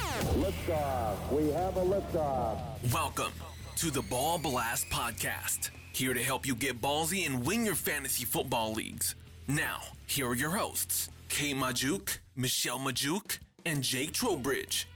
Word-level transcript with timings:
Liftoff. 0.00 1.30
We 1.30 1.50
have 1.50 1.76
a 1.76 1.84
liftoff. 1.84 2.58
Welcome 2.92 3.32
to 3.76 3.90
the 3.90 4.00
Ball 4.02 4.38
Blast 4.38 4.88
Podcast. 4.88 5.70
Here 5.92 6.14
to 6.14 6.22
help 6.22 6.46
you 6.46 6.54
get 6.54 6.80
ballsy 6.80 7.26
and 7.26 7.44
win 7.44 7.66
your 7.66 7.74
fantasy 7.74 8.24
football 8.24 8.72
leagues. 8.72 9.14
Now, 9.46 9.80
here 10.06 10.26
are 10.28 10.34
your 10.34 10.50
hosts, 10.50 11.10
Kay 11.28 11.52
Majuk, 11.52 12.18
Michelle 12.34 12.78
Majuk, 12.78 13.38
and 13.66 13.82
Jake 13.82 14.12
Trowbridge. 14.12 14.88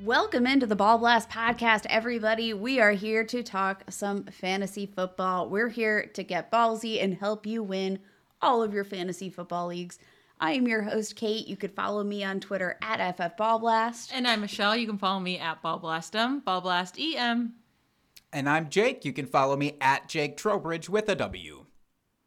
Welcome 0.00 0.46
into 0.46 0.66
the 0.66 0.76
Ball 0.76 0.98
Blast 0.98 1.28
podcast, 1.28 1.84
everybody. 1.90 2.54
We 2.54 2.78
are 2.78 2.92
here 2.92 3.24
to 3.24 3.42
talk 3.42 3.82
some 3.90 4.24
fantasy 4.26 4.86
football. 4.86 5.48
We're 5.48 5.70
here 5.70 6.06
to 6.14 6.22
get 6.22 6.52
ballsy 6.52 7.02
and 7.02 7.14
help 7.14 7.46
you 7.46 7.64
win 7.64 7.98
all 8.40 8.62
of 8.62 8.72
your 8.72 8.84
fantasy 8.84 9.28
football 9.28 9.66
leagues. 9.66 9.98
I 10.40 10.52
am 10.52 10.68
your 10.68 10.82
host, 10.82 11.16
Kate. 11.16 11.48
You 11.48 11.56
could 11.56 11.72
follow 11.72 12.04
me 12.04 12.22
on 12.22 12.38
Twitter 12.38 12.78
at 12.80 13.16
FFBallblast. 13.16 14.10
And 14.12 14.26
I'm 14.26 14.40
Michelle. 14.40 14.76
You 14.76 14.86
can 14.86 14.98
follow 14.98 15.18
me 15.18 15.38
at 15.38 15.62
Ballblastem, 15.62 16.44
BallblastEM. 16.44 17.50
And 18.32 18.48
I'm 18.48 18.68
Jake. 18.68 19.04
You 19.04 19.12
can 19.12 19.26
follow 19.26 19.56
me 19.56 19.76
at 19.80 20.08
Jake 20.08 20.36
Trowbridge 20.36 20.88
with 20.88 21.08
a 21.08 21.16
W. 21.16 21.64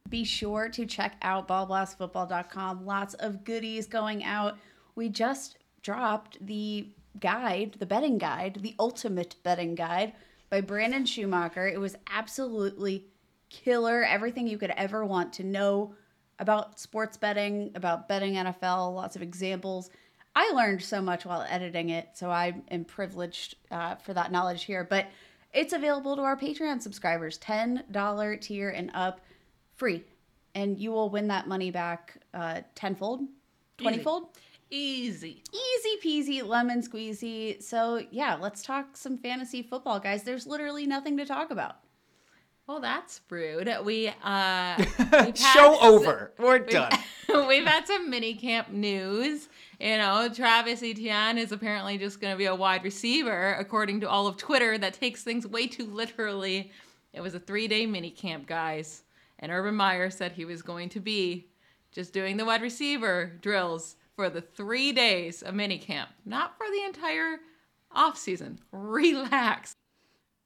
Be 0.09 0.25
sure 0.25 0.67
to 0.67 0.85
check 0.85 1.15
out 1.21 1.47
ballblastfootball.com. 1.47 2.85
Lots 2.85 3.13
of 3.13 3.45
goodies 3.45 3.87
going 3.87 4.25
out. 4.25 4.57
We 4.95 5.07
just 5.07 5.59
dropped 5.81 6.45
the 6.45 6.89
guide, 7.21 7.77
the 7.79 7.85
betting 7.85 8.17
guide, 8.17 8.59
the 8.61 8.75
ultimate 8.77 9.35
betting 9.43 9.73
guide 9.73 10.11
by 10.49 10.59
Brandon 10.59 11.05
Schumacher. 11.05 11.65
It 11.65 11.79
was 11.79 11.95
absolutely 12.11 13.05
killer. 13.49 14.03
Everything 14.03 14.47
you 14.47 14.57
could 14.57 14.71
ever 14.71 15.05
want 15.05 15.31
to 15.33 15.45
know 15.45 15.95
about 16.41 16.79
sports 16.79 17.17
betting, 17.17 17.71
about 17.75 18.09
betting 18.09 18.33
NFL, 18.33 18.95
lots 18.95 19.15
of 19.15 19.21
examples. 19.21 19.91
I 20.35 20.51
learned 20.51 20.81
so 20.81 20.99
much 21.01 21.23
while 21.23 21.45
editing 21.47 21.89
it, 21.89 22.09
so 22.15 22.31
I 22.31 22.55
am 22.71 22.83
privileged 22.83 23.55
uh, 23.69 23.95
for 23.95 24.13
that 24.13 24.31
knowledge 24.31 24.63
here. 24.63 24.83
But 24.83 25.05
it's 25.53 25.71
available 25.71 26.15
to 26.15 26.23
our 26.23 26.35
Patreon 26.35 26.81
subscribers, 26.81 27.37
$10 27.39 28.41
tier 28.41 28.69
and 28.69 28.89
up, 28.95 29.21
free. 29.75 30.03
And 30.55 30.79
you 30.79 30.91
will 30.91 31.09
win 31.09 31.27
that 31.27 31.47
money 31.47 31.69
back 31.69 32.17
uh, 32.33 32.61
tenfold, 32.75 33.21
twentyfold. 33.77 34.29
Easy. 34.71 35.43
Easy 35.53 35.97
peasy, 36.03 36.45
lemon 36.45 36.81
squeezy. 36.81 37.61
So, 37.61 38.01
yeah, 38.09 38.35
let's 38.35 38.63
talk 38.63 38.97
some 38.97 39.17
fantasy 39.17 39.61
football, 39.61 39.99
guys. 39.99 40.23
There's 40.23 40.47
literally 40.47 40.87
nothing 40.87 41.17
to 41.17 41.25
talk 41.25 41.51
about. 41.51 41.75
Well, 42.67 42.79
that's 42.79 43.19
rude. 43.29 43.69
We 43.83 44.11
uh 44.23 44.75
we've 45.25 45.37
Show 45.37 45.77
over. 45.81 46.31
We're 46.37 46.59
we've- 46.59 46.71
done. 46.71 46.91
We've 47.47 47.65
had 47.65 47.87
some 47.87 48.09
mini 48.09 48.33
camp 48.33 48.71
news. 48.71 49.47
You 49.79 49.97
know, 49.97 50.27
Travis 50.33 50.83
Etienne 50.83 51.37
is 51.37 51.53
apparently 51.53 51.97
just 51.97 52.19
going 52.19 52.33
to 52.33 52.37
be 52.37 52.45
a 52.45 52.53
wide 52.55 52.83
receiver, 52.83 53.53
according 53.53 54.01
to 54.01 54.09
all 54.09 54.27
of 54.27 54.35
Twitter. 54.35 54.77
That 54.77 54.95
takes 54.95 55.23
things 55.23 55.47
way 55.47 55.65
too 55.67 55.85
literally. 55.85 56.71
It 57.13 57.21
was 57.21 57.33
a 57.33 57.39
three 57.39 57.69
day 57.69 57.85
mini 57.85 58.09
camp, 58.11 58.47
guys. 58.47 59.03
And 59.39 59.49
Urban 59.51 59.75
Meyer 59.75 60.09
said 60.09 60.33
he 60.33 60.43
was 60.43 60.61
going 60.61 60.89
to 60.89 60.99
be 60.99 61.47
just 61.93 62.11
doing 62.11 62.35
the 62.35 62.43
wide 62.45 62.61
receiver 62.61 63.31
drills 63.41 63.95
for 64.17 64.29
the 64.29 64.41
three 64.41 64.91
days 64.91 65.41
of 65.41 65.55
mini 65.55 65.77
camp, 65.77 66.09
not 66.25 66.57
for 66.57 66.67
the 66.69 66.83
entire 66.83 67.37
off 67.93 68.17
season. 68.17 68.59
Relax. 68.73 69.73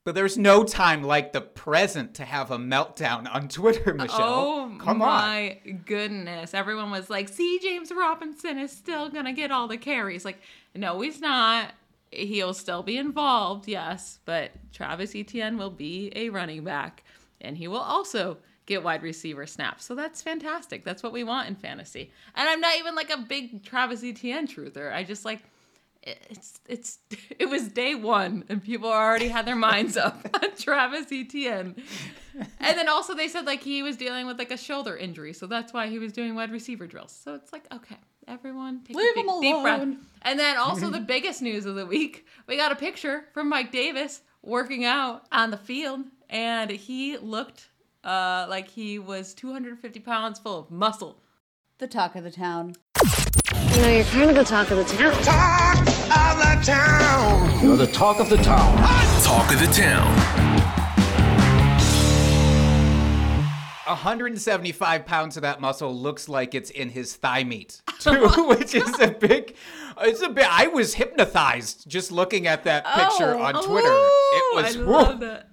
But 0.05 0.13
there's 0.13 0.37
no 0.37 0.63
time 0.63 1.01
like 1.03 1.33
the 1.33 1.41
present 1.41 2.13
to 2.15 2.25
have 2.25 2.51
a 2.51 2.57
meltdown 2.57 3.27
on 3.33 3.47
Twitter, 3.49 3.93
Michelle. 3.93 4.21
Oh 4.21 4.77
Come 4.79 5.01
on. 5.01 5.07
my 5.07 5.59
goodness. 5.85 6.53
Everyone 6.53 6.91
was 6.91 7.09
like, 7.09 7.27
see, 7.27 7.59
James 7.61 7.91
Robinson 7.91 8.59
is 8.59 8.71
still 8.71 9.09
going 9.09 9.25
to 9.25 9.33
get 9.33 9.51
all 9.51 9.67
the 9.67 9.77
carries. 9.77 10.23
Like, 10.23 10.39
no, 10.75 11.01
he's 11.01 11.19
not. 11.19 11.73
He'll 12.11 12.53
still 12.53 12.83
be 12.83 12.97
involved, 12.97 13.67
yes, 13.67 14.19
but 14.25 14.51
Travis 14.71 15.15
Etienne 15.15 15.57
will 15.57 15.71
be 15.71 16.13
a 16.15 16.29
running 16.29 16.63
back 16.63 17.03
and 17.41 17.57
he 17.57 17.67
will 17.67 17.79
also 17.79 18.37
get 18.67 18.83
wide 18.83 19.03
receiver 19.03 19.45
snaps. 19.45 19.85
So 19.85 19.95
that's 19.95 20.21
fantastic. 20.21 20.83
That's 20.83 21.03
what 21.03 21.13
we 21.13 21.23
want 21.23 21.49
in 21.49 21.55
fantasy. 21.55 22.11
And 22.35 22.47
I'm 22.47 22.61
not 22.61 22.77
even 22.77 22.95
like 22.95 23.09
a 23.09 23.17
big 23.17 23.63
Travis 23.63 24.03
Etienne 24.03 24.47
truther. 24.47 24.93
I 24.93 25.03
just 25.03 25.25
like 25.25 25.41
it's 26.05 26.59
it's 26.67 26.99
it 27.39 27.49
was 27.49 27.67
day 27.69 27.95
one 27.95 28.43
and 28.49 28.63
people 28.63 28.89
already 28.89 29.27
had 29.27 29.45
their 29.45 29.55
minds 29.55 29.97
up 29.97 30.27
on 30.33 30.55
Travis 30.57 31.11
Etienne. 31.11 31.75
And 32.59 32.77
then 32.77 32.89
also 32.89 33.15
they 33.15 33.27
said 33.27 33.45
like 33.45 33.63
he 33.63 33.81
was 33.81 33.97
dealing 33.97 34.27
with 34.27 34.37
like 34.37 34.51
a 34.51 34.57
shoulder 34.57 34.95
injury, 34.95 35.33
so 35.33 35.47
that's 35.47 35.73
why 35.73 35.87
he 35.87 35.99
was 35.99 36.11
doing 36.11 36.35
wide 36.35 36.51
receiver 36.51 36.85
drills. 36.85 37.11
So 37.11 37.33
it's 37.33 37.53
like 37.53 37.65
okay, 37.73 37.97
everyone 38.27 38.81
take 38.83 38.95
Leave 38.95 39.11
a 39.11 39.15
big, 39.15 39.25
him 39.25 39.41
deep 39.41 39.61
breath. 39.61 39.87
And 40.21 40.39
then 40.39 40.57
also 40.57 40.89
the 40.89 40.99
biggest 41.15 41.41
news 41.41 41.65
of 41.65 41.75
the 41.75 41.85
week, 41.85 42.25
we 42.47 42.57
got 42.57 42.71
a 42.71 42.75
picture 42.75 43.25
from 43.33 43.49
Mike 43.49 43.71
Davis 43.71 44.21
working 44.41 44.85
out 44.85 45.25
on 45.31 45.51
the 45.51 45.57
field, 45.57 46.01
and 46.29 46.69
he 46.69 47.17
looked 47.17 47.69
uh, 48.03 48.45
like 48.49 48.67
he 48.67 48.99
was 48.99 49.33
250 49.33 49.99
pounds 50.01 50.39
full 50.39 50.59
of 50.59 50.69
muscle. 50.69 51.21
The 51.77 51.87
talk 51.87 52.15
of 52.15 52.23
the 52.23 52.31
town. 52.31 52.75
You 53.75 53.81
know, 53.81 53.89
you're 53.89 54.03
kind 54.05 54.29
of 54.29 54.35
the 54.37 54.43
talk 54.45 54.71
of 54.71 54.77
the 54.77 54.85
town. 54.85 55.11
Talk 55.23 55.77
of 55.79 56.37
the 56.39 56.65
town. 56.65 57.63
You're 57.63 57.75
the 57.75 57.87
talk 57.87 58.19
of 58.21 58.29
the 58.29 58.37
town. 58.37 58.77
Talk 59.21 59.51
of 59.53 59.59
the 59.59 59.67
Town. 59.67 60.15
175 63.85 65.05
pounds 65.05 65.35
of 65.37 65.41
that 65.43 65.59
muscle 65.61 65.93
looks 65.93 66.29
like 66.29 66.55
it's 66.55 66.69
in 66.69 66.89
his 66.89 67.15
thigh 67.15 67.43
meat, 67.43 67.81
too, 67.99 68.27
which 68.47 68.73
is 68.75 68.99
a 68.99 69.09
big. 69.09 69.55
It's 70.01 70.21
a 70.21 70.29
bit. 70.29 70.47
I 70.49 70.67
was 70.67 70.93
hypnotized 70.93 71.87
just 71.89 72.11
looking 72.11 72.47
at 72.47 72.63
that 72.63 72.85
picture 72.85 73.35
Oh. 73.35 73.41
on 73.43 73.53
Twitter. 73.63 73.89
Ooh, 73.89 74.31
it 74.33 74.55
was. 74.55 74.75
I 74.75 74.79
whew. 74.79 74.85
love 74.85 75.19
that. 75.19 75.49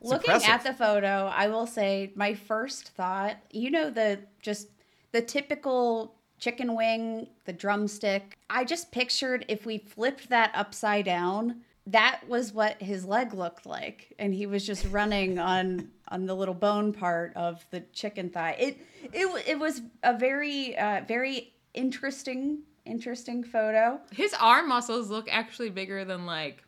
Looking 0.00 0.32
impressive. 0.34 0.48
at 0.48 0.62
the 0.62 0.74
photo, 0.74 1.30
I 1.34 1.48
will 1.48 1.66
say 1.66 2.12
my 2.14 2.34
first 2.34 2.90
thought, 2.90 3.36
you 3.50 3.70
know, 3.72 3.90
the 3.90 4.20
just 4.42 4.68
the 5.12 5.20
typical 5.22 6.14
chicken 6.38 6.74
wing, 6.74 7.28
the 7.44 7.52
drumstick. 7.52 8.38
I 8.48 8.64
just 8.64 8.92
pictured 8.92 9.44
if 9.48 9.66
we 9.66 9.78
flipped 9.78 10.28
that 10.28 10.50
upside 10.54 11.04
down, 11.04 11.62
that 11.86 12.20
was 12.28 12.52
what 12.52 12.80
his 12.82 13.04
leg 13.04 13.32
looked 13.32 13.66
like, 13.66 14.14
and 14.18 14.34
he 14.34 14.46
was 14.46 14.66
just 14.66 14.86
running 14.90 15.38
on 15.38 15.90
on 16.08 16.26
the 16.26 16.34
little 16.34 16.54
bone 16.54 16.92
part 16.92 17.32
of 17.36 17.64
the 17.70 17.80
chicken 17.92 18.30
thigh. 18.30 18.56
It 18.58 18.78
it 19.12 19.48
it 19.48 19.58
was 19.58 19.82
a 20.02 20.16
very 20.16 20.76
uh, 20.76 21.02
very 21.06 21.54
interesting 21.74 22.62
interesting 22.84 23.44
photo. 23.44 24.00
His 24.12 24.34
arm 24.40 24.68
muscles 24.68 25.10
look 25.10 25.28
actually 25.30 25.70
bigger 25.70 26.04
than 26.04 26.26
like 26.26 26.64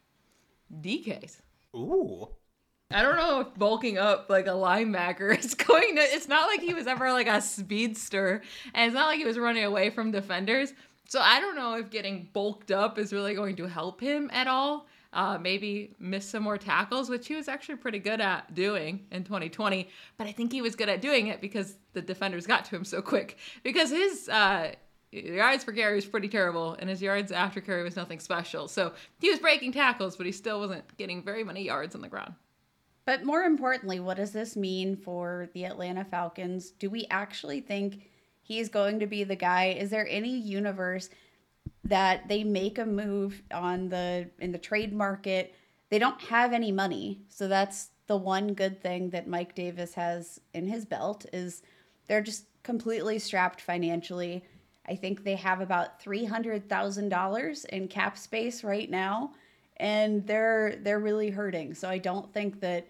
DK's. 0.80 1.40
Ooh. 1.74 2.28
I 2.92 3.02
don't 3.02 3.16
know 3.16 3.40
if 3.40 3.54
bulking 3.54 3.98
up 3.98 4.28
like 4.28 4.46
a 4.46 4.50
linebacker 4.50 5.38
is 5.44 5.54
going 5.54 5.96
to. 5.96 6.02
It's 6.02 6.28
not 6.28 6.48
like 6.48 6.60
he 6.60 6.74
was 6.74 6.86
ever 6.86 7.12
like 7.12 7.28
a 7.28 7.40
speedster, 7.40 8.42
and 8.74 8.86
it's 8.86 8.94
not 8.94 9.06
like 9.06 9.18
he 9.18 9.24
was 9.24 9.38
running 9.38 9.64
away 9.64 9.90
from 9.90 10.10
defenders. 10.10 10.72
So 11.08 11.20
I 11.20 11.40
don't 11.40 11.56
know 11.56 11.74
if 11.74 11.90
getting 11.90 12.28
bulked 12.32 12.70
up 12.70 12.98
is 12.98 13.12
really 13.12 13.34
going 13.34 13.56
to 13.56 13.66
help 13.66 14.00
him 14.00 14.30
at 14.32 14.46
all. 14.46 14.86
Uh, 15.12 15.38
maybe 15.38 15.92
miss 15.98 16.28
some 16.28 16.44
more 16.44 16.56
tackles, 16.56 17.10
which 17.10 17.26
he 17.26 17.34
was 17.34 17.48
actually 17.48 17.74
pretty 17.74 17.98
good 17.98 18.20
at 18.20 18.54
doing 18.54 19.06
in 19.10 19.24
2020. 19.24 19.88
But 20.16 20.28
I 20.28 20.32
think 20.32 20.52
he 20.52 20.62
was 20.62 20.76
good 20.76 20.88
at 20.88 21.02
doing 21.02 21.26
it 21.26 21.40
because 21.40 21.76
the 21.94 22.02
defenders 22.02 22.46
got 22.46 22.64
to 22.66 22.76
him 22.76 22.84
so 22.84 23.02
quick. 23.02 23.36
Because 23.64 23.90
his 23.90 24.28
uh, 24.28 24.72
yards 25.10 25.64
per 25.64 25.72
carry 25.72 25.96
was 25.96 26.06
pretty 26.06 26.28
terrible, 26.28 26.76
and 26.78 26.88
his 26.88 27.02
yards 27.02 27.32
after 27.32 27.60
carry 27.60 27.82
was 27.82 27.96
nothing 27.96 28.20
special. 28.20 28.68
So 28.68 28.92
he 29.18 29.30
was 29.30 29.40
breaking 29.40 29.72
tackles, 29.72 30.16
but 30.16 30.26
he 30.26 30.32
still 30.32 30.60
wasn't 30.60 30.96
getting 30.96 31.24
very 31.24 31.42
many 31.42 31.64
yards 31.64 31.96
on 31.96 32.02
the 32.02 32.08
ground. 32.08 32.34
But 33.10 33.24
more 33.24 33.42
importantly, 33.42 33.98
what 33.98 34.18
does 34.18 34.30
this 34.30 34.54
mean 34.54 34.94
for 34.94 35.48
the 35.52 35.64
Atlanta 35.64 36.04
Falcons? 36.04 36.70
Do 36.70 36.88
we 36.88 37.08
actually 37.10 37.60
think 37.60 38.02
he's 38.40 38.68
going 38.68 39.00
to 39.00 39.06
be 39.08 39.24
the 39.24 39.34
guy? 39.34 39.74
Is 39.76 39.90
there 39.90 40.06
any 40.08 40.38
universe 40.38 41.10
that 41.82 42.28
they 42.28 42.44
make 42.44 42.78
a 42.78 42.86
move 42.86 43.42
on 43.50 43.88
the 43.88 44.30
in 44.38 44.52
the 44.52 44.58
trade 44.58 44.92
market? 44.92 45.56
They 45.88 45.98
don't 45.98 46.20
have 46.20 46.52
any 46.52 46.70
money, 46.70 47.18
so 47.28 47.48
that's 47.48 47.88
the 48.06 48.16
one 48.16 48.54
good 48.54 48.80
thing 48.80 49.10
that 49.10 49.26
Mike 49.26 49.56
Davis 49.56 49.94
has 49.94 50.38
in 50.54 50.68
his 50.68 50.84
belt 50.84 51.26
is 51.32 51.62
they're 52.06 52.22
just 52.22 52.44
completely 52.62 53.18
strapped 53.18 53.60
financially. 53.60 54.44
I 54.86 54.94
think 54.94 55.24
they 55.24 55.34
have 55.34 55.60
about 55.60 56.00
three 56.00 56.26
hundred 56.26 56.68
thousand 56.68 57.08
dollars 57.08 57.64
in 57.64 57.88
cap 57.88 58.16
space 58.16 58.62
right 58.62 58.88
now, 58.88 59.32
and 59.78 60.24
they're 60.28 60.76
they're 60.76 61.00
really 61.00 61.30
hurting. 61.30 61.74
So 61.74 61.88
I 61.88 61.98
don't 61.98 62.32
think 62.32 62.60
that 62.60 62.86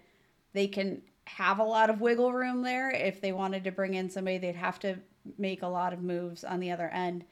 they 0.53 0.67
can 0.67 1.01
have 1.25 1.59
a 1.59 1.63
lot 1.63 1.89
of 1.89 2.01
wiggle 2.01 2.33
room 2.33 2.61
there. 2.61 2.89
If 2.91 3.21
they 3.21 3.31
wanted 3.31 3.63
to 3.65 3.71
bring 3.71 3.93
in 3.93 4.09
somebody, 4.09 4.37
they'd 4.37 4.55
have 4.55 4.79
to 4.79 4.97
make 5.37 5.61
a 5.61 5.67
lot 5.67 5.93
of 5.93 6.01
moves 6.01 6.43
on 6.43 6.59
the 6.59 6.71
other 6.71 6.89
end. 6.89 7.23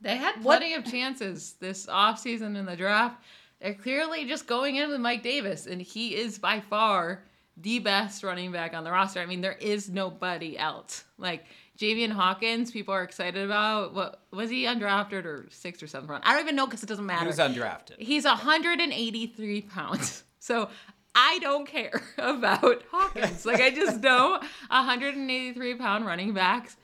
They 0.00 0.16
had 0.16 0.36
What- 0.42 0.58
plenty 0.58 0.74
of 0.74 0.84
chances 0.84 1.54
this 1.60 1.86
offseason 1.86 2.56
in 2.56 2.64
the 2.66 2.76
draft. 2.76 3.22
They're 3.60 3.74
clearly 3.74 4.24
just 4.26 4.46
going 4.46 4.76
in 4.76 4.90
with 4.90 5.00
Mike 5.00 5.22
Davis, 5.22 5.66
and 5.66 5.80
he 5.80 6.14
is 6.16 6.38
by 6.38 6.60
far 6.60 7.24
the 7.56 7.78
best 7.78 8.22
running 8.24 8.50
back 8.52 8.74
on 8.74 8.84
the 8.84 8.90
roster. 8.90 9.20
I 9.20 9.26
mean, 9.26 9.40
there 9.40 9.52
is 9.60 9.88
nobody 9.88 10.58
else. 10.58 11.04
Like 11.18 11.44
Javian 11.78 12.10
Hawkins, 12.10 12.70
people 12.70 12.92
are 12.92 13.02
excited 13.04 13.42
about. 13.44 13.94
What 13.94 14.20
was 14.32 14.50
he 14.50 14.64
undrafted 14.64 15.24
or 15.24 15.46
sixth 15.50 15.82
or 15.82 15.86
seventh 15.86 16.10
round? 16.10 16.24
I 16.26 16.32
don't 16.32 16.42
even 16.42 16.56
know 16.56 16.66
because 16.66 16.82
it 16.82 16.86
doesn't 16.86 17.06
matter. 17.06 17.20
He 17.22 17.26
was 17.28 17.38
undrafted. 17.38 17.98
He's 17.98 18.24
183 18.24 19.62
pounds. 19.62 20.24
So 20.44 20.68
I 21.14 21.38
don't 21.40 21.66
care 21.66 22.02
about 22.18 22.82
Hawkins. 22.90 23.46
Like 23.46 23.60
I 23.60 23.70
just 23.70 24.00
know 24.00 24.40
183 24.68 25.74
pound 25.76 26.06
running 26.06 26.34
backs 26.34 26.76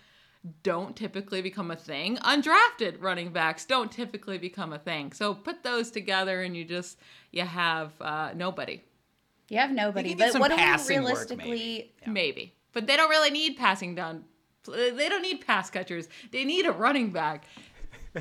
don't 0.63 0.97
typically 0.97 1.43
become 1.43 1.71
a 1.71 1.77
thing. 1.77 2.17
Undrafted 2.19 2.97
running 3.01 3.33
backs 3.33 3.65
don't 3.67 3.93
typically 3.93 4.39
become 4.39 4.73
a 4.73 4.79
thing. 4.79 5.13
So 5.13 5.35
put 5.35 5.63
those 5.63 5.91
together 5.91 6.43
and 6.43 6.57
you 6.57 6.65
just 6.65 6.99
you 7.31 7.45
have 7.45 7.93
uh, 8.01 8.33
nobody. 8.35 8.83
You 9.49 9.59
have 9.59 9.73
nobody. 9.73 10.11
You 10.11 10.17
But 10.17 10.33
some 10.33 10.41
what 10.41 10.49
do 10.49 10.55
we 10.55 10.63
passing 10.63 11.03
work, 11.03 11.09
realistically 11.09 11.93
maybe. 12.07 12.13
Maybe. 12.13 12.55
But 12.73 12.87
they 12.87 12.97
don't 12.97 13.11
really 13.11 13.31
need 13.31 13.57
passing 13.57 13.95
down. 13.95 14.25
They 14.67 15.09
don't 15.09 15.23
need 15.23 15.45
pass 15.45 15.71
catchers. 15.71 16.09
They 16.31 16.45
need 16.45 16.67
a 16.67 16.73
running 16.73 17.11
back. 17.11 17.45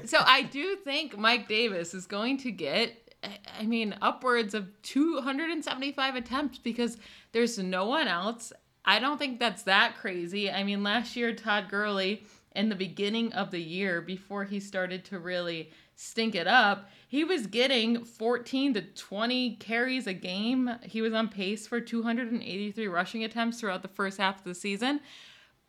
So 0.06 0.20
I 0.24 0.44
do 0.44 0.76
think 0.76 1.18
Mike 1.18 1.48
Davis 1.48 1.94
is 1.94 2.06
going 2.06 2.38
to 2.40 2.52
get, 2.52 3.09
I 3.24 3.66
mean, 3.66 3.96
upwards 4.02 4.54
of 4.54 4.70
275 4.84 6.16
attempts 6.16 6.58
because 6.58 6.98
there's 7.32 7.58
no 7.60 7.86
one 7.86 8.08
else. 8.08 8.54
I 8.86 9.00
don't 9.00 9.18
think 9.18 9.40
that's 9.40 9.64
that 9.64 9.98
crazy. 9.98 10.50
I 10.50 10.64
mean, 10.64 10.84
last 10.84 11.16
year, 11.16 11.34
Todd 11.34 11.70
Gurley, 11.70 12.24
in 12.56 12.70
the 12.70 12.76
beginning 12.76 13.34
of 13.34 13.52
the 13.52 13.62
year, 13.62 14.02
before 14.02 14.46
he 14.46 14.60
started 14.60 15.06
to 15.06 15.20
really 15.20 15.72
stink 15.96 16.34
it 16.34 16.48
up, 16.48 16.90
he 17.08 17.24
was 17.24 17.46
getting 17.46 18.06
14 18.06 18.74
to 18.76 18.82
20 18.82 19.58
carries 19.58 20.08
a 20.08 20.14
game. 20.14 20.70
He 20.84 21.02
was 21.02 21.14
on 21.14 21.28
pace 21.28 21.68
for 21.68 21.82
283 21.82 22.88
rushing 22.88 23.24
attempts 23.24 23.60
throughout 23.60 23.82
the 23.82 23.90
first 23.90 24.18
half 24.18 24.40
of 24.40 24.46
the 24.46 24.56
season. 24.56 25.02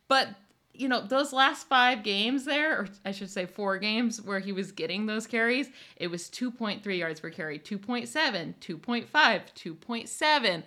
But 0.06 0.28
you 0.80 0.88
know, 0.88 1.02
those 1.02 1.32
last 1.34 1.68
five 1.68 2.02
games 2.02 2.46
there, 2.46 2.80
or 2.80 2.88
I 3.04 3.12
should 3.12 3.28
say 3.28 3.44
four 3.44 3.76
games 3.76 4.22
where 4.22 4.40
he 4.40 4.50
was 4.50 4.72
getting 4.72 5.04
those 5.04 5.26
carries, 5.26 5.68
it 5.96 6.06
was 6.06 6.30
2.3 6.30 6.98
yards 6.98 7.20
per 7.20 7.28
carry, 7.28 7.58
2.7, 7.58 8.08
2.5, 8.58 9.10
2.7. 9.10 10.62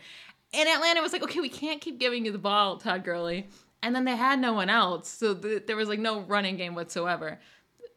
And 0.56 0.70
Atlanta 0.70 1.02
was 1.02 1.14
like, 1.14 1.24
okay, 1.24 1.40
we 1.40 1.50
can't 1.50 1.82
keep 1.82 2.00
giving 2.00 2.26
you 2.26 2.32
the 2.32 2.38
ball, 2.38 2.78
Todd 2.78 3.04
Gurley. 3.04 3.48
And 3.82 3.96
then 3.96 4.06
they 4.06 4.16
had 4.16 4.40
no 4.40 4.54
one 4.54 4.70
else. 4.70 5.10
So 5.10 5.34
th- 5.34 5.66
there 5.66 5.76
was 5.76 5.90
like 5.90 6.00
no 6.00 6.20
running 6.22 6.58
game 6.58 6.76
whatsoever. 6.76 7.40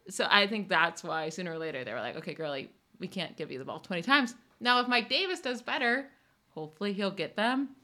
So 0.08 0.26
I 0.30 0.46
think 0.46 0.70
that's 0.70 1.04
why 1.04 1.28
sooner 1.28 1.52
or 1.52 1.58
later 1.58 1.84
they 1.84 1.92
were 1.92 2.00
like, 2.00 2.16
okay, 2.16 2.32
Gurley, 2.32 2.70
we 2.98 3.08
can't 3.08 3.36
give 3.36 3.52
you 3.52 3.58
the 3.58 3.64
ball 3.66 3.80
20 3.80 4.00
times. 4.00 4.34
Now, 4.58 4.80
if 4.80 4.88
Mike 4.88 5.10
Davis 5.10 5.40
does 5.40 5.60
better, 5.60 6.08
hopefully 6.48 6.94
he'll 6.94 7.10
get 7.10 7.36
them. 7.36 7.76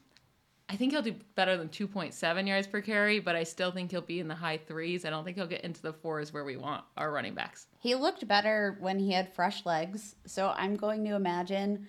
I 0.73 0.75
think 0.75 0.91
he'll 0.91 1.03
do 1.03 1.13
better 1.35 1.55
than 1.55 1.69
2.7 1.69 2.47
yards 2.47 2.65
per 2.65 2.81
carry, 2.81 3.19
but 3.19 3.35
I 3.35 3.43
still 3.43 3.71
think 3.71 3.91
he'll 3.91 4.01
be 4.01 4.19
in 4.19 4.27
the 4.27 4.33
high 4.33 4.57
threes. 4.57 5.05
I 5.05 5.11
don't 5.11 5.23
think 5.23 5.37
he'll 5.37 5.45
get 5.45 5.61
into 5.61 5.83
the 5.83 5.93
fours 5.93 6.33
where 6.33 6.43
we 6.43 6.57
want 6.57 6.83
our 6.97 7.11
running 7.11 7.35
backs. 7.35 7.67
He 7.77 7.93
looked 7.93 8.27
better 8.27 8.77
when 8.79 8.97
he 8.97 9.11
had 9.11 9.31
fresh 9.35 9.67
legs, 9.67 10.15
so 10.25 10.51
I'm 10.57 10.75
going 10.75 11.05
to 11.05 11.13
imagine 11.13 11.87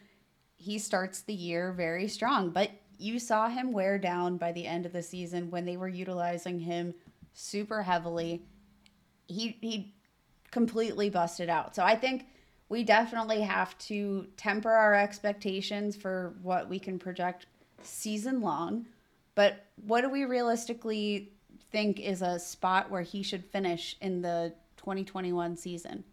he 0.57 0.79
starts 0.79 1.23
the 1.23 1.33
year 1.33 1.73
very 1.73 2.09
strong. 2.09 2.51
But 2.51 2.73
you 2.99 3.19
saw 3.19 3.49
him 3.49 3.73
wear 3.73 3.99
down 3.99 4.37
by 4.37 4.53
the 4.53 4.67
end 4.67 4.85
of 4.85 4.93
the 4.93 5.03
season 5.03 5.51
when 5.51 5.65
they 5.65 5.79
were 5.79 5.89
utilizing 5.89 6.61
him 6.61 6.93
super 7.33 7.83
heavily. 7.83 8.43
He 9.29 9.57
he 9.63 9.95
completely 10.51 11.09
busted 11.09 11.49
out. 11.49 11.75
So 11.75 11.83
I 11.83 11.97
think 11.97 12.27
we 12.69 12.85
definitely 12.85 13.41
have 13.41 13.77
to 13.79 14.27
temper 14.37 14.71
our 14.71 14.95
expectations 14.95 15.97
for 15.97 16.35
what 16.43 16.69
we 16.69 16.79
can 16.79 16.99
project 16.99 17.47
season 17.87 18.41
long. 18.41 18.87
But 19.35 19.67
what 19.85 20.03
do 20.03 20.11
we 20.11 20.25
realistically 20.25 21.33
think 21.71 22.01
is 22.01 22.23
a 22.23 22.39
spot 22.39 22.91
where 22.91 23.03
he 23.03 23.23
should 23.23 23.45
finish 23.45 23.97
in 24.01 24.23
the 24.23 24.55
2021 24.77 25.57
season? 25.57 26.05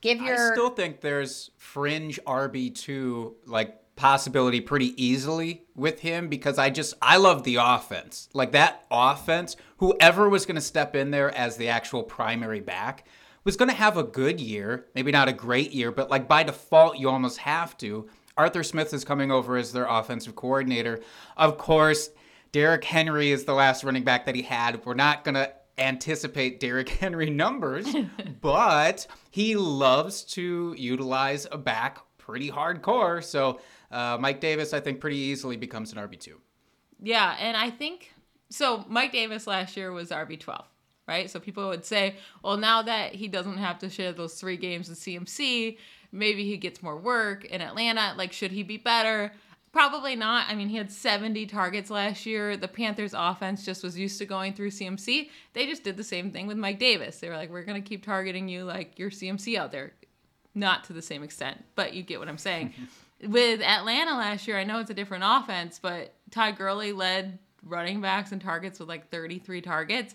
Give 0.00 0.20
your 0.20 0.52
I 0.52 0.52
still 0.52 0.70
think 0.70 1.00
there's 1.00 1.50
fringe 1.56 2.20
RB2 2.26 3.32
like 3.46 3.82
possibility 3.96 4.60
pretty 4.60 5.02
easily 5.02 5.62
with 5.74 6.00
him 6.00 6.28
because 6.28 6.58
I 6.58 6.70
just 6.70 6.94
I 7.00 7.16
love 7.16 7.44
the 7.44 7.56
offense. 7.56 8.28
Like 8.34 8.52
that 8.52 8.84
offense, 8.90 9.56
whoever 9.78 10.28
was 10.28 10.44
going 10.44 10.56
to 10.56 10.60
step 10.60 10.94
in 10.94 11.10
there 11.10 11.34
as 11.34 11.56
the 11.56 11.68
actual 11.68 12.02
primary 12.02 12.60
back 12.60 13.06
was 13.44 13.56
going 13.56 13.70
to 13.70 13.76
have 13.76 13.96
a 13.96 14.02
good 14.02 14.40
year, 14.40 14.86
maybe 14.94 15.12
not 15.12 15.28
a 15.28 15.32
great 15.32 15.72
year, 15.72 15.90
but 15.90 16.10
like 16.10 16.28
by 16.28 16.42
default 16.42 16.98
you 16.98 17.08
almost 17.08 17.38
have 17.38 17.76
to. 17.78 18.08
Arthur 18.36 18.62
Smith 18.62 18.92
is 18.92 19.04
coming 19.04 19.30
over 19.30 19.56
as 19.56 19.72
their 19.72 19.86
offensive 19.86 20.36
coordinator. 20.36 21.00
Of 21.36 21.58
course, 21.58 22.10
Derrick 22.52 22.84
Henry 22.84 23.30
is 23.30 23.44
the 23.44 23.54
last 23.54 23.84
running 23.84 24.04
back 24.04 24.26
that 24.26 24.34
he 24.34 24.42
had. 24.42 24.84
We're 24.84 24.94
not 24.94 25.24
going 25.24 25.34
to 25.34 25.52
anticipate 25.78 26.60
Derrick 26.60 26.88
Henry 27.00 27.30
numbers, 27.30 27.86
but 28.40 29.06
he 29.30 29.56
loves 29.56 30.22
to 30.24 30.74
utilize 30.78 31.46
a 31.50 31.58
back 31.58 31.98
pretty 32.18 32.50
hardcore. 32.50 33.22
So 33.22 33.60
uh, 33.90 34.18
Mike 34.20 34.40
Davis, 34.40 34.72
I 34.74 34.80
think, 34.80 35.00
pretty 35.00 35.16
easily 35.16 35.56
becomes 35.56 35.92
an 35.92 35.98
RB2. 35.98 36.34
Yeah, 37.02 37.36
and 37.38 37.56
I 37.56 37.70
think 37.70 38.12
so. 38.50 38.84
Mike 38.88 39.12
Davis 39.12 39.46
last 39.46 39.76
year 39.76 39.92
was 39.92 40.10
RB 40.10 40.40
twelve, 40.40 40.64
right? 41.06 41.30
So 41.30 41.38
people 41.38 41.68
would 41.68 41.84
say, 41.84 42.16
well, 42.42 42.56
now 42.56 42.82
that 42.82 43.14
he 43.14 43.28
doesn't 43.28 43.58
have 43.58 43.78
to 43.80 43.90
share 43.90 44.12
those 44.12 44.34
three 44.34 44.56
games 44.56 44.88
with 44.88 44.98
CMC, 44.98 45.76
maybe 46.16 46.44
he 46.44 46.56
gets 46.56 46.82
more 46.82 46.96
work 46.96 47.44
in 47.44 47.60
Atlanta. 47.60 48.14
Like, 48.16 48.32
should 48.32 48.52
he 48.52 48.62
be 48.62 48.76
better? 48.76 49.32
Probably 49.72 50.16
not. 50.16 50.46
I 50.48 50.54
mean, 50.54 50.68
he 50.68 50.76
had 50.76 50.90
70 50.90 51.46
targets 51.46 51.90
last 51.90 52.24
year. 52.24 52.56
The 52.56 52.68
Panthers 52.68 53.14
offense 53.14 53.64
just 53.64 53.82
was 53.82 53.98
used 53.98 54.18
to 54.18 54.24
going 54.24 54.54
through 54.54 54.70
CMC. 54.70 55.28
They 55.52 55.66
just 55.66 55.84
did 55.84 55.96
the 55.96 56.04
same 56.04 56.30
thing 56.30 56.46
with 56.46 56.56
Mike 56.56 56.78
Davis. 56.78 57.18
They 57.18 57.28
were 57.28 57.36
like, 57.36 57.50
we're 57.50 57.64
going 57.64 57.82
to 57.82 57.86
keep 57.86 58.04
targeting 58.04 58.48
you 58.48 58.64
like 58.64 58.98
you're 58.98 59.10
CMC 59.10 59.58
out 59.58 59.72
there. 59.72 59.92
Not 60.54 60.84
to 60.84 60.94
the 60.94 61.02
same 61.02 61.22
extent, 61.22 61.62
but 61.74 61.92
you 61.92 62.02
get 62.02 62.18
what 62.18 62.28
I'm 62.28 62.38
saying. 62.38 62.72
with 63.22 63.60
Atlanta 63.60 64.16
last 64.16 64.48
year, 64.48 64.58
I 64.58 64.64
know 64.64 64.78
it's 64.78 64.90
a 64.90 64.94
different 64.94 65.24
offense, 65.26 65.78
but 65.80 66.14
Todd 66.30 66.56
Gurley 66.56 66.92
led 66.92 67.38
running 67.66 68.00
backs 68.00 68.32
and 68.32 68.40
targets 68.40 68.78
with 68.78 68.88
like 68.88 69.10
33 69.10 69.60
targets. 69.60 70.14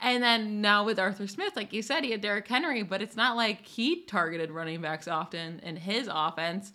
And 0.00 0.22
then 0.22 0.60
now 0.60 0.84
with 0.84 0.98
Arthur 0.98 1.26
Smith, 1.26 1.56
like 1.56 1.72
you 1.72 1.82
said, 1.82 2.04
he 2.04 2.10
had 2.10 2.20
Derrick 2.20 2.48
Henry, 2.48 2.82
but 2.82 3.02
it's 3.02 3.16
not 3.16 3.36
like 3.36 3.64
he 3.66 4.04
targeted 4.04 4.50
running 4.50 4.80
backs 4.80 5.08
often 5.08 5.60
in 5.60 5.76
his 5.76 6.08
offense. 6.10 6.72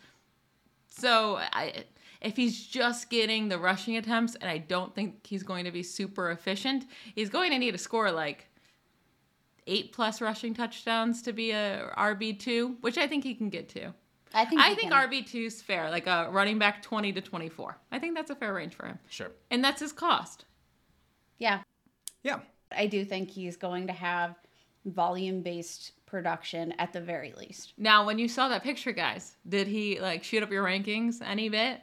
So 0.89 1.38
I 1.38 1.86
if 2.22 2.36
he's 2.36 2.65
just 2.65 3.10
getting 3.10 3.48
the 3.48 3.60
rushing 3.60 3.98
attempts, 3.98 4.36
and 4.36 4.50
I 4.50 4.57
don't 4.57 4.93
think 4.96 5.25
he's 5.25 5.43
going 5.43 5.65
to 5.65 5.72
be 5.72 5.84
super 5.84 6.31
efficient, 6.31 6.86
he's 7.13 7.29
going 7.29 7.51
to 7.51 7.60
need 7.60 7.72
to 7.72 7.77
score 7.77 8.12
like 8.12 8.48
eight 9.67 9.91
plus 9.91 10.22
rushing 10.22 10.53
touchdowns 10.53 11.22
to 11.24 11.34
be 11.34 11.51
a 11.51 11.91
RB 11.98 12.39
two, 12.39 12.77
which 12.81 12.98
I 12.98 13.07
think 13.07 13.24
he 13.24 13.36
can 13.36 13.50
get 13.50 13.69
to. 13.69 13.93
I 14.34 14.46
think 14.46 14.62
I 14.62 14.69
he 14.69 14.75
think. 14.75 14.91
RB 14.93 15.25
two 15.25 15.43
is 15.46 15.62
fair, 15.62 15.89
like 15.89 16.07
a 16.07 16.29
running 16.31 16.60
back 16.60 16.81
twenty 16.81 17.12
to 17.13 17.22
twenty 17.22 17.50
four. 17.50 17.77
I 17.91 18.00
think 18.00 18.15
that's 18.15 18.29
a 18.31 18.36
fair 18.36 18.53
range 18.53 18.75
for 18.75 18.86
him, 18.86 19.00
Sure. 19.10 19.31
and 19.51 19.63
that's 19.63 19.81
his 19.81 19.91
cost. 19.91 20.46
Yeah. 21.38 21.62
Yeah. 22.24 22.39
I 22.75 22.88
do 22.88 23.05
think 23.05 23.29
he's 23.29 23.55
going 23.55 23.88
to 23.88 23.93
have 23.93 24.36
volume 24.86 25.41
based 25.41 25.93
production 26.05 26.74
at 26.79 26.91
the 26.93 27.01
very 27.01 27.34
least. 27.38 27.74
Now, 27.77 28.05
when 28.05 28.17
you 28.19 28.27
saw 28.27 28.50
that 28.50 28.63
picture, 28.63 28.91
guys, 28.91 29.36
did 29.48 29.67
he 29.67 30.00
like 30.00 30.24
shoot 30.24 30.43
up 30.43 30.51
your 30.51 30.63
rankings 30.63 31.22
any 31.25 31.50
bit 31.50 31.79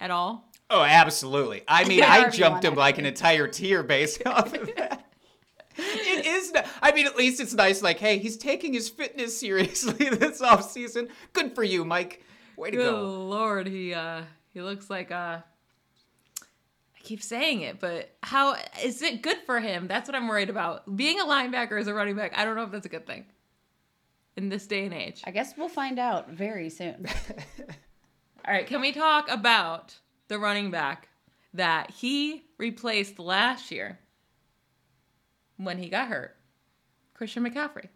at 0.00 0.10
all? 0.10 0.50
Oh, 0.70 0.82
absolutely. 0.82 1.62
I 1.66 1.84
mean, 1.84 2.00
Yeah, 2.00 2.12
I 2.12 2.28
jumped 2.28 2.64
him 2.64 2.74
like 2.74 2.98
an 2.98 3.06
entire 3.06 3.48
tier 3.48 3.82
based 3.82 4.22
off 4.26 4.52
of 4.54 4.70
that. 4.76 5.04
It 5.78 6.26
is. 6.26 6.52
n- 6.54 6.64
I 6.82 6.92
mean, 6.92 7.06
at 7.06 7.16
least 7.16 7.40
it's 7.40 7.54
nice. 7.54 7.82
Like, 7.82 7.98
hey, 7.98 8.18
he's 8.18 8.36
taking 8.36 8.72
his 8.72 8.88
fitness 8.88 9.38
seriously 9.38 10.08
this 10.10 10.40
off 10.40 10.70
season. 10.70 11.08
Good 11.32 11.54
for 11.54 11.62
you, 11.62 11.84
Mike. 11.84 12.24
Way 12.56 12.72
to 12.72 12.76
Good 12.76 12.90
go. 12.90 13.02
lord, 13.26 13.66
he 13.68 13.94
uh 13.94 14.22
he 14.52 14.60
looks 14.60 14.90
like 14.90 15.10
uh 15.12 15.38
I 16.42 17.00
keep 17.02 17.22
saying 17.22 17.60
it, 17.62 17.78
but 17.80 18.10
how 18.22 18.56
is 18.82 19.00
it 19.02 19.22
good 19.22 19.38
for 19.46 19.60
him? 19.60 19.86
That's 19.86 20.08
what 20.08 20.14
I'm 20.16 20.26
worried 20.28 20.50
about. 20.50 20.96
Being 20.96 21.20
a 21.20 21.24
linebacker 21.24 21.78
as 21.80 21.86
a 21.86 21.94
running 21.94 22.16
back, 22.16 22.36
I 22.36 22.44
don't 22.44 22.56
know 22.56 22.64
if 22.64 22.70
that's 22.72 22.86
a 22.86 22.90
good 22.90 23.06
thing 23.06 23.24
in 24.36 24.48
this 24.48 24.66
day 24.66 24.84
and 24.84 24.92
age. 24.94 25.22
I 25.24 25.30
guess 25.30 25.54
we'll 25.56 25.68
find 25.68 25.98
out 25.98 26.30
very 26.30 26.68
soon. 26.70 27.06
All 28.46 28.52
right, 28.54 28.66
can 28.66 28.80
we 28.80 28.92
talk 28.92 29.30
about 29.30 29.94
the 30.28 30.38
running 30.38 30.70
back 30.70 31.08
that 31.54 31.90
he 31.90 32.42
replaced 32.58 33.18
last 33.18 33.70
year 33.70 33.98
when 35.58 35.78
he 35.78 35.88
got 35.88 36.08
hurt? 36.08 36.36
Christian 37.14 37.44
McCaffrey. 37.44 37.88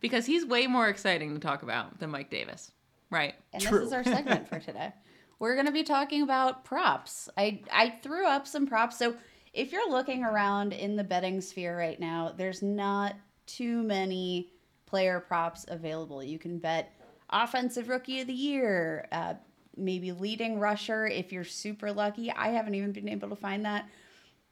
Because 0.00 0.26
he's 0.26 0.44
way 0.44 0.66
more 0.66 0.88
exciting 0.88 1.32
to 1.32 1.40
talk 1.40 1.62
about 1.62 1.98
than 1.98 2.10
Mike 2.10 2.30
Davis. 2.30 2.72
Right. 3.10 3.34
And 3.52 3.62
True. 3.62 3.78
this 3.78 3.86
is 3.88 3.92
our 3.92 4.04
segment 4.04 4.48
for 4.48 4.58
today. 4.60 4.92
We're 5.38 5.54
going 5.54 5.66
to 5.66 5.72
be 5.72 5.82
talking 5.82 6.22
about 6.22 6.64
props. 6.64 7.28
I 7.36 7.62
I 7.72 7.90
threw 8.02 8.26
up 8.26 8.46
some 8.46 8.66
props. 8.66 8.98
So 8.98 9.14
if 9.52 9.72
you're 9.72 9.90
looking 9.90 10.24
around 10.24 10.72
in 10.72 10.96
the 10.96 11.04
betting 11.04 11.40
sphere 11.40 11.76
right 11.78 11.98
now, 11.98 12.34
there's 12.36 12.62
not 12.62 13.14
too 13.46 13.82
many 13.82 14.52
player 14.86 15.20
props 15.20 15.64
available. 15.68 16.22
You 16.22 16.38
can 16.38 16.58
bet 16.58 16.92
offensive 17.30 17.88
rookie 17.88 18.20
of 18.20 18.26
the 18.26 18.32
year, 18.32 19.08
uh, 19.12 19.34
maybe 19.76 20.12
leading 20.12 20.58
rusher 20.58 21.06
if 21.06 21.32
you're 21.32 21.44
super 21.44 21.92
lucky. 21.92 22.30
I 22.30 22.48
haven't 22.48 22.74
even 22.74 22.92
been 22.92 23.08
able 23.08 23.28
to 23.30 23.36
find 23.36 23.64
that. 23.64 23.88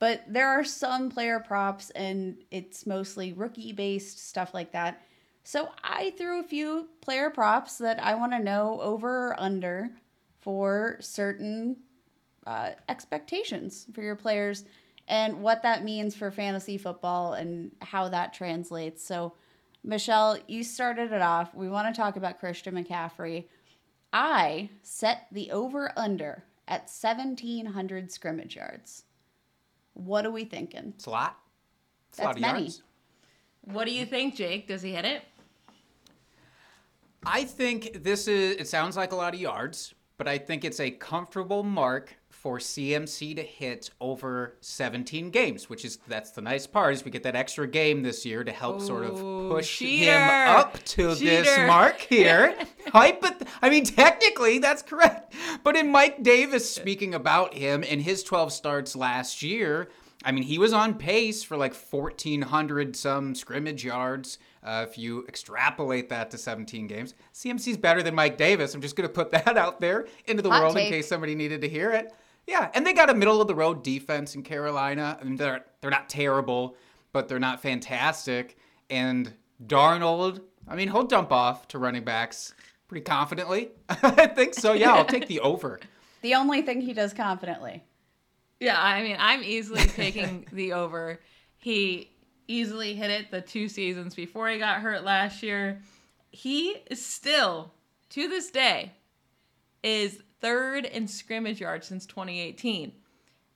But 0.02 0.24
there 0.26 0.48
are 0.48 0.64
some 0.64 1.10
player 1.10 1.38
props, 1.38 1.90
and 1.90 2.38
it's 2.50 2.88
mostly 2.88 3.34
rookie 3.34 3.70
based 3.70 4.18
stuff 4.18 4.52
like 4.52 4.72
that. 4.72 5.00
So 5.44 5.68
I 5.84 6.12
threw 6.18 6.40
a 6.40 6.42
few 6.42 6.88
player 7.00 7.30
props 7.30 7.78
that 7.78 8.02
I 8.02 8.16
want 8.16 8.32
to 8.32 8.40
know 8.40 8.80
over 8.80 9.28
or 9.28 9.40
under 9.40 9.90
for 10.40 10.96
certain 10.98 11.76
uh, 12.48 12.70
expectations 12.88 13.86
for 13.94 14.02
your 14.02 14.16
players 14.16 14.64
and 15.06 15.40
what 15.40 15.62
that 15.62 15.84
means 15.84 16.16
for 16.16 16.32
fantasy 16.32 16.78
football 16.78 17.34
and 17.34 17.70
how 17.80 18.08
that 18.08 18.34
translates. 18.34 19.06
So, 19.06 19.34
Michelle, 19.84 20.36
you 20.48 20.64
started 20.64 21.12
it 21.12 21.22
off. 21.22 21.54
We 21.54 21.68
want 21.68 21.94
to 21.94 22.00
talk 22.00 22.16
about 22.16 22.40
Christian 22.40 22.74
McCaffrey. 22.74 23.44
I 24.12 24.68
set 24.82 25.28
the 25.30 25.52
over 25.52 25.92
under 25.96 26.42
at 26.66 26.90
1,700 26.90 28.10
scrimmage 28.10 28.56
yards. 28.56 29.04
What 29.94 30.26
are 30.26 30.30
we 30.30 30.44
thinking? 30.44 30.92
It's 30.96 31.06
a 31.06 31.10
lot. 31.10 31.38
It's 32.10 32.18
a 32.18 32.24
lot 32.24 32.36
of 32.36 32.40
many. 32.40 32.60
yards. 32.60 32.82
What 33.62 33.86
do 33.86 33.92
you 33.92 34.04
think, 34.06 34.34
Jake? 34.36 34.66
Does 34.66 34.82
he 34.82 34.92
hit 34.92 35.04
it? 35.04 35.22
I 37.24 37.44
think 37.44 38.02
this 38.02 38.26
is, 38.26 38.56
it 38.56 38.68
sounds 38.68 38.96
like 38.96 39.12
a 39.12 39.16
lot 39.16 39.34
of 39.34 39.40
yards, 39.40 39.94
but 40.18 40.26
I 40.26 40.38
think 40.38 40.64
it's 40.64 40.80
a 40.80 40.90
comfortable 40.90 41.62
mark 41.62 42.16
for 42.42 42.58
CMC 42.58 43.36
to 43.36 43.42
hit 43.42 43.90
over 44.00 44.56
17 44.62 45.30
games, 45.30 45.70
which 45.70 45.84
is, 45.84 46.00
that's 46.08 46.32
the 46.32 46.40
nice 46.40 46.66
part, 46.66 46.92
is 46.92 47.04
we 47.04 47.12
get 47.12 47.22
that 47.22 47.36
extra 47.36 47.68
game 47.68 48.02
this 48.02 48.26
year 48.26 48.42
to 48.42 48.50
help 48.50 48.80
sort 48.80 49.04
of 49.04 49.14
push 49.48 49.78
cheater. 49.78 50.10
him 50.10 50.48
up 50.50 50.76
to 50.82 51.14
this 51.14 51.56
mark 51.68 52.00
here. 52.08 52.56
Hypo- 52.88 53.44
I 53.62 53.70
mean, 53.70 53.84
technically, 53.84 54.58
that's 54.58 54.82
correct. 54.82 55.32
But 55.62 55.76
in 55.76 55.92
Mike 55.92 56.24
Davis 56.24 56.68
speaking 56.68 57.14
about 57.14 57.54
him 57.54 57.84
in 57.84 58.00
his 58.00 58.24
12 58.24 58.52
starts 58.52 58.96
last 58.96 59.44
year, 59.44 59.88
I 60.24 60.32
mean, 60.32 60.42
he 60.42 60.58
was 60.58 60.72
on 60.72 60.94
pace 60.94 61.44
for 61.44 61.56
like 61.56 61.74
1,400 61.74 62.96
some 62.96 63.36
scrimmage 63.36 63.84
yards. 63.84 64.38
Uh, 64.64 64.84
if 64.88 64.98
you 64.98 65.24
extrapolate 65.28 66.08
that 66.08 66.32
to 66.32 66.38
17 66.38 66.88
games, 66.88 67.14
CMC's 67.34 67.76
better 67.76 68.02
than 68.02 68.16
Mike 68.16 68.36
Davis. 68.36 68.74
I'm 68.74 68.80
just 68.80 68.96
going 68.96 69.08
to 69.08 69.12
put 69.14 69.30
that 69.30 69.56
out 69.56 69.80
there 69.80 70.06
into 70.26 70.42
the 70.42 70.50
Hot 70.50 70.60
world 70.62 70.74
take. 70.74 70.86
in 70.86 70.92
case 70.92 71.08
somebody 71.08 71.36
needed 71.36 71.60
to 71.60 71.68
hear 71.68 71.92
it. 71.92 72.12
Yeah, 72.46 72.70
and 72.74 72.86
they 72.86 72.92
got 72.92 73.10
a 73.10 73.14
middle 73.14 73.40
of 73.40 73.48
the 73.48 73.54
road 73.54 73.82
defense 73.84 74.34
in 74.34 74.42
Carolina. 74.42 75.16
I 75.20 75.24
mean, 75.24 75.36
they're 75.36 75.64
they're 75.80 75.90
not 75.90 76.08
terrible, 76.08 76.76
but 77.12 77.28
they're 77.28 77.38
not 77.38 77.62
fantastic. 77.62 78.56
And 78.90 79.32
Darnold, 79.64 80.40
I 80.66 80.74
mean, 80.76 80.88
he'll 80.88 81.04
dump 81.04 81.32
off 81.32 81.68
to 81.68 81.78
running 81.78 82.04
backs 82.04 82.54
pretty 82.88 83.04
confidently. 83.04 83.70
I 83.88 84.26
think 84.26 84.54
so. 84.54 84.72
Yeah, 84.72 84.92
I'll 84.92 85.04
take 85.04 85.28
the 85.28 85.40
over. 85.40 85.80
The 86.22 86.34
only 86.34 86.62
thing 86.62 86.80
he 86.80 86.92
does 86.92 87.12
confidently. 87.12 87.84
Yeah, 88.60 88.80
I 88.80 89.02
mean, 89.02 89.16
I'm 89.18 89.42
easily 89.42 89.84
taking 89.84 90.46
the 90.52 90.72
over. 90.72 91.20
He 91.56 92.12
easily 92.46 92.94
hit 92.94 93.10
it 93.10 93.30
the 93.30 93.40
two 93.40 93.68
seasons 93.68 94.14
before 94.14 94.48
he 94.48 94.58
got 94.58 94.80
hurt 94.80 95.04
last 95.04 95.42
year. 95.42 95.80
He 96.30 96.76
is 96.90 97.04
still, 97.04 97.72
to 98.10 98.28
this 98.28 98.50
day, 98.50 98.92
is 99.82 100.22
third 100.42 100.84
in 100.84 101.08
scrimmage 101.08 101.60
yards 101.60 101.86
since 101.86 102.04
2018 102.04 102.92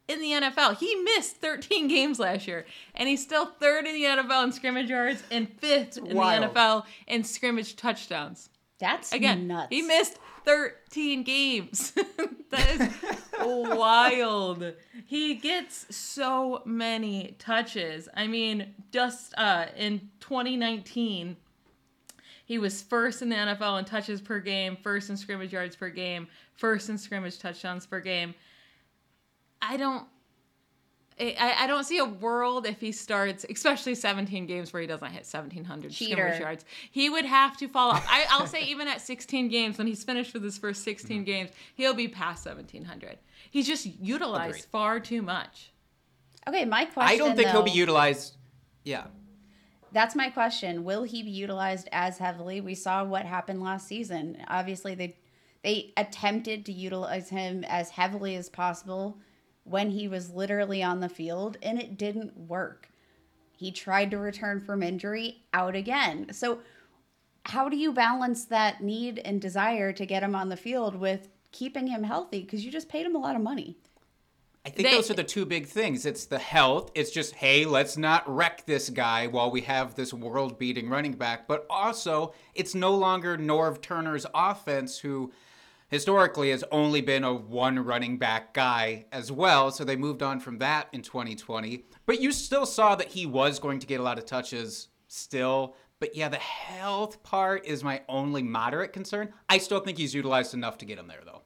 in 0.08 0.20
the 0.20 0.30
NFL. 0.30 0.78
He 0.78 0.94
missed 0.94 1.36
13 1.36 1.88
games 1.96 2.18
last 2.18 2.46
year, 2.46 2.64
and 2.94 3.08
he's 3.08 3.22
still 3.22 3.46
third 3.46 3.86
in 3.86 3.94
the 3.94 4.04
NFL 4.04 4.44
in 4.44 4.52
scrimmage 4.52 4.88
yards 4.88 5.22
and 5.30 5.48
fifth 5.58 5.98
in 5.98 6.16
Wild. 6.16 6.42
the 6.44 6.48
NFL 6.48 6.84
in 7.06 7.24
scrimmage 7.24 7.76
touchdowns. 7.76 8.48
That's 8.78 9.12
Again, 9.12 9.46
nuts. 9.46 9.68
he 9.70 9.82
missed 9.82 10.18
13 10.44 11.22
games. 11.24 11.92
that 12.50 12.70
is 12.70 12.94
wild. 13.40 14.74
He 15.06 15.34
gets 15.34 15.94
so 15.94 16.62
many 16.64 17.34
touches. 17.38 18.08
I 18.14 18.26
mean, 18.26 18.74
just 18.92 19.34
uh, 19.38 19.66
in 19.76 20.10
2019, 20.20 21.36
he 22.46 22.58
was 22.58 22.80
first 22.80 23.22
in 23.22 23.28
the 23.28 23.34
NFL 23.34 23.80
in 23.80 23.84
touches 23.84 24.20
per 24.20 24.38
game, 24.38 24.76
first 24.80 25.10
in 25.10 25.16
scrimmage 25.16 25.52
yards 25.52 25.74
per 25.74 25.90
game, 25.90 26.28
first 26.54 26.88
in 26.88 26.96
scrimmage 26.96 27.40
touchdowns 27.40 27.84
per 27.86 27.98
game. 27.98 28.34
I 29.60 29.76
don't. 29.76 30.06
I, 31.18 31.54
I 31.60 31.66
don't 31.66 31.82
see 31.84 31.98
a 31.98 32.04
world 32.04 32.66
if 32.66 32.78
he 32.78 32.92
starts, 32.92 33.46
especially 33.48 33.94
17 33.94 34.44
games 34.44 34.72
where 34.72 34.82
he 34.82 34.86
doesn't 34.86 35.08
hit 35.08 35.26
1,700 35.26 35.90
Cheater. 35.90 36.12
scrimmage 36.12 36.40
yards. 36.40 36.64
He 36.90 37.08
would 37.08 37.24
have 37.24 37.56
to 37.56 37.68
fall 37.68 37.92
off. 37.92 38.06
I, 38.08 38.26
I'll 38.30 38.46
say 38.46 38.62
even 38.66 38.86
at 38.86 39.00
16 39.00 39.48
games, 39.48 39.78
when 39.78 39.86
he's 39.86 40.04
finished 40.04 40.34
with 40.34 40.44
his 40.44 40.58
first 40.58 40.84
16 40.84 41.16
mm-hmm. 41.16 41.24
games, 41.24 41.50
he'll 41.74 41.94
be 41.94 42.06
past 42.06 42.44
1,700. 42.44 43.18
He's 43.50 43.66
just 43.66 43.86
utilized 43.86 44.50
Agreed. 44.50 44.64
far 44.70 45.00
too 45.00 45.22
much. 45.22 45.72
Okay, 46.46 46.66
my 46.66 46.84
question. 46.84 47.14
I 47.14 47.16
don't 47.16 47.34
think 47.34 47.48
he'll 47.48 47.62
be 47.62 47.70
utilized. 47.70 48.36
Yeah. 48.84 49.06
That's 49.96 50.14
my 50.14 50.28
question. 50.28 50.84
Will 50.84 51.04
he 51.04 51.22
be 51.22 51.30
utilized 51.30 51.88
as 51.90 52.18
heavily? 52.18 52.60
We 52.60 52.74
saw 52.74 53.02
what 53.02 53.24
happened 53.24 53.62
last 53.62 53.88
season. 53.88 54.36
Obviously, 54.46 54.94
they 54.94 55.16
they 55.64 55.94
attempted 55.96 56.66
to 56.66 56.72
utilize 56.72 57.30
him 57.30 57.64
as 57.66 57.88
heavily 57.88 58.36
as 58.36 58.50
possible 58.50 59.16
when 59.64 59.88
he 59.88 60.06
was 60.06 60.34
literally 60.34 60.82
on 60.82 61.00
the 61.00 61.08
field, 61.08 61.56
and 61.62 61.80
it 61.80 61.96
didn't 61.96 62.36
work. 62.36 62.90
He 63.56 63.72
tried 63.72 64.10
to 64.10 64.18
return 64.18 64.60
from 64.60 64.82
injury, 64.82 65.44
out 65.54 65.74
again. 65.74 66.26
So, 66.30 66.58
how 67.46 67.70
do 67.70 67.78
you 67.78 67.90
balance 67.90 68.44
that 68.44 68.82
need 68.82 69.18
and 69.24 69.40
desire 69.40 69.94
to 69.94 70.04
get 70.04 70.22
him 70.22 70.34
on 70.34 70.50
the 70.50 70.58
field 70.58 70.94
with 70.94 71.30
keeping 71.52 71.86
him 71.86 72.02
healthy? 72.02 72.42
Because 72.42 72.66
you 72.66 72.70
just 72.70 72.90
paid 72.90 73.06
him 73.06 73.16
a 73.16 73.20
lot 73.20 73.34
of 73.34 73.40
money. 73.40 73.78
I 74.66 74.70
think 74.70 74.88
They- 74.88 74.96
those 74.96 75.12
are 75.12 75.14
the 75.14 75.22
two 75.22 75.46
big 75.46 75.68
things. 75.68 76.04
It's 76.04 76.24
the 76.24 76.40
health. 76.40 76.90
It's 76.96 77.12
just, 77.12 77.36
hey, 77.36 77.64
let's 77.64 77.96
not 77.96 78.28
wreck 78.28 78.66
this 78.66 78.90
guy 78.90 79.28
while 79.28 79.48
we 79.48 79.60
have 79.60 79.94
this 79.94 80.12
world 80.12 80.58
beating 80.58 80.88
running 80.88 81.12
back. 81.12 81.46
But 81.46 81.66
also, 81.70 82.34
it's 82.52 82.74
no 82.74 82.92
longer 82.92 83.38
Norv 83.38 83.80
Turner's 83.80 84.26
offense, 84.34 84.98
who 84.98 85.32
historically 85.88 86.50
has 86.50 86.64
only 86.72 87.00
been 87.00 87.22
a 87.22 87.32
one 87.32 87.78
running 87.78 88.18
back 88.18 88.54
guy 88.54 89.06
as 89.12 89.30
well. 89.30 89.70
So 89.70 89.84
they 89.84 89.94
moved 89.94 90.20
on 90.20 90.40
from 90.40 90.58
that 90.58 90.88
in 90.92 91.00
2020. 91.02 91.84
But 92.04 92.20
you 92.20 92.32
still 92.32 92.66
saw 92.66 92.96
that 92.96 93.12
he 93.12 93.24
was 93.24 93.60
going 93.60 93.78
to 93.78 93.86
get 93.86 94.00
a 94.00 94.02
lot 94.02 94.18
of 94.18 94.26
touches 94.26 94.88
still. 95.06 95.76
But 96.00 96.16
yeah, 96.16 96.28
the 96.28 96.38
health 96.38 97.22
part 97.22 97.64
is 97.64 97.84
my 97.84 98.02
only 98.08 98.42
moderate 98.42 98.92
concern. 98.92 99.32
I 99.48 99.58
still 99.58 99.78
think 99.78 99.96
he's 99.96 100.12
utilized 100.12 100.54
enough 100.54 100.76
to 100.78 100.84
get 100.84 100.98
him 100.98 101.06
there, 101.06 101.22
though. 101.24 101.42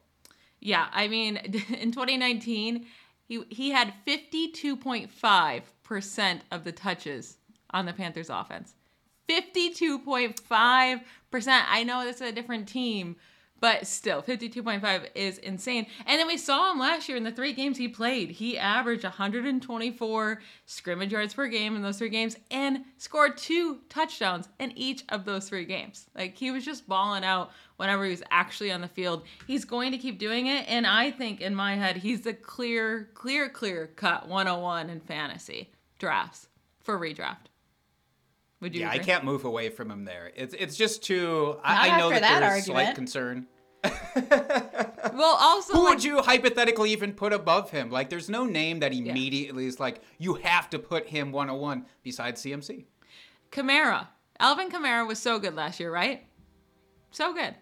Yeah, 0.59 0.87
I 0.91 1.07
mean, 1.07 1.37
in 1.69 1.91
2019, 1.91 2.87
he 3.31 3.43
he 3.49 3.69
had 3.69 3.93
52.5% 4.05 6.39
of 6.51 6.63
the 6.65 6.73
touches 6.73 7.37
on 7.69 7.85
the 7.85 7.93
Panthers 7.93 8.29
offense. 8.29 8.75
52.5%. 9.29 11.63
I 11.69 11.85
know 11.85 12.03
this 12.03 12.17
is 12.17 12.23
a 12.23 12.33
different 12.33 12.67
team, 12.67 13.15
but 13.61 13.85
still, 13.85 14.23
52.5 14.23 15.09
is 15.13 15.37
insane. 15.37 15.85
And 16.07 16.19
then 16.19 16.25
we 16.25 16.35
saw 16.35 16.71
him 16.71 16.79
last 16.79 17.07
year 17.07 17.15
in 17.15 17.23
the 17.23 17.31
three 17.31 17.53
games 17.53 17.77
he 17.77 17.87
played. 17.87 18.31
He 18.31 18.57
averaged 18.57 19.03
124 19.03 20.41
scrimmage 20.65 21.11
yards 21.11 21.35
per 21.35 21.47
game 21.47 21.75
in 21.75 21.83
those 21.83 21.99
three 21.99 22.09
games 22.09 22.35
and 22.49 22.79
scored 22.97 23.37
two 23.37 23.81
touchdowns 23.87 24.49
in 24.59 24.75
each 24.75 25.03
of 25.09 25.25
those 25.25 25.47
three 25.47 25.65
games. 25.65 26.07
Like 26.15 26.35
he 26.35 26.49
was 26.49 26.65
just 26.65 26.89
balling 26.89 27.23
out 27.23 27.51
whenever 27.77 28.03
he 28.03 28.09
was 28.09 28.23
actually 28.31 28.71
on 28.71 28.81
the 28.81 28.87
field. 28.87 29.23
He's 29.45 29.63
going 29.63 29.91
to 29.91 29.99
keep 29.99 30.17
doing 30.17 30.47
it. 30.47 30.65
And 30.67 30.87
I 30.87 31.11
think 31.11 31.39
in 31.39 31.53
my 31.53 31.75
head, 31.75 31.97
he's 31.97 32.21
the 32.21 32.33
clear, 32.33 33.09
clear, 33.13 33.47
clear 33.47 33.91
cut 33.95 34.27
101 34.27 34.89
in 34.89 34.99
fantasy 35.01 35.71
drafts 35.99 36.47
for 36.81 36.99
redraft. 36.99 37.50
Would 38.61 38.75
you 38.75 38.81
Yeah, 38.81 38.91
I 38.91 38.99
can't 38.99 39.25
move 39.25 39.43
away 39.43 39.69
from 39.69 39.91
him 39.91 40.05
there. 40.05 40.31
It's 40.35 40.53
it's 40.57 40.77
just 40.77 41.03
too. 41.03 41.57
I, 41.63 41.89
I 41.89 41.97
know 41.97 42.09
that, 42.09 42.21
that 42.21 42.39
there's 42.39 42.65
slight 42.65 42.95
concern. 42.95 43.47
Well, 45.13 45.37
also, 45.39 45.73
Who 45.77 45.83
like, 45.83 45.95
would 45.95 46.03
you 46.03 46.21
hypothetically 46.21 46.91
even 46.91 47.13
put 47.13 47.33
above 47.33 47.71
him? 47.71 47.89
Like, 47.89 48.09
there's 48.09 48.29
no 48.29 48.45
name 48.45 48.79
that 48.79 48.93
immediately 48.93 49.65
is 49.65 49.79
like 49.79 50.01
you 50.17 50.35
have 50.35 50.69
to 50.71 50.79
put 50.79 51.07
him 51.07 51.31
101 51.31 51.85
besides 52.03 52.41
CMC. 52.41 52.85
Kamara. 53.51 54.07
Alvin 54.39 54.69
Kamara 54.69 55.07
was 55.07 55.19
so 55.19 55.37
good 55.37 55.55
last 55.55 55.79
year, 55.79 55.91
right? 55.91 56.25
So 57.11 57.33
good. 57.33 57.55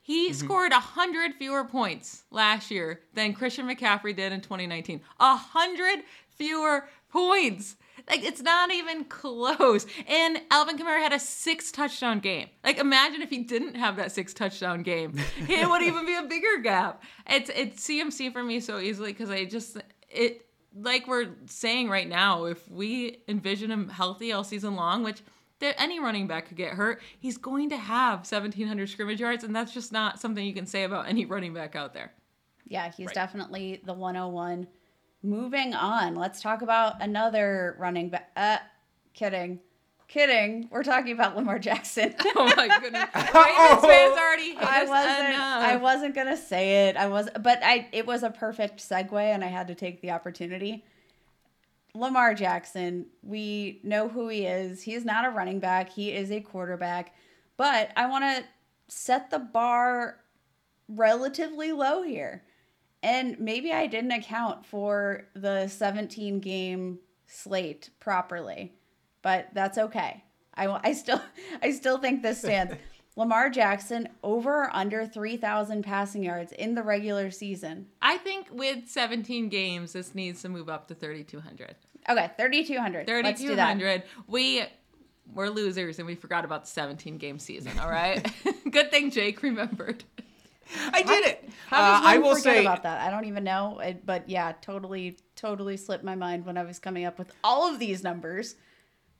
He 0.00 0.30
mm-hmm. 0.30 0.34
scored 0.34 0.72
100 0.72 1.34
fewer 1.34 1.64
points 1.64 2.24
last 2.30 2.70
year 2.70 3.00
than 3.14 3.34
Christian 3.34 3.68
McCaffrey 3.68 4.16
did 4.16 4.32
in 4.32 4.40
2019. 4.40 5.00
100 5.18 6.00
fewer 6.30 6.88
points. 7.10 7.76
Like 8.08 8.24
it's 8.24 8.42
not 8.42 8.72
even 8.72 9.04
close. 9.04 9.86
And 10.06 10.40
Alvin 10.50 10.78
Kamara 10.78 10.98
had 10.98 11.12
a 11.12 11.18
six 11.18 11.72
touchdown 11.72 12.20
game. 12.20 12.48
Like 12.64 12.78
imagine 12.78 13.22
if 13.22 13.30
he 13.30 13.38
didn't 13.38 13.74
have 13.74 13.96
that 13.96 14.12
six 14.12 14.34
touchdown 14.34 14.82
game, 14.82 15.14
it 15.48 15.68
would 15.68 15.82
even 15.82 16.06
be 16.06 16.14
a 16.14 16.22
bigger 16.22 16.58
gap. 16.62 17.02
It's 17.28 17.50
it's 17.54 17.86
CMC 17.86 18.32
for 18.32 18.42
me 18.42 18.60
so 18.60 18.78
easily 18.78 19.12
because 19.12 19.30
I 19.30 19.44
just 19.44 19.78
it 20.08 20.46
like 20.74 21.06
we're 21.06 21.28
saying 21.46 21.88
right 21.88 22.08
now. 22.08 22.44
If 22.44 22.68
we 22.70 23.18
envision 23.28 23.70
him 23.70 23.88
healthy 23.88 24.32
all 24.32 24.44
season 24.44 24.76
long, 24.76 25.02
which 25.02 25.22
there, 25.60 25.74
any 25.76 25.98
running 25.98 26.26
back 26.26 26.48
could 26.48 26.56
get 26.56 26.74
hurt, 26.74 27.02
he's 27.18 27.36
going 27.36 27.70
to 27.70 27.76
have 27.76 28.20
1,700 28.20 28.88
scrimmage 28.88 29.20
yards, 29.20 29.44
and 29.44 29.54
that's 29.54 29.72
just 29.72 29.92
not 29.92 30.20
something 30.20 30.44
you 30.44 30.54
can 30.54 30.66
say 30.66 30.84
about 30.84 31.08
any 31.08 31.24
running 31.24 31.52
back 31.52 31.74
out 31.74 31.94
there. 31.94 32.12
Yeah, 32.66 32.90
he's 32.90 33.10
definitely 33.12 33.80
the 33.84 33.94
101. 33.94 34.66
Moving 35.22 35.74
on, 35.74 36.14
let's 36.14 36.40
talk 36.40 36.62
about 36.62 37.02
another 37.02 37.76
running 37.78 38.10
back. 38.10 38.30
Uh, 38.36 38.58
kidding. 39.14 39.60
Kidding. 40.06 40.68
We're 40.70 40.84
talking 40.84 41.12
about 41.12 41.36
Lamar 41.36 41.58
Jackson. 41.58 42.14
Oh 42.36 42.52
my 42.56 42.68
goodness. 42.80 43.08
Ravens 43.14 43.84
fans 43.84 44.16
already 44.16 44.54
hate 44.54 44.62
I 44.62 44.84
wasn't 44.84 45.28
enough. 45.28 45.62
I 45.62 45.76
wasn't 45.76 46.14
gonna 46.14 46.36
say 46.36 46.88
it. 46.88 46.96
I 46.96 47.08
was 47.08 47.28
but 47.40 47.58
I 47.62 47.88
it 47.92 48.06
was 48.06 48.22
a 48.22 48.30
perfect 48.30 48.78
segue 48.78 49.12
and 49.12 49.42
I 49.44 49.48
had 49.48 49.68
to 49.68 49.74
take 49.74 50.00
the 50.00 50.12
opportunity. 50.12 50.84
Lamar 51.94 52.32
Jackson, 52.34 53.06
we 53.22 53.80
know 53.82 54.08
who 54.08 54.28
he 54.28 54.46
is. 54.46 54.82
He 54.82 54.94
is 54.94 55.04
not 55.04 55.26
a 55.26 55.30
running 55.30 55.58
back, 55.58 55.90
he 55.90 56.12
is 56.12 56.30
a 56.30 56.40
quarterback. 56.40 57.14
But 57.56 57.90
I 57.96 58.06
want 58.06 58.24
to 58.24 58.44
set 58.86 59.30
the 59.30 59.40
bar 59.40 60.18
relatively 60.88 61.72
low 61.72 62.02
here. 62.02 62.44
And 63.02 63.38
maybe 63.38 63.72
I 63.72 63.86
didn't 63.86 64.12
account 64.12 64.66
for 64.66 65.26
the 65.34 65.68
17 65.68 66.40
game 66.40 66.98
slate 67.26 67.90
properly, 68.00 68.74
but 69.22 69.48
that's 69.54 69.78
okay. 69.78 70.24
I, 70.54 70.66
I 70.82 70.92
still 70.92 71.20
I 71.62 71.70
still 71.70 71.98
think 71.98 72.22
this 72.22 72.40
stands. 72.40 72.74
Lamar 73.16 73.50
Jackson 73.50 74.08
over 74.22 74.62
or 74.62 74.70
under 74.76 75.04
3,000 75.04 75.82
passing 75.82 76.22
yards 76.22 76.52
in 76.52 76.76
the 76.76 76.84
regular 76.84 77.32
season. 77.32 77.86
I 78.00 78.16
think 78.16 78.46
with 78.52 78.86
17 78.86 79.48
games, 79.48 79.92
this 79.92 80.14
needs 80.14 80.42
to 80.42 80.48
move 80.48 80.68
up 80.68 80.86
to 80.86 80.94
3,200. 80.94 81.74
Okay, 82.08 82.30
3,200. 82.36 83.08
Let's 83.08 83.40
do 83.40 83.56
that. 83.56 83.76
3,200. 83.76 84.04
We 84.28 84.62
we're 85.34 85.48
losers 85.48 85.98
and 85.98 86.06
we 86.06 86.14
forgot 86.14 86.44
about 86.44 86.62
the 86.64 86.70
17 86.70 87.18
game 87.18 87.38
season. 87.38 87.78
All 87.78 87.90
right. 87.90 88.26
Good 88.70 88.90
thing 88.90 89.10
Jake 89.10 89.42
remembered. 89.42 90.04
I 90.92 91.02
did 91.02 91.24
it. 91.26 91.48
How 91.68 91.76
Uh, 91.76 91.80
does 91.92 92.00
one 92.02 92.12
I 92.14 92.18
will 92.18 92.36
say 92.36 92.60
about 92.60 92.82
that? 92.82 93.00
I 93.00 93.10
don't 93.10 93.24
even 93.24 93.44
know. 93.44 93.78
It, 93.80 94.04
but 94.04 94.28
yeah, 94.28 94.52
totally, 94.60 95.18
totally 95.36 95.76
slipped 95.76 96.04
my 96.04 96.14
mind 96.14 96.44
when 96.46 96.56
I 96.56 96.64
was 96.64 96.78
coming 96.78 97.04
up 97.04 97.18
with 97.18 97.32
all 97.42 97.72
of 97.72 97.78
these 97.78 98.02
numbers. 98.02 98.56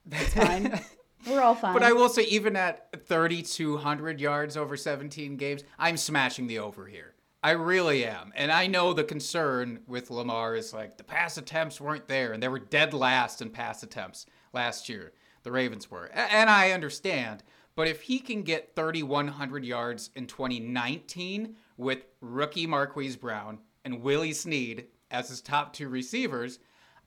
That's 0.07 0.35
fine. 0.35 0.81
We're 1.27 1.41
all 1.43 1.55
fine. 1.55 1.73
But 1.75 1.83
I 1.83 1.93
will 1.93 2.09
say, 2.09 2.23
even 2.25 2.55
at 2.57 2.91
3,200 3.07 4.21
yards 4.21 4.57
over 4.57 4.77
17 4.77 5.37
games, 5.37 5.65
I'm 5.79 5.97
smashing 5.97 6.47
the 6.47 6.61
over 6.61 6.87
here. 6.87 7.15
I 7.43 7.53
really 7.53 8.05
am. 8.05 8.33
And 8.35 8.51
I 8.51 8.67
know 8.67 8.93
the 8.93 9.05
concern 9.05 9.81
with 9.87 10.11
Lamar 10.11 10.55
is 10.55 10.73
like 10.73 10.97
the 10.97 11.05
pass 11.05 11.37
attempts 11.37 11.81
weren't 11.81 12.09
there, 12.09 12.33
and 12.33 12.43
they 12.43 12.49
were 12.49 12.59
dead 12.59 12.95
last 12.95 13.43
in 13.43 13.51
pass 13.51 13.83
attempts 13.83 14.27
last 14.53 14.89
year. 14.89 15.13
The 15.45 15.53
Ravens 15.53 15.91
were. 15.91 16.07
And 16.13 16.51
I 16.51 16.73
understand. 16.73 17.43
But 17.79 17.87
if 17.87 18.03
he 18.03 18.19
can 18.19 18.43
get 18.43 18.75
3,100 18.75 19.65
yards 19.65 20.11
in 20.17 20.27
2019 20.27 21.55
with 21.77 22.07
rookie 22.21 22.67
Marquise 22.67 23.15
Brown 23.15 23.61
and 23.85 24.03
Willie 24.03 24.33
Snead 24.33 24.87
as 25.13 25.29
his 25.29 25.41
top 25.41 25.73
two 25.73 25.89
receivers, 25.89 26.59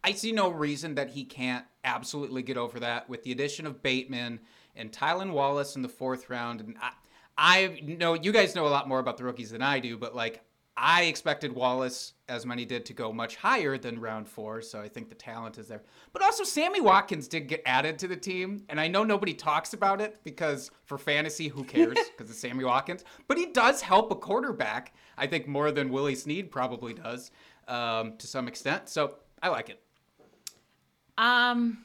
I 0.01 0.13
see 0.13 0.31
no 0.31 0.47
reason 0.47 0.95
that 0.95 1.09
he 1.09 1.25
can't 1.25 1.65
absolutely 1.83 2.41
get 2.41 2.55
over 2.55 2.79
that 2.79 3.09
with 3.09 3.23
the 3.23 3.33
addition 3.33 3.67
of 3.67 3.83
Bateman 3.83 4.39
and 4.73 4.93
Tylan 4.93 5.33
Wallace 5.33 5.75
in 5.75 5.81
the 5.81 5.89
fourth 5.89 6.29
round. 6.29 6.61
And 6.61 6.77
I, 6.81 6.93
I 7.37 7.81
know 7.83 8.13
you 8.13 8.31
guys 8.31 8.55
know 8.55 8.65
a 8.65 8.69
lot 8.69 8.87
more 8.87 8.99
about 8.99 9.17
the 9.17 9.25
rookies 9.25 9.51
than 9.51 9.61
I 9.61 9.81
do, 9.81 9.97
but 9.97 10.15
like 10.15 10.41
I 10.77 11.03
expected 11.03 11.53
Wallace, 11.53 12.13
as 12.29 12.45
many 12.45 12.65
did, 12.65 12.85
to 12.85 12.93
go 12.93 13.11
much 13.11 13.35
higher 13.35 13.77
than 13.77 13.99
round 13.99 14.27
four. 14.27 14.61
So 14.61 14.79
I 14.79 14.87
think 14.87 15.09
the 15.09 15.15
talent 15.15 15.57
is 15.57 15.67
there. 15.67 15.83
But 16.13 16.23
also, 16.23 16.43
Sammy 16.43 16.79
Watkins 16.79 17.27
did 17.27 17.47
get 17.47 17.61
added 17.65 17.99
to 17.99 18.07
the 18.07 18.15
team. 18.15 18.63
And 18.69 18.79
I 18.79 18.87
know 18.87 19.03
nobody 19.03 19.33
talks 19.33 19.73
about 19.73 19.99
it 19.99 20.23
because 20.23 20.71
for 20.85 20.97
fantasy, 20.97 21.47
who 21.49 21.63
cares? 21.63 21.97
Because 22.17 22.31
it's 22.31 22.39
Sammy 22.39 22.63
Watkins. 22.63 23.03
But 23.27 23.37
he 23.37 23.47
does 23.47 23.81
help 23.81 24.11
a 24.11 24.15
quarterback, 24.15 24.93
I 25.17 25.27
think, 25.27 25.47
more 25.47 25.71
than 25.71 25.89
Willie 25.89 26.15
Snead 26.15 26.51
probably 26.51 26.93
does 26.93 27.31
um, 27.67 28.17
to 28.17 28.27
some 28.27 28.47
extent. 28.47 28.89
So 28.89 29.15
I 29.41 29.49
like 29.49 29.69
it. 29.69 29.81
Um, 31.17 31.79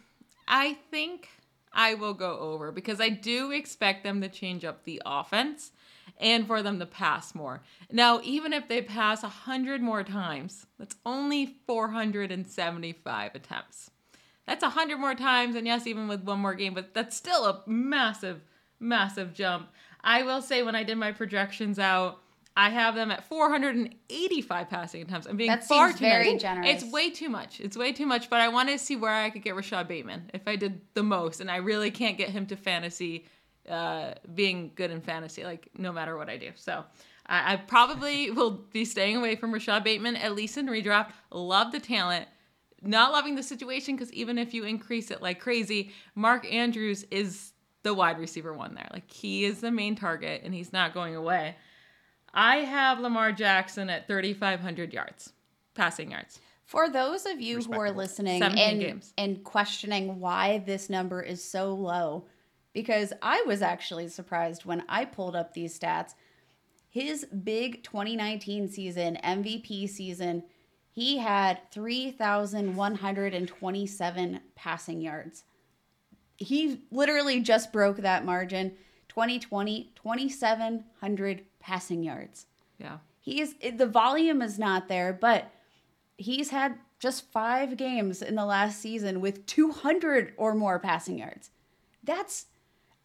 I 0.46 0.74
think 0.90 1.28
I 1.72 1.94
will 1.94 2.14
go 2.14 2.38
over 2.38 2.72
because 2.72 3.00
I 3.00 3.08
do 3.08 3.50
expect 3.52 4.04
them 4.04 4.20
to 4.20 4.28
change 4.28 4.64
up 4.64 4.84
the 4.84 5.02
offense 5.04 5.72
and 6.18 6.46
for 6.46 6.62
them 6.62 6.78
to 6.78 6.86
pass 6.86 7.34
more. 7.34 7.62
Now, 7.90 8.20
even 8.22 8.52
if 8.52 8.68
they 8.68 8.82
pass 8.82 9.22
100 9.22 9.80
more 9.82 10.02
times, 10.02 10.66
that's 10.78 10.96
only 11.04 11.56
475 11.66 13.34
attempts. 13.34 13.90
That's 14.46 14.62
100 14.62 14.98
more 14.98 15.14
times, 15.14 15.56
and 15.56 15.66
yes, 15.66 15.86
even 15.86 16.08
with 16.08 16.22
one 16.22 16.38
more 16.38 16.54
game, 16.54 16.74
but 16.74 16.94
that's 16.94 17.16
still 17.16 17.44
a 17.46 17.62
massive, 17.66 18.42
massive 18.78 19.34
jump. 19.34 19.68
I 20.02 20.22
will 20.22 20.40
say, 20.40 20.62
when 20.62 20.76
I 20.76 20.84
did 20.84 20.96
my 20.98 21.10
projections 21.12 21.78
out, 21.78 22.20
I 22.58 22.70
have 22.70 22.94
them 22.94 23.10
at 23.10 23.24
485 23.24 24.70
passing 24.70 25.02
attempts. 25.02 25.26
I'm 25.26 25.36
being 25.36 25.50
That 25.50 25.64
far 25.64 25.92
too 25.92 25.98
very 25.98 26.32
nice. 26.32 26.40
generous. 26.42 26.82
It's 26.82 26.92
way 26.92 27.10
too 27.10 27.28
much. 27.28 27.60
It's 27.60 27.76
way 27.76 27.92
too 27.92 28.06
much. 28.06 28.30
But 28.30 28.40
I 28.40 28.48
wanted 28.48 28.72
to 28.72 28.78
see 28.78 28.96
where 28.96 29.12
I 29.12 29.28
could 29.28 29.42
get 29.42 29.54
Rashod 29.54 29.88
Bateman 29.88 30.30
if 30.32 30.48
I 30.48 30.56
did 30.56 30.80
the 30.94 31.02
most, 31.02 31.40
and 31.40 31.50
I 31.50 31.56
really 31.56 31.90
can't 31.90 32.16
get 32.16 32.30
him 32.30 32.46
to 32.46 32.56
fantasy, 32.56 33.26
uh, 33.68 34.14
being 34.34 34.72
good 34.74 34.90
in 34.90 35.00
fantasy, 35.00 35.44
like 35.44 35.68
no 35.76 35.92
matter 35.92 36.16
what 36.16 36.28
I 36.28 36.36
do. 36.36 36.50
So 36.54 36.84
I, 37.26 37.54
I 37.54 37.56
probably 37.56 38.30
will 38.32 38.50
be 38.72 38.84
staying 38.84 39.16
away 39.16 39.36
from 39.36 39.52
Rashod 39.52 39.84
Bateman 39.84 40.16
at 40.16 40.34
least 40.34 40.56
in 40.56 40.66
redraft. 40.66 41.10
Love 41.30 41.72
the 41.72 41.80
talent. 41.80 42.28
Not 42.82 43.12
loving 43.12 43.34
the 43.34 43.42
situation 43.42 43.96
because 43.96 44.12
even 44.12 44.38
if 44.38 44.52
you 44.52 44.64
increase 44.64 45.10
it 45.10 45.22
like 45.22 45.40
crazy, 45.40 45.92
Mark 46.14 46.50
Andrews 46.52 47.04
is 47.10 47.52
the 47.82 47.94
wide 47.94 48.18
receiver 48.18 48.52
one 48.52 48.74
there. 48.74 48.88
Like 48.92 49.10
he 49.10 49.44
is 49.44 49.60
the 49.60 49.70
main 49.70 49.96
target 49.96 50.42
and 50.44 50.52
he's 50.52 50.72
not 50.72 50.92
going 50.92 51.16
away. 51.16 51.56
I 52.34 52.58
have 52.58 53.00
Lamar 53.00 53.32
Jackson 53.32 53.88
at 53.88 54.06
3,500 54.06 54.92
yards, 54.92 55.32
passing 55.74 56.10
yards. 56.10 56.38
For 56.66 56.90
those 56.90 57.26
of 57.26 57.40
you 57.40 57.60
who 57.60 57.72
are 57.74 57.92
listening 57.92 58.42
and, 58.42 58.80
games. 58.80 59.12
and 59.16 59.42
questioning 59.44 60.18
why 60.18 60.58
this 60.66 60.90
number 60.90 61.22
is 61.22 61.42
so 61.42 61.72
low, 61.72 62.26
because 62.76 63.12
I 63.22 63.42
was 63.46 63.62
actually 63.62 64.08
surprised 64.08 64.66
when 64.66 64.84
I 64.86 65.06
pulled 65.06 65.34
up 65.34 65.54
these 65.54 65.78
stats. 65.78 66.12
His 66.90 67.24
big 67.24 67.82
2019 67.82 68.68
season, 68.68 69.16
MVP 69.24 69.88
season, 69.88 70.42
he 70.90 71.16
had 71.16 71.62
3,127 71.70 74.40
passing 74.54 75.00
yards. 75.00 75.44
He 76.36 76.82
literally 76.90 77.40
just 77.40 77.72
broke 77.72 77.96
that 77.96 78.26
margin. 78.26 78.72
2020, 79.08 79.92
2,700 79.96 81.44
passing 81.58 82.02
yards. 82.02 82.44
Yeah. 82.76 82.98
He's 83.20 83.54
the 83.54 83.86
volume 83.86 84.42
is 84.42 84.58
not 84.58 84.88
there, 84.88 85.14
but 85.14 85.50
he's 86.18 86.50
had 86.50 86.78
just 86.98 87.32
five 87.32 87.78
games 87.78 88.20
in 88.20 88.34
the 88.34 88.44
last 88.44 88.82
season 88.82 89.22
with 89.22 89.46
200 89.46 90.34
or 90.36 90.54
more 90.54 90.78
passing 90.78 91.20
yards. 91.20 91.52
That's, 92.04 92.48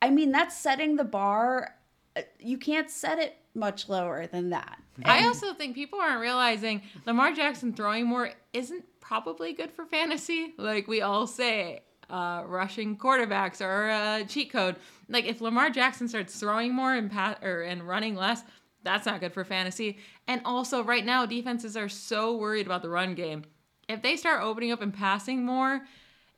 I 0.01 0.09
mean, 0.09 0.31
that's 0.31 0.55
setting 0.57 0.95
the 0.95 1.03
bar. 1.03 1.75
uh, 2.15 2.21
You 2.39 2.57
can't 2.57 2.89
set 2.89 3.19
it 3.19 3.37
much 3.53 3.89
lower 3.89 4.27
than 4.27 4.49
that. 4.51 4.79
I 5.05 5.25
also 5.25 5.53
think 5.53 5.75
people 5.75 5.99
aren't 5.99 6.21
realizing 6.21 6.81
Lamar 7.05 7.33
Jackson 7.33 7.73
throwing 7.73 8.05
more 8.05 8.31
isn't 8.53 8.83
probably 8.99 9.53
good 9.53 9.71
for 9.71 9.85
fantasy. 9.85 10.53
Like 10.57 10.87
we 10.87 11.01
all 11.01 11.27
say, 11.27 11.81
uh, 12.09 12.43
rushing 12.45 12.97
quarterbacks 12.97 13.61
are 13.61 13.89
a 13.89 14.25
cheat 14.25 14.51
code. 14.51 14.75
Like 15.09 15.25
if 15.25 15.41
Lamar 15.41 15.69
Jackson 15.69 16.07
starts 16.07 16.39
throwing 16.39 16.73
more 16.73 16.93
and 16.93 17.09
pa- 17.11 17.37
or 17.41 17.61
and 17.61 17.87
running 17.87 18.15
less, 18.15 18.43
that's 18.83 19.05
not 19.05 19.19
good 19.21 19.33
for 19.33 19.43
fantasy. 19.43 19.99
And 20.27 20.41
also, 20.45 20.83
right 20.83 21.05
now, 21.05 21.25
defenses 21.25 21.75
are 21.77 21.89
so 21.89 22.35
worried 22.37 22.65
about 22.65 22.81
the 22.81 22.89
run 22.89 23.15
game. 23.15 23.43
If 23.87 24.01
they 24.01 24.15
start 24.17 24.43
opening 24.43 24.71
up 24.71 24.81
and 24.81 24.93
passing 24.93 25.45
more, 25.45 25.81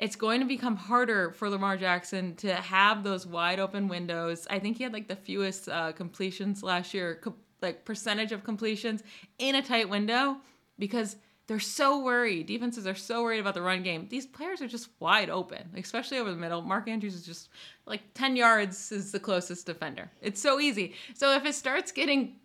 it's 0.03 0.17
going 0.17 0.41
to 0.41 0.45
become 0.45 0.75
harder 0.75 1.31
for 1.31 1.49
Lamar 1.49 1.77
Jackson 1.77 2.35
to 2.35 2.53
have 2.53 3.05
those 3.05 3.25
wide 3.25 3.57
open 3.57 3.87
windows. 3.87 4.45
I 4.49 4.59
think 4.59 4.75
he 4.75 4.83
had 4.83 4.91
like 4.91 5.07
the 5.07 5.15
fewest 5.15 5.69
uh, 5.69 5.93
completions 5.93 6.61
last 6.61 6.93
year, 6.93 7.19
co- 7.23 7.37
like 7.61 7.85
percentage 7.85 8.33
of 8.33 8.43
completions 8.43 9.01
in 9.39 9.55
a 9.55 9.61
tight 9.61 9.87
window 9.87 10.35
because 10.77 11.15
they're 11.47 11.57
so 11.57 12.03
worried. 12.03 12.47
Defenses 12.47 12.85
are 12.85 12.95
so 12.95 13.23
worried 13.23 13.39
about 13.39 13.53
the 13.53 13.61
run 13.61 13.81
game. 13.81 14.07
These 14.09 14.25
players 14.25 14.61
are 14.61 14.67
just 14.67 14.89
wide 14.99 15.29
open, 15.29 15.69
especially 15.77 16.17
over 16.17 16.31
the 16.31 16.37
middle. 16.37 16.61
Mark 16.61 16.89
Andrews 16.89 17.15
is 17.15 17.25
just 17.25 17.47
like 17.85 18.01
10 18.13 18.35
yards 18.35 18.91
is 18.91 19.13
the 19.13 19.21
closest 19.21 19.65
defender. 19.65 20.11
It's 20.21 20.41
so 20.41 20.59
easy. 20.59 20.95
So 21.13 21.33
if 21.33 21.45
it 21.45 21.55
starts 21.55 21.93
getting 21.93 22.35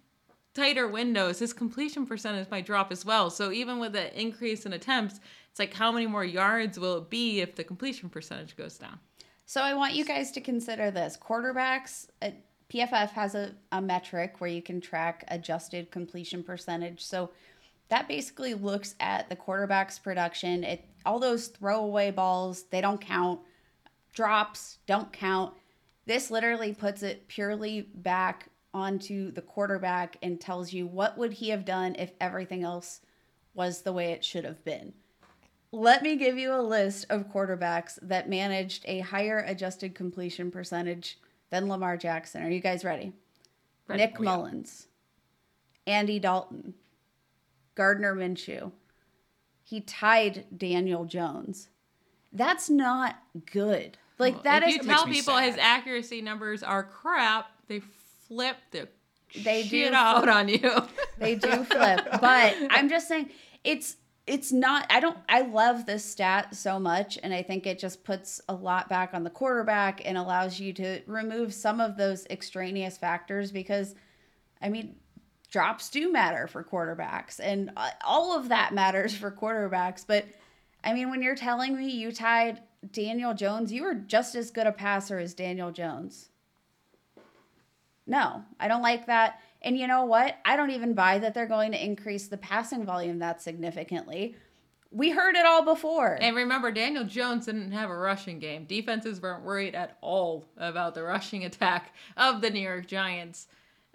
tighter 0.55 0.87
windows, 0.87 1.41
his 1.41 1.53
completion 1.53 2.07
percentage 2.07 2.49
might 2.53 2.67
drop 2.67 2.93
as 2.93 3.05
well. 3.05 3.31
So 3.31 3.51
even 3.51 3.81
with 3.81 3.97
an 3.97 4.13
increase 4.15 4.65
in 4.65 4.73
attempts, 4.73 5.19
it's 5.59 5.71
like 5.71 5.77
how 5.77 5.91
many 5.91 6.07
more 6.07 6.25
yards 6.25 6.79
will 6.79 6.99
it 6.99 7.11
be 7.11 7.41
if 7.41 7.57
the 7.57 7.65
completion 7.65 8.09
percentage 8.09 8.57
goes 8.57 8.79
down? 8.79 9.01
So 9.45 9.61
I 9.61 9.75
want 9.75 9.95
you 9.95 10.05
guys 10.05 10.31
to 10.33 10.41
consider 10.41 10.93
this. 10.93 11.19
Quarterbacks, 11.21 12.07
uh, 12.23 12.31
PFF 12.73 13.11
has 13.11 13.35
a, 13.35 13.55
a 13.73 13.81
metric 13.81 14.37
where 14.39 14.51
you 14.51 14.63
can 14.63 14.81
track 14.81 15.25
adjusted 15.29 15.91
completion 15.91 16.45
percentage. 16.45 17.05
So 17.05 17.31
that 17.89 18.07
basically 18.07 18.55
looks 18.55 18.95
at 19.01 19.29
the 19.29 19.35
quarterback's 19.35 19.99
production. 19.99 20.63
It 20.63 20.85
all 21.05 21.19
those 21.19 21.49
throwaway 21.49 22.13
balls, 22.13 22.65
they 22.71 22.81
don't 22.81 23.01
count. 23.01 23.41
Drops 24.13 24.79
don't 24.87 25.13
count. 25.13 25.55
This 26.07 26.31
literally 26.31 26.73
puts 26.73 27.03
it 27.03 27.27
purely 27.27 27.89
back 27.95 28.49
onto 28.73 29.33
the 29.33 29.43
quarterback 29.43 30.19
and 30.23 30.41
tells 30.41 30.73
you 30.73 30.87
what 30.87 31.19
would 31.19 31.33
he 31.33 31.49
have 31.49 31.65
done 31.65 31.97
if 31.99 32.13
everything 32.21 32.63
else 32.63 33.01
was 33.55 33.83
the 33.83 33.93
way 33.93 34.13
it 34.13 34.25
should 34.25 34.45
have 34.45 34.65
been. 34.65 34.93
Let 35.71 36.03
me 36.03 36.17
give 36.17 36.39
you 36.39 36.55
a 36.55 36.63
list 36.63 37.07
of 37.11 37.29
quarterbacks 37.29 37.99
that 38.03 38.29
managed 38.29 38.85
a 38.87 39.01
higher 39.01 39.39
adjusted 39.47 39.95
completion 39.95 40.51
percentage 40.51 41.19
than 41.51 41.69
Lamar 41.69 41.97
Jackson. 41.97 42.43
Are 42.43 42.51
you 42.51 42.61
guys 42.61 42.85
ready? 42.85 43.13
ready. 43.89 44.03
Nick 44.03 44.17
oh, 44.19 44.23
yeah. 44.23 44.31
Mullens, 44.31 44.87
Andy 45.87 46.19
Dalton, 46.19 46.75
Gardner 47.75 48.15
Minshew. 48.15 48.73
He 49.63 49.81
tied 49.81 50.47
Daniel 50.57 51.05
Jones. 51.05 51.69
That's 52.33 52.71
not 52.71 53.17
good. 53.53 53.99
Like 54.19 54.35
well, 54.35 54.43
that 54.45 54.63
if 54.63 54.69
is. 54.69 54.77
You 54.77 54.83
tell 54.83 55.05
people 55.05 55.35
sad. 55.35 55.45
his 55.45 55.57
accuracy 55.59 56.23
numbers 56.23 56.63
are 56.63 56.83
crap. 56.83 57.51
They 57.69 57.81
flip 58.27 58.57
the 58.71 58.89
they 59.45 59.63
shit 59.63 59.91
do 59.91 59.95
out 59.95 60.25
flip. 60.25 60.35
on 60.35 60.49
you. 60.49 60.73
they 61.19 61.35
do 61.35 61.65
flip, 61.65 62.07
but 62.21 62.57
I'm 62.71 62.89
just 62.89 63.09
saying 63.09 63.31
it's 63.65 63.97
it's 64.29 64.53
not 64.53 64.87
i 64.91 65.01
don't 65.01 65.19
i 65.29 65.41
love 65.41 65.87
this 65.87 66.05
stat 66.05 66.55
so 66.55 66.79
much 66.79 67.19
and 67.23 67.33
i 67.33 67.43
think 67.43 67.67
it 67.67 67.79
just 67.79 68.05
puts 68.05 68.41
a 68.49 68.55
lot 68.55 68.89
back 68.89 69.15
on 69.15 69.25
the 69.25 69.31
quarterback 69.31 70.03
and 70.05 70.19
allows 70.19 70.61
you 70.61 70.73
to 70.73 71.01
remove 71.07 71.53
some 71.53 71.81
of 71.81 71.97
those 71.97 72.27
extraneous 72.31 72.99
factors 72.99 73.51
because 73.51 73.95
i 74.61 74.69
mean 74.69 74.95
drops 75.51 75.89
do 75.89 76.13
matter 76.13 76.47
for 76.47 76.63
quarterbacks 76.63 77.41
and 77.43 77.71
uh, 77.77 77.89
all 78.05 78.39
of 78.39 78.51
that 78.51 78.75
matters 78.75 79.15
for 79.15 79.31
quarterbacks 79.31 80.05
but 80.07 80.27
i 80.85 80.93
mean 80.93 81.11
when 81.11 81.23
you're 81.23 81.35
telling 81.35 81.77
me 81.77 81.91
you 81.91 82.13
tied 82.13 82.61
daniel 82.93 83.33
jones 83.33 83.73
you 83.73 83.83
were 83.83 83.95
just 83.95 84.35
as 84.35 84.51
good 84.51 84.67
a 84.67 84.73
passer 84.73 85.19
as 85.19 85.35
daniel 85.35 85.73
jones. 85.73 86.29
No 88.07 88.43
i 88.61 88.69
don't 88.69 88.83
like 88.83 89.07
that 89.07 89.41
and 89.63 89.79
you 89.79 89.87
know 89.87 90.05
what? 90.05 90.37
I 90.45 90.57
don't 90.57 90.71
even 90.71 90.95
buy 90.95 91.19
that 91.19 91.35
they're 91.35 91.47
going 91.47 91.73
to 91.73 91.85
increase 91.85 92.29
the 92.29 92.37
passing 92.37 92.85
volume 92.85 93.19
that 93.19 93.43
significantly. 93.43 94.37
We 94.91 95.11
heard 95.11 95.37
it 95.37 95.45
all 95.45 95.65
before. 95.65 96.17
And 96.21 96.35
remember, 96.35 96.71
Daniel 96.71 97.05
Jones 97.05 97.47
didn't 97.47 97.73
have 97.73 97.91
a 97.91 97.97
rushing 97.97 98.39
game. 98.39 98.65
Defenses 98.65 99.21
weren't 99.21 99.45
worried 99.45 99.75
at 99.75 99.99
all 100.01 100.47
about 100.57 100.95
the 100.95 101.03
rushing 101.03 101.45
attack 101.45 101.95
of 102.17 102.41
the 102.41 102.51
New 102.51 102.61
York 102.61 102.87
Giants. 102.87 103.49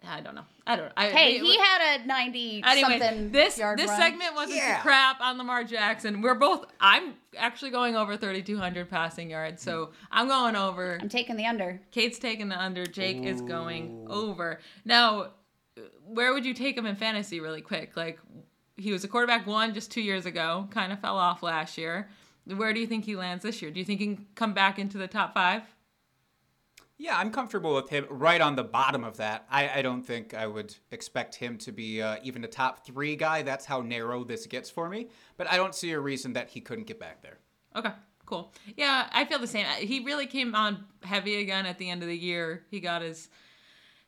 I 0.05 0.19
don't 0.19 0.35
know. 0.35 0.43
I 0.67 0.75
don't. 0.75 0.91
I, 0.97 1.07
hey, 1.07 1.39
he 1.39 1.57
had 1.57 2.01
a 2.01 2.05
ninety 2.05 2.61
anyway, 2.65 2.99
something 2.99 3.31
this 3.31 3.57
yard 3.57 3.79
this 3.79 3.87
run. 3.87 4.01
segment 4.01 4.35
wasn't 4.35 4.57
yeah. 4.57 4.81
crap 4.81 5.21
on 5.21 5.37
Lamar 5.37 5.63
Jackson. 5.63 6.21
We're 6.21 6.35
both. 6.35 6.65
I'm 6.79 7.13
actually 7.37 7.71
going 7.71 7.95
over 7.95 8.17
thirty 8.17 8.41
two 8.41 8.57
hundred 8.57 8.89
passing 8.89 9.29
yards, 9.29 9.63
so 9.63 9.91
I'm 10.11 10.27
going 10.27 10.55
over. 10.55 10.97
I'm 11.01 11.09
taking 11.09 11.37
the 11.37 11.45
under. 11.45 11.81
Kate's 11.91 12.19
taking 12.19 12.49
the 12.49 12.61
under. 12.61 12.85
Jake 12.85 13.17
Ooh. 13.17 13.29
is 13.29 13.41
going 13.41 14.05
over. 14.09 14.59
Now, 14.83 15.31
where 16.05 16.33
would 16.33 16.45
you 16.45 16.53
take 16.53 16.77
him 16.77 16.85
in 16.85 16.95
fantasy 16.95 17.39
really 17.39 17.61
quick? 17.61 17.95
Like 17.95 18.19
he 18.77 18.91
was 18.91 19.03
a 19.03 19.07
quarterback 19.07 19.47
one 19.47 19.73
just 19.73 19.91
two 19.91 20.01
years 20.01 20.25
ago, 20.25 20.67
kind 20.71 20.91
of 20.91 20.99
fell 20.99 21.17
off 21.17 21.43
last 21.43 21.77
year. 21.77 22.09
Where 22.45 22.73
do 22.73 22.79
you 22.79 22.87
think 22.87 23.05
he 23.05 23.15
lands 23.15 23.43
this 23.43 23.61
year? 23.61 23.71
Do 23.71 23.79
you 23.79 23.85
think 23.85 23.99
he 23.99 24.15
can 24.15 24.27
come 24.35 24.53
back 24.53 24.77
into 24.77 24.97
the 24.97 25.07
top 25.07 25.33
five? 25.33 25.63
Yeah, 26.97 27.17
I'm 27.17 27.31
comfortable 27.31 27.73
with 27.73 27.89
him 27.89 28.05
right 28.09 28.39
on 28.39 28.55
the 28.55 28.63
bottom 28.63 29.03
of 29.03 29.17
that. 29.17 29.45
I, 29.49 29.79
I 29.79 29.81
don't 29.81 30.03
think 30.03 30.33
I 30.33 30.45
would 30.45 30.75
expect 30.91 31.35
him 31.35 31.57
to 31.59 31.71
be 31.71 32.01
uh, 32.01 32.17
even 32.23 32.43
a 32.43 32.47
top 32.47 32.85
three 32.85 33.15
guy. 33.15 33.41
That's 33.41 33.65
how 33.65 33.81
narrow 33.81 34.23
this 34.23 34.45
gets 34.45 34.69
for 34.69 34.87
me. 34.87 35.07
But 35.35 35.49
I 35.49 35.57
don't 35.57 35.73
see 35.73 35.91
a 35.91 35.99
reason 35.99 36.33
that 36.33 36.49
he 36.49 36.61
couldn't 36.61 36.85
get 36.85 36.99
back 36.99 37.21
there. 37.21 37.39
Okay, 37.75 37.91
cool. 38.25 38.53
Yeah, 38.77 39.07
I 39.11 39.25
feel 39.25 39.39
the 39.39 39.47
same. 39.47 39.65
He 39.79 40.01
really 40.01 40.27
came 40.27 40.53
on 40.53 40.85
heavy 41.01 41.41
again 41.41 41.65
at 41.65 41.77
the 41.77 41.89
end 41.89 42.03
of 42.03 42.09
the 42.09 42.17
year. 42.17 42.63
He 42.69 42.79
got 42.79 43.01
his 43.01 43.29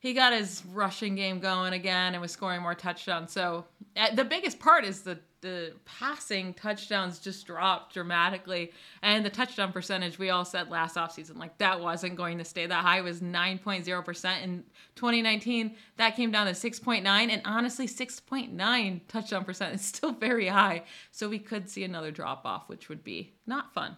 he 0.05 0.13
got 0.13 0.33
his 0.33 0.63
rushing 0.71 1.15
game 1.15 1.39
going 1.39 1.73
again 1.73 2.13
and 2.13 2.21
was 2.21 2.31
scoring 2.31 2.61
more 2.61 2.75
touchdowns. 2.75 3.31
So 3.31 3.65
uh, 3.95 4.13
the 4.13 4.25
biggest 4.25 4.59
part 4.59 4.85
is 4.85 5.01
the 5.01 5.19
the 5.41 5.73
passing 5.85 6.55
touchdowns 6.55 7.19
just 7.19 7.45
dropped 7.45 7.93
dramatically, 7.93 8.71
and 9.03 9.23
the 9.23 9.29
touchdown 9.29 9.71
percentage 9.71 10.17
we 10.17 10.31
all 10.31 10.43
said 10.43 10.71
last 10.71 10.95
offseason 10.95 11.37
like 11.37 11.55
that 11.59 11.79
wasn't 11.79 12.15
going 12.15 12.39
to 12.39 12.43
stay 12.43 12.65
that 12.65 12.83
high. 12.83 12.97
It 12.97 13.03
was 13.03 13.21
nine 13.21 13.59
point 13.59 13.85
zero 13.85 14.01
percent 14.01 14.43
in 14.43 14.63
2019. 14.95 15.75
That 15.97 16.15
came 16.15 16.31
down 16.31 16.47
to 16.47 16.55
six 16.55 16.79
point 16.79 17.03
nine, 17.03 17.29
and 17.29 17.43
honestly, 17.45 17.85
six 17.85 18.19
point 18.19 18.53
nine 18.53 19.01
touchdown 19.07 19.45
percent 19.45 19.75
is 19.75 19.81
still 19.81 20.13
very 20.13 20.47
high. 20.47 20.83
So 21.11 21.29
we 21.29 21.39
could 21.39 21.69
see 21.69 21.83
another 21.83 22.11
drop 22.11 22.41
off, 22.45 22.67
which 22.67 22.89
would 22.89 23.03
be 23.03 23.33
not 23.45 23.73
fun 23.73 23.97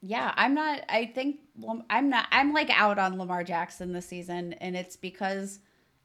yeah, 0.00 0.32
I'm 0.36 0.54
not. 0.54 0.82
I 0.88 1.06
think 1.06 1.40
I'm 1.90 2.08
not. 2.08 2.26
I'm 2.30 2.52
like 2.52 2.70
out 2.70 2.98
on 2.98 3.18
Lamar 3.18 3.42
Jackson 3.42 3.92
this 3.92 4.06
season, 4.06 4.52
and 4.54 4.76
it's 4.76 4.96
because 4.96 5.58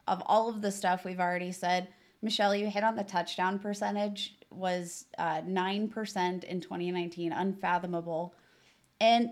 of 0.07 0.21
all 0.25 0.49
of 0.49 0.61
the 0.61 0.71
stuff 0.71 1.05
we've 1.05 1.19
already 1.19 1.51
said. 1.51 1.87
Michelle, 2.21 2.55
you 2.55 2.67
hit 2.67 2.83
on 2.83 2.95
the 2.95 3.03
touchdown 3.03 3.59
percentage 3.59 4.35
was 4.49 5.05
uh, 5.17 5.41
nine 5.45 5.89
uh, 5.91 5.93
percent 5.93 6.43
in 6.43 6.59
2019, 6.61 7.31
unfathomable, 7.31 8.33
and 8.99 9.31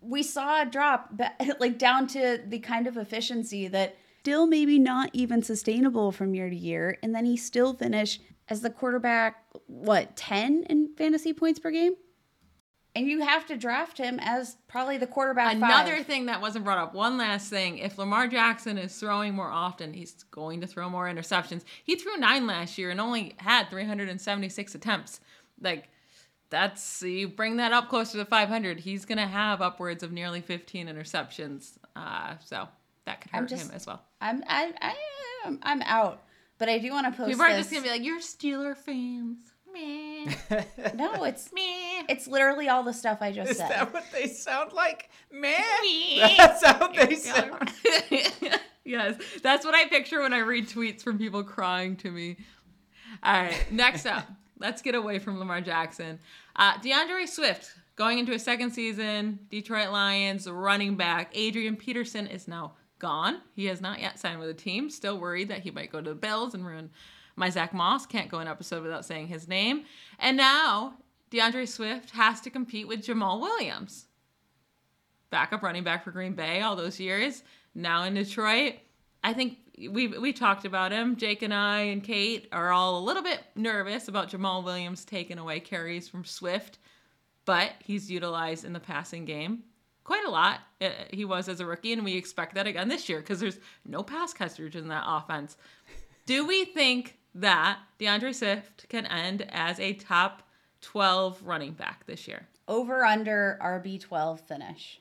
we 0.00 0.22
saw 0.22 0.62
a 0.62 0.66
drop, 0.66 1.12
like 1.58 1.78
down 1.78 2.06
to 2.08 2.38
the 2.46 2.58
kind 2.58 2.86
of 2.86 2.96
efficiency 2.96 3.66
that 3.68 3.96
still 4.20 4.46
maybe 4.46 4.78
not 4.78 5.08
even 5.14 5.42
sustainable 5.42 6.12
from 6.12 6.34
year 6.34 6.50
to 6.50 6.56
year, 6.56 6.98
and 7.02 7.14
then 7.14 7.24
he 7.24 7.36
still 7.36 7.72
finished 7.72 8.20
as 8.48 8.60
the 8.60 8.70
quarterback, 8.70 9.44
what 9.66 10.14
10 10.16 10.64
in 10.68 10.94
fantasy 10.96 11.32
points 11.32 11.58
per 11.58 11.70
game 11.70 11.94
and 12.94 13.06
you 13.06 13.20
have 13.20 13.46
to 13.46 13.56
draft 13.56 13.96
him 13.96 14.18
as 14.20 14.56
probably 14.68 14.98
the 14.98 15.06
quarterback. 15.06 15.54
Another 15.54 15.96
five. 15.96 16.06
thing 16.06 16.26
that 16.26 16.40
wasn't 16.40 16.64
brought 16.64 16.78
up. 16.78 16.94
One 16.94 17.16
last 17.16 17.48
thing: 17.48 17.78
if 17.78 17.98
Lamar 17.98 18.28
Jackson 18.28 18.78
is 18.78 18.94
throwing 18.98 19.34
more 19.34 19.50
often, 19.50 19.94
he's 19.94 20.24
going 20.30 20.60
to 20.60 20.66
throw 20.66 20.90
more 20.90 21.06
interceptions. 21.06 21.62
He 21.84 21.96
threw 21.96 22.16
nine 22.18 22.46
last 22.46 22.76
year 22.78 22.90
and 22.90 23.00
only 23.00 23.34
had 23.38 23.70
376 23.70 24.74
attempts. 24.74 25.20
Like 25.60 25.88
that's 26.50 27.02
you 27.02 27.28
bring 27.28 27.56
that 27.56 27.72
up 27.72 27.88
closer 27.88 28.18
to 28.18 28.24
500, 28.24 28.80
he's 28.80 29.04
gonna 29.04 29.26
have 29.26 29.62
upwards 29.62 30.02
of 30.02 30.12
nearly 30.12 30.40
15 30.40 30.86
interceptions. 30.86 31.78
Uh, 31.96 32.34
so 32.44 32.68
that 33.06 33.22
could 33.22 33.30
hurt 33.30 33.48
just, 33.48 33.66
him 33.66 33.74
as 33.74 33.86
well. 33.86 34.02
I'm 34.20 34.44
I, 34.46 34.72
I 34.80 35.56
I'm 35.62 35.82
out, 35.82 36.22
but 36.58 36.68
I 36.68 36.78
do 36.78 36.90
want 36.90 37.06
to 37.06 37.16
post. 37.16 37.30
People 37.30 37.44
are 37.44 37.56
just 37.56 37.70
gonna 37.70 37.82
be 37.82 37.88
like, 37.88 38.04
"You're 38.04 38.20
Steeler 38.20 38.76
fans." 38.76 39.51
Me. 39.72 40.24
no, 40.94 41.24
it's 41.24 41.52
me. 41.52 42.00
It's 42.08 42.26
literally 42.26 42.68
all 42.68 42.82
the 42.82 42.92
stuff 42.92 43.18
I 43.20 43.32
just 43.32 43.52
Is 43.52 43.56
said. 43.56 43.70
Is 43.70 43.76
that 43.76 43.92
what 43.92 44.04
they 44.12 44.26
sound 44.26 44.72
like? 44.72 45.10
Me. 45.30 45.54
Me. 45.82 46.18
That's 46.36 46.64
how 46.64 46.88
they 46.88 47.14
sound. 47.14 47.72
yes, 48.84 49.16
that's 49.42 49.64
what 49.64 49.74
I 49.74 49.86
picture 49.86 50.20
when 50.20 50.32
I 50.32 50.38
read 50.38 50.68
tweets 50.68 51.02
from 51.02 51.18
people 51.18 51.42
crying 51.42 51.96
to 51.96 52.10
me. 52.10 52.36
All 53.22 53.32
right, 53.32 53.66
next 53.70 54.06
up, 54.06 54.26
let's 54.58 54.82
get 54.82 54.94
away 54.94 55.18
from 55.18 55.38
Lamar 55.38 55.60
Jackson. 55.60 56.18
Uh, 56.56 56.76
D'Andre 56.78 57.26
Swift 57.26 57.70
going 57.96 58.18
into 58.18 58.32
a 58.32 58.38
second 58.38 58.72
season. 58.72 59.38
Detroit 59.50 59.90
Lions 59.90 60.48
running 60.48 60.96
back 60.96 61.30
Adrian 61.34 61.76
Peterson 61.76 62.26
is 62.26 62.48
now 62.48 62.72
gone. 62.98 63.40
He 63.54 63.66
has 63.66 63.80
not 63.80 64.00
yet 64.00 64.18
signed 64.18 64.38
with 64.38 64.48
a 64.48 64.54
team. 64.54 64.90
Still 64.90 65.18
worried 65.18 65.48
that 65.48 65.60
he 65.60 65.70
might 65.70 65.92
go 65.92 66.00
to 66.00 66.10
the 66.10 66.16
Bills 66.16 66.54
and 66.54 66.66
ruin 66.66 66.90
my 67.36 67.50
Zach 67.50 67.72
Moss 67.72 68.06
can't 68.06 68.30
go 68.30 68.38
an 68.38 68.48
episode 68.48 68.82
without 68.82 69.04
saying 69.04 69.28
his 69.28 69.48
name. 69.48 69.84
And 70.18 70.36
now 70.36 70.94
D'Andre 71.30 71.66
Swift 71.66 72.10
has 72.10 72.40
to 72.42 72.50
compete 72.50 72.88
with 72.88 73.04
Jamaal 73.04 73.40
Williams. 73.40 74.06
Backup 75.30 75.62
running 75.62 75.84
back 75.84 76.04
for 76.04 76.10
Green 76.10 76.34
Bay 76.34 76.60
all 76.60 76.76
those 76.76 77.00
years. 77.00 77.42
Now 77.74 78.04
in 78.04 78.14
Detroit. 78.14 78.74
I 79.24 79.32
think 79.32 79.58
we 79.78 80.08
we 80.08 80.32
talked 80.32 80.64
about 80.64 80.92
him. 80.92 81.16
Jake 81.16 81.42
and 81.42 81.54
I 81.54 81.80
and 81.80 82.02
Kate 82.02 82.48
are 82.52 82.72
all 82.72 82.98
a 82.98 83.04
little 83.04 83.22
bit 83.22 83.40
nervous 83.54 84.08
about 84.08 84.30
Jamaal 84.30 84.64
Williams 84.64 85.04
taking 85.04 85.38
away 85.38 85.60
carries 85.60 86.08
from 86.08 86.24
Swift, 86.24 86.78
but 87.44 87.72
he's 87.82 88.10
utilized 88.10 88.64
in 88.64 88.72
the 88.72 88.80
passing 88.80 89.24
game 89.24 89.62
quite 90.04 90.24
a 90.24 90.30
lot. 90.30 90.60
Uh, 90.80 90.90
he 91.10 91.24
was 91.24 91.48
as 91.48 91.60
a 91.60 91.66
rookie, 91.66 91.92
and 91.92 92.04
we 92.04 92.16
expect 92.16 92.54
that 92.54 92.66
again 92.66 92.88
this 92.88 93.08
year 93.08 93.20
because 93.20 93.40
there's 93.40 93.58
no 93.86 94.02
pass 94.02 94.32
catchers 94.32 94.74
in 94.74 94.88
that 94.88 95.04
offense. 95.06 95.56
Do 96.26 96.46
we 96.46 96.64
think 96.64 97.18
that 97.34 97.78
D'Andre 97.98 98.32
Swift 98.32 98.88
can 98.88 99.06
end 99.06 99.46
as 99.50 99.78
a 99.80 99.94
top 99.94 100.42
12 100.82 101.42
running 101.42 101.72
back 101.72 102.06
this 102.06 102.26
year. 102.28 102.48
Over 102.68 103.04
under 103.04 103.58
RB12 103.62 104.40
finish. 104.40 105.00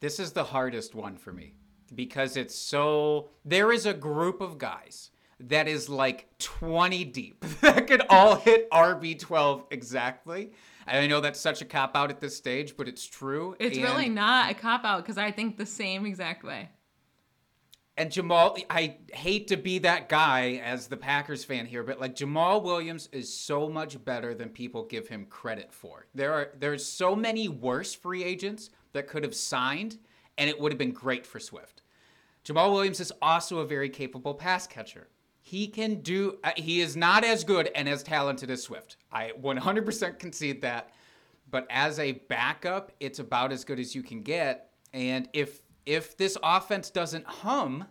This 0.00 0.18
is 0.18 0.32
the 0.32 0.44
hardest 0.44 0.94
one 0.94 1.16
for 1.16 1.32
me. 1.32 1.54
because 1.94 2.36
it's 2.36 2.54
so. 2.54 3.30
There 3.44 3.72
is 3.72 3.84
a 3.84 3.92
group 3.94 4.40
of 4.40 4.58
guys 4.58 5.10
that 5.40 5.66
is 5.68 5.88
like 5.88 6.28
20 6.38 7.04
deep 7.06 7.40
that 7.60 7.86
could 7.86 8.02
all 8.08 8.36
hit 8.36 8.70
RB12 8.70 9.64
exactly. 9.70 10.52
And 10.86 10.98
I 10.98 11.06
know 11.06 11.20
that's 11.20 11.40
such 11.40 11.60
a 11.62 11.64
cop 11.64 11.94
out 11.96 12.10
at 12.10 12.20
this 12.20 12.36
stage, 12.36 12.76
but 12.76 12.88
it's 12.88 13.04
true. 13.06 13.54
It's 13.58 13.76
And- 13.76 13.84
really 13.86 14.08
not 14.08 14.50
a 14.50 14.54
cop 14.54 14.84
out 14.84 15.02
because 15.02 15.18
I 15.18 15.30
think 15.32 15.56
the 15.56 15.66
same 15.66 16.06
exact 16.06 16.44
way. 16.44 16.68
And 18.00 18.10
Jamaal, 18.10 18.64
I 18.70 18.96
hate 19.12 19.48
to 19.48 19.58
be 19.58 19.78
that 19.80 20.08
guy 20.08 20.62
as 20.64 20.86
the 20.86 20.96
Packers 20.96 21.44
fan 21.44 21.66
here, 21.66 21.82
but 21.82 22.00
like 22.00 22.16
Jamaal 22.16 22.62
Williams 22.62 23.10
is 23.12 23.30
so 23.30 23.68
much 23.68 24.02
better 24.06 24.32
than 24.32 24.48
people 24.48 24.84
give 24.84 25.06
him 25.06 25.26
credit 25.26 25.70
for. 25.70 26.06
There 26.14 26.32
are 26.32 26.48
there's 26.58 26.82
so 26.82 27.14
many 27.14 27.48
worse 27.48 27.94
free 27.94 28.24
agents 28.24 28.70
that 28.94 29.06
could 29.06 29.22
have 29.22 29.34
signed, 29.34 29.98
and 30.38 30.48
it 30.48 30.58
would 30.58 30.72
have 30.72 30.78
been 30.78 30.92
great 30.92 31.26
for 31.26 31.38
Swift. 31.38 31.82
Jamaal 32.42 32.72
Williams 32.72 33.00
is 33.00 33.12
also 33.20 33.58
a 33.58 33.66
very 33.66 33.90
capable 33.90 34.32
pass 34.32 34.66
catcher. 34.66 35.08
He 35.42 35.66
can 35.66 35.96
do. 35.96 36.38
Uh, 36.42 36.52
he 36.56 36.80
is 36.80 36.96
not 36.96 37.22
as 37.22 37.44
good 37.44 37.70
and 37.74 37.86
as 37.86 38.02
talented 38.02 38.50
as 38.50 38.62
Swift. 38.62 38.96
I 39.12 39.32
100% 39.38 40.18
concede 40.18 40.62
that. 40.62 40.88
But 41.50 41.66
as 41.68 41.98
a 41.98 42.12
backup, 42.12 42.92
it's 42.98 43.18
about 43.18 43.52
as 43.52 43.62
good 43.62 43.78
as 43.78 43.94
you 43.94 44.02
can 44.02 44.22
get. 44.22 44.70
And 44.94 45.28
if 45.34 45.60
if 45.86 46.16
this 46.16 46.36
offense 46.42 46.90
doesn't 46.90 47.26
hum 47.26 47.86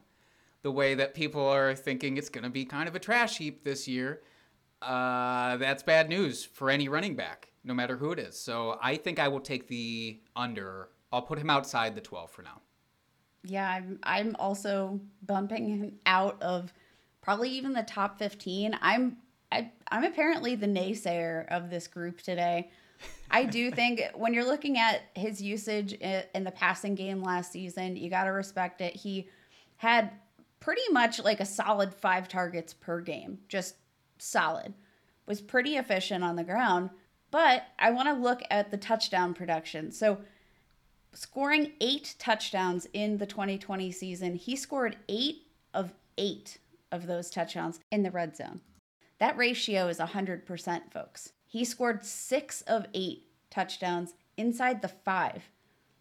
the 0.62 0.71
way 0.71 0.95
that 0.95 1.13
people 1.13 1.45
are 1.45 1.75
thinking 1.75 2.17
it's 2.17 2.30
going 2.30 2.43
to 2.43 2.49
be 2.49 2.65
kind 2.65 2.88
of 2.88 2.95
a 2.95 2.99
trash 2.99 3.38
heap 3.38 3.63
this 3.63 3.88
year, 3.88 4.21
uh, 4.82 5.58
that's 5.58 5.84
bad 5.84 6.10
news 6.10 6.43
for 6.43 6.69
any 6.69 6.88
running 6.88 7.15
back, 7.15 7.49
no 7.63 7.73
matter 7.73 7.97
who 7.97 8.12
it 8.12 8.19
is. 8.19 8.38
So 8.38 8.78
I 8.82 8.95
think 8.95 9.19
I 9.19 9.28
will 9.28 9.39
take 9.39 9.67
the 9.67 10.19
under. 10.36 10.89
I'll 11.12 11.21
put 11.21 11.39
him 11.39 11.49
outside 11.49 11.95
the 11.95 12.02
12 12.02 12.32
for 12.32 12.41
now. 12.41 12.62
Yeah, 13.43 13.69
I'm 13.69 13.99
I'm 14.04 14.36
also 14.38 14.99
bumping 15.25 15.69
him 15.69 15.93
out 16.06 16.41
of 16.41 16.73
probably 17.21 17.49
even 17.52 17.71
the 17.71 17.84
top 17.84 18.19
15. 18.19 18.78
I'm 18.82 19.17
I, 19.52 19.71
I'm 19.89 20.04
apparently 20.04 20.56
the 20.56 20.67
naysayer 20.67 21.47
of 21.47 21.69
this 21.69 21.88
group 21.88 22.21
today. 22.21 22.69
I 23.31 23.43
do 23.43 23.69
think 23.71 24.01
when 24.15 24.33
you're 24.33 24.45
looking 24.45 24.77
at 24.77 25.01
his 25.15 25.41
usage 25.41 25.93
in 25.93 26.43
the 26.43 26.51
passing 26.51 26.95
game 26.95 27.21
last 27.21 27.51
season, 27.51 27.95
you 27.95 28.09
got 28.09 28.23
to 28.23 28.31
respect 28.31 28.81
it. 28.81 28.95
He 28.95 29.29
had 29.77 30.12
pretty 30.59 30.81
much 30.91 31.23
like 31.23 31.39
a 31.39 31.45
solid 31.45 31.93
5 31.93 32.27
targets 32.27 32.73
per 32.73 33.01
game, 33.01 33.39
just 33.47 33.75
solid. 34.17 34.73
Was 35.25 35.41
pretty 35.41 35.77
efficient 35.77 36.23
on 36.23 36.35
the 36.35 36.43
ground, 36.43 36.89
but 37.29 37.63
I 37.77 37.91
want 37.91 38.07
to 38.07 38.13
look 38.13 38.41
at 38.49 38.71
the 38.71 38.77
touchdown 38.77 39.35
production. 39.35 39.91
So 39.91 40.17
scoring 41.13 41.73
eight 41.81 42.15
touchdowns 42.17 42.88
in 42.93 43.17
the 43.17 43.27
2020 43.27 43.91
season. 43.91 44.35
He 44.35 44.55
scored 44.55 44.97
eight 45.07 45.43
of 45.73 45.93
eight 46.17 46.57
of 46.91 47.05
those 47.05 47.29
touchdowns 47.29 47.79
in 47.91 48.01
the 48.01 48.12
red 48.12 48.35
zone. 48.35 48.62
That 49.19 49.38
ratio 49.38 49.88
is 49.88 49.99
100%, 49.99 50.91
folks. 50.91 51.33
He 51.49 51.65
scored 51.65 52.05
six 52.05 52.62
of 52.62 52.85
eight 52.93 53.23
touchdowns 53.49 54.13
inside 54.38 54.83
the 54.83 54.88
five. 54.88 55.49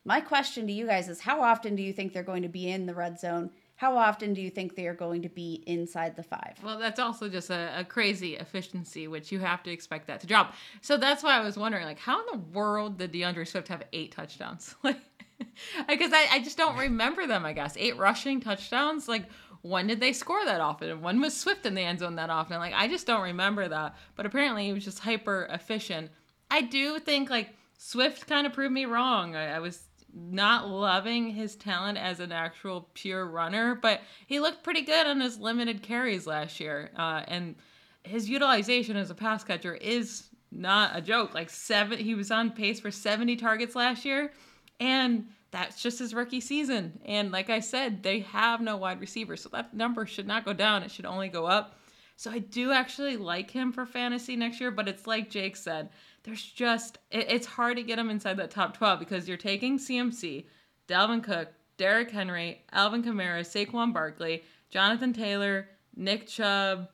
My 0.04 0.20
question 0.20 0.66
to 0.66 0.72
you 0.72 0.87
guys 0.87 1.08
is 1.08 1.20
how 1.20 1.42
often 1.42 1.74
do 1.74 1.82
you 1.82 1.94
think 1.94 2.12
they're 2.12 2.22
going 2.22 2.42
to 2.42 2.48
be 2.48 2.70
in 2.70 2.84
the 2.84 2.94
red 2.94 3.18
zone? 3.18 3.50
How 3.76 3.96
often 3.96 4.34
do 4.34 4.42
you 4.42 4.50
think 4.50 4.76
they 4.76 4.87
are 4.87 4.94
going 4.94 5.22
to 5.22 5.28
be 5.30 5.62
inside 5.66 6.16
the 6.16 6.22
five? 6.22 6.58
Well, 6.62 6.78
that's 6.78 7.00
also 7.00 7.30
just 7.30 7.48
a, 7.48 7.80
a 7.80 7.84
crazy 7.84 8.37
efficiency, 8.37 9.08
which 9.08 9.32
you 9.32 9.38
have 9.38 9.62
to 9.62 9.70
expect 9.70 10.08
that 10.08 10.20
to 10.20 10.26
drop. 10.26 10.54
So 10.82 10.98
that's 10.98 11.22
why 11.22 11.38
I 11.38 11.40
was 11.40 11.56
wondering, 11.56 11.87
like, 11.87 11.98
how 11.98 12.20
in 12.20 12.26
the 12.32 12.46
world 12.52 12.98
did 12.98 13.12
D'Andre 13.12 13.46
Swift 13.46 13.68
have 13.68 13.84
eight 13.92 14.12
touchdowns? 14.12 14.74
Like, 14.84 15.00
because 15.88 16.12
I, 16.12 16.26
I 16.32 16.38
just 16.40 16.56
don't 16.56 16.76
remember 16.76 17.26
them. 17.26 17.44
I 17.46 17.52
guess 17.52 17.76
eight 17.76 17.96
rushing 17.96 18.40
touchdowns. 18.40 19.08
Like, 19.08 19.24
when 19.62 19.87
did 19.87 20.01
they 20.01 20.12
score 20.12 20.44
that 20.44 20.61
often? 20.61 21.01
When 21.01 21.21
was 21.21 21.37
Swift 21.37 21.66
in 21.66 21.75
the 21.75 21.83
end 21.83 22.01
zone 22.01 22.16
that 22.16 22.31
often? 22.31 22.59
Like, 22.59 22.75
I 22.75 22.88
just 22.88 23.07
don't 23.07 23.23
remember 23.23 23.68
that. 23.68 23.97
But 24.16 24.27
apparently, 24.27 24.66
he 24.66 24.73
was 24.73 24.85
just 24.85 25.01
hyper 25.01 25.49
efficient. 25.51 26.11
I 26.51 26.62
do 26.62 26.99
think 26.99 27.31
like 27.31 27.51
Swift 27.77 28.27
kind 28.27 28.47
of 28.47 28.53
proved 28.53 28.73
me 28.73 28.85
wrong. 28.85 29.37
I, 29.37 29.57
I 29.57 29.59
was 29.59 29.83
not 30.14 30.68
loving 30.68 31.31
his 31.31 31.55
talent 31.55 31.99
as 31.99 32.21
an 32.21 32.33
actual 32.33 32.88
pure 32.94 33.27
runner, 33.27 33.75
but 33.75 34.01
he 34.27 34.40
looked 34.40 34.64
pretty 34.64 34.83
good 34.83 35.07
on 35.07 35.21
his 35.21 35.38
limited 35.38 35.83
carries 35.83 36.27
last 36.27 36.61
year. 36.61 36.90
Uh, 36.97 37.23
and 37.29 37.55
his 38.03 38.29
utilization 38.29 38.97
as 38.97 39.11
a 39.11 39.14
pass 39.14 39.44
catcher 39.44 39.75
is 39.75 40.29
not 40.51 40.97
a 40.97 41.01
joke. 41.01 41.35
Like 41.35 41.51
seven, 41.51 41.99
he 41.99 42.14
was 42.14 42.31
on 42.31 42.51
pace 42.51 42.81
for 42.81 42.90
70 42.90 43.37
targets 43.37 43.75
last 43.75 44.05
year, 44.05 44.33
and 44.81 45.27
that's 45.50 45.82
just 45.82 45.98
his 45.98 46.14
rookie 46.14 46.40
season. 46.40 47.00
And 47.04 47.32
like 47.32 47.50
I 47.50 47.61
said, 47.61 48.02
they 48.02 48.20
have 48.20 48.61
no 48.61 48.76
wide 48.76 49.00
receiver, 49.00 49.37
so 49.37 49.48
that 49.50 49.74
number 49.74 50.06
should 50.06 50.26
not 50.26 50.44
go 50.44 50.52
down. 50.52 50.82
It 50.82 50.90
should 50.90 51.06
only 51.06 51.28
go 51.28 51.46
up. 51.46 51.78
So 52.16 52.30
I 52.30 52.38
do 52.40 52.72
actually 52.72 53.16
like 53.16 53.50
him 53.50 53.72
for 53.72 53.87
fantasy 53.87 54.34
next 54.37 54.61
year, 54.61 54.70
but 54.70 54.88
it's 54.88 55.06
like 55.06 55.30
Jake 55.30 55.56
said, 55.56 55.90
there's 56.24 56.42
just 56.42 56.98
it, 57.11 57.30
it's 57.30 57.46
hard 57.46 57.76
to 57.76 57.82
get 57.82 57.98
him 57.98 58.11
inside 58.11 58.37
that 58.38 58.50
top 58.50 58.76
12 58.76 58.98
because 58.98 59.28
you're 59.28 59.37
taking 59.37 59.78
CMC, 59.78 60.44
Dalvin 60.88 61.22
Cook, 61.22 61.48
Derrick 61.76 62.11
Henry, 62.11 62.64
Alvin 62.72 63.02
Kamara, 63.02 63.40
Saquon 63.40 63.94
Barkley, 63.94 64.42
Jonathan 64.68 65.12
Taylor, 65.12 65.68
Nick 65.94 66.26
Chubb, 66.26 66.88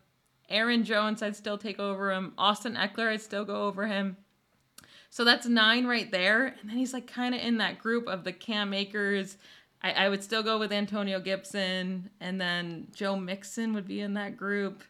Aaron 0.49 0.85
Jones. 0.85 1.23
I'd 1.23 1.37
still 1.37 1.59
take 1.59 1.81
over 1.81 2.13
him. 2.13 2.35
Austin 2.37 2.75
Ekeler, 2.75 3.09
I'd 3.09 3.23
still 3.23 3.45
go 3.45 3.63
over 3.63 3.87
him. 3.87 4.19
So 5.15 5.23
that's 5.23 5.47
nine 5.47 5.87
right 5.87 6.11
there. 6.11 6.47
And 6.47 6.69
then 6.69 6.77
he's 6.77 6.93
like 6.93 7.07
kind 7.07 7.37
of 7.37 7.41
in 7.41 7.59
that 7.59 7.79
group 7.79 8.09
of 8.09 8.25
the 8.25 8.33
Cam 8.33 8.75
Akers. 8.75 9.37
I, 9.81 9.93
I 9.93 10.09
would 10.09 10.25
still 10.25 10.43
go 10.43 10.59
with 10.59 10.73
Antonio 10.73 11.21
Gibson. 11.21 12.11
And 12.21 12.41
then 12.41 12.89
Joe 12.93 13.15
Mixon 13.15 13.75
would 13.75 13.87
be 13.87 14.01
in 14.01 14.15
that 14.15 14.37
group. 14.37 14.83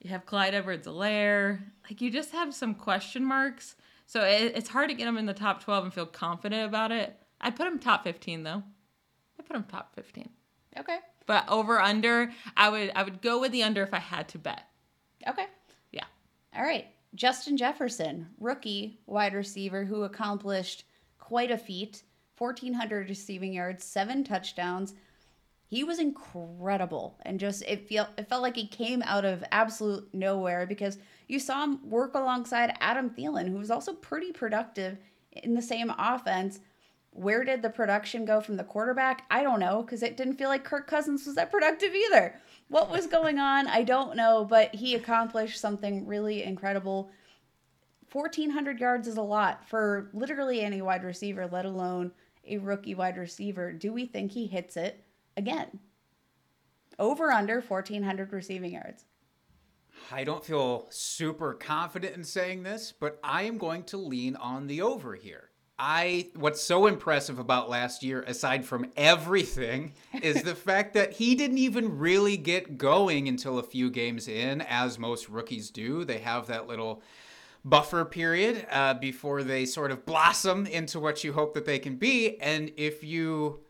You 0.00 0.10
have 0.10 0.26
Clyde 0.26 0.56
Edwards 0.56 0.88
Helaire. 0.88 1.60
Like 1.84 2.00
you 2.00 2.10
just 2.10 2.32
have 2.32 2.52
some 2.52 2.74
question 2.74 3.24
marks. 3.24 3.76
So 4.08 4.24
it, 4.24 4.54
it's 4.56 4.68
hard 4.68 4.88
to 4.88 4.94
get 4.96 5.06
him 5.06 5.16
in 5.16 5.26
the 5.26 5.34
top 5.34 5.62
12 5.62 5.84
and 5.84 5.94
feel 5.94 6.04
confident 6.04 6.66
about 6.66 6.90
it. 6.90 7.16
I'd 7.40 7.54
put 7.54 7.68
him 7.68 7.78
top 7.78 8.02
15 8.02 8.42
though. 8.42 8.64
I'd 9.38 9.46
put 9.46 9.54
him 9.54 9.62
top 9.62 9.94
15. 9.94 10.30
Okay. 10.80 10.98
But 11.26 11.48
over 11.48 11.80
under, 11.80 12.32
I 12.56 12.70
would 12.70 12.90
I 12.96 13.04
would 13.04 13.22
go 13.22 13.38
with 13.38 13.52
the 13.52 13.62
under 13.62 13.84
if 13.84 13.94
I 13.94 14.00
had 14.00 14.26
to 14.30 14.38
bet. 14.38 14.64
Okay. 15.28 15.46
Yeah. 15.92 16.06
All 16.56 16.64
right. 16.64 16.88
Justin 17.14 17.56
Jefferson, 17.56 18.28
rookie 18.38 19.00
wide 19.06 19.34
receiver 19.34 19.84
who 19.84 20.04
accomplished 20.04 20.84
quite 21.18 21.50
a 21.50 21.58
feat 21.58 22.02
1,400 22.38 23.08
receiving 23.08 23.52
yards, 23.52 23.84
seven 23.84 24.24
touchdowns. 24.24 24.94
He 25.66 25.84
was 25.84 25.98
incredible 25.98 27.18
and 27.22 27.38
just 27.38 27.62
it 27.62 27.86
feel 27.86 28.08
it 28.16 28.28
felt 28.28 28.42
like 28.42 28.56
he 28.56 28.66
came 28.66 29.02
out 29.02 29.24
of 29.24 29.44
absolute 29.52 30.12
nowhere 30.12 30.66
because 30.66 30.98
you 31.28 31.38
saw 31.38 31.62
him 31.62 31.88
work 31.88 32.14
alongside 32.14 32.76
Adam 32.80 33.10
Thielen, 33.10 33.48
who 33.48 33.58
was 33.58 33.70
also 33.70 33.92
pretty 33.92 34.32
productive 34.32 34.98
in 35.32 35.54
the 35.54 35.62
same 35.62 35.92
offense. 35.96 36.60
Where 37.12 37.44
did 37.44 37.62
the 37.62 37.70
production 37.70 38.24
go 38.24 38.40
from 38.40 38.56
the 38.56 38.64
quarterback? 38.64 39.26
I 39.30 39.42
don't 39.42 39.60
know 39.60 39.82
because 39.82 40.02
it 40.02 40.16
didn't 40.16 40.38
feel 40.38 40.48
like 40.48 40.64
Kirk 40.64 40.86
Cousins 40.86 41.26
was 41.26 41.34
that 41.34 41.50
productive 41.50 41.94
either. 41.94 42.34
What 42.70 42.88
was 42.88 43.08
going 43.08 43.40
on? 43.40 43.66
I 43.66 43.82
don't 43.82 44.14
know, 44.14 44.46
but 44.48 44.72
he 44.72 44.94
accomplished 44.94 45.60
something 45.60 46.06
really 46.06 46.44
incredible. 46.44 47.10
1,400 48.12 48.78
yards 48.78 49.08
is 49.08 49.16
a 49.16 49.22
lot 49.22 49.68
for 49.68 50.08
literally 50.12 50.60
any 50.60 50.80
wide 50.80 51.02
receiver, 51.02 51.48
let 51.50 51.64
alone 51.64 52.12
a 52.46 52.58
rookie 52.58 52.94
wide 52.94 53.16
receiver. 53.16 53.72
Do 53.72 53.92
we 53.92 54.06
think 54.06 54.30
he 54.30 54.46
hits 54.46 54.76
it 54.76 55.04
again? 55.36 55.80
Over 56.96 57.32
under 57.32 57.60
1,400 57.60 58.32
receiving 58.32 58.74
yards. 58.74 59.04
I 60.12 60.22
don't 60.22 60.44
feel 60.44 60.86
super 60.90 61.54
confident 61.54 62.14
in 62.14 62.22
saying 62.22 62.62
this, 62.62 62.92
but 62.92 63.18
I 63.24 63.42
am 63.42 63.58
going 63.58 63.82
to 63.84 63.96
lean 63.96 64.36
on 64.36 64.68
the 64.68 64.80
over 64.80 65.16
here. 65.16 65.49
I 65.82 66.28
what's 66.34 66.60
so 66.60 66.86
impressive 66.86 67.38
about 67.38 67.70
last 67.70 68.02
year 68.02 68.22
aside 68.26 68.66
from 68.66 68.90
everything 68.98 69.94
is 70.22 70.42
the 70.42 70.54
fact 70.54 70.92
that 70.92 71.14
he 71.14 71.34
didn't 71.34 71.56
even 71.56 71.98
really 71.98 72.36
get 72.36 72.76
going 72.76 73.28
until 73.28 73.58
a 73.58 73.62
few 73.62 73.90
games 73.90 74.28
in 74.28 74.60
as 74.60 74.98
most 74.98 75.30
rookies 75.30 75.70
do. 75.70 76.04
They 76.04 76.18
have 76.18 76.48
that 76.48 76.68
little 76.68 77.02
buffer 77.64 78.04
period 78.04 78.66
uh, 78.70 78.94
before 78.94 79.42
they 79.42 79.64
sort 79.64 79.90
of 79.90 80.04
blossom 80.04 80.66
into 80.66 81.00
what 81.00 81.24
you 81.24 81.32
hope 81.32 81.54
that 81.54 81.64
they 81.64 81.78
can 81.78 81.96
be 81.96 82.38
and 82.40 82.70
if 82.76 83.02
you 83.02 83.60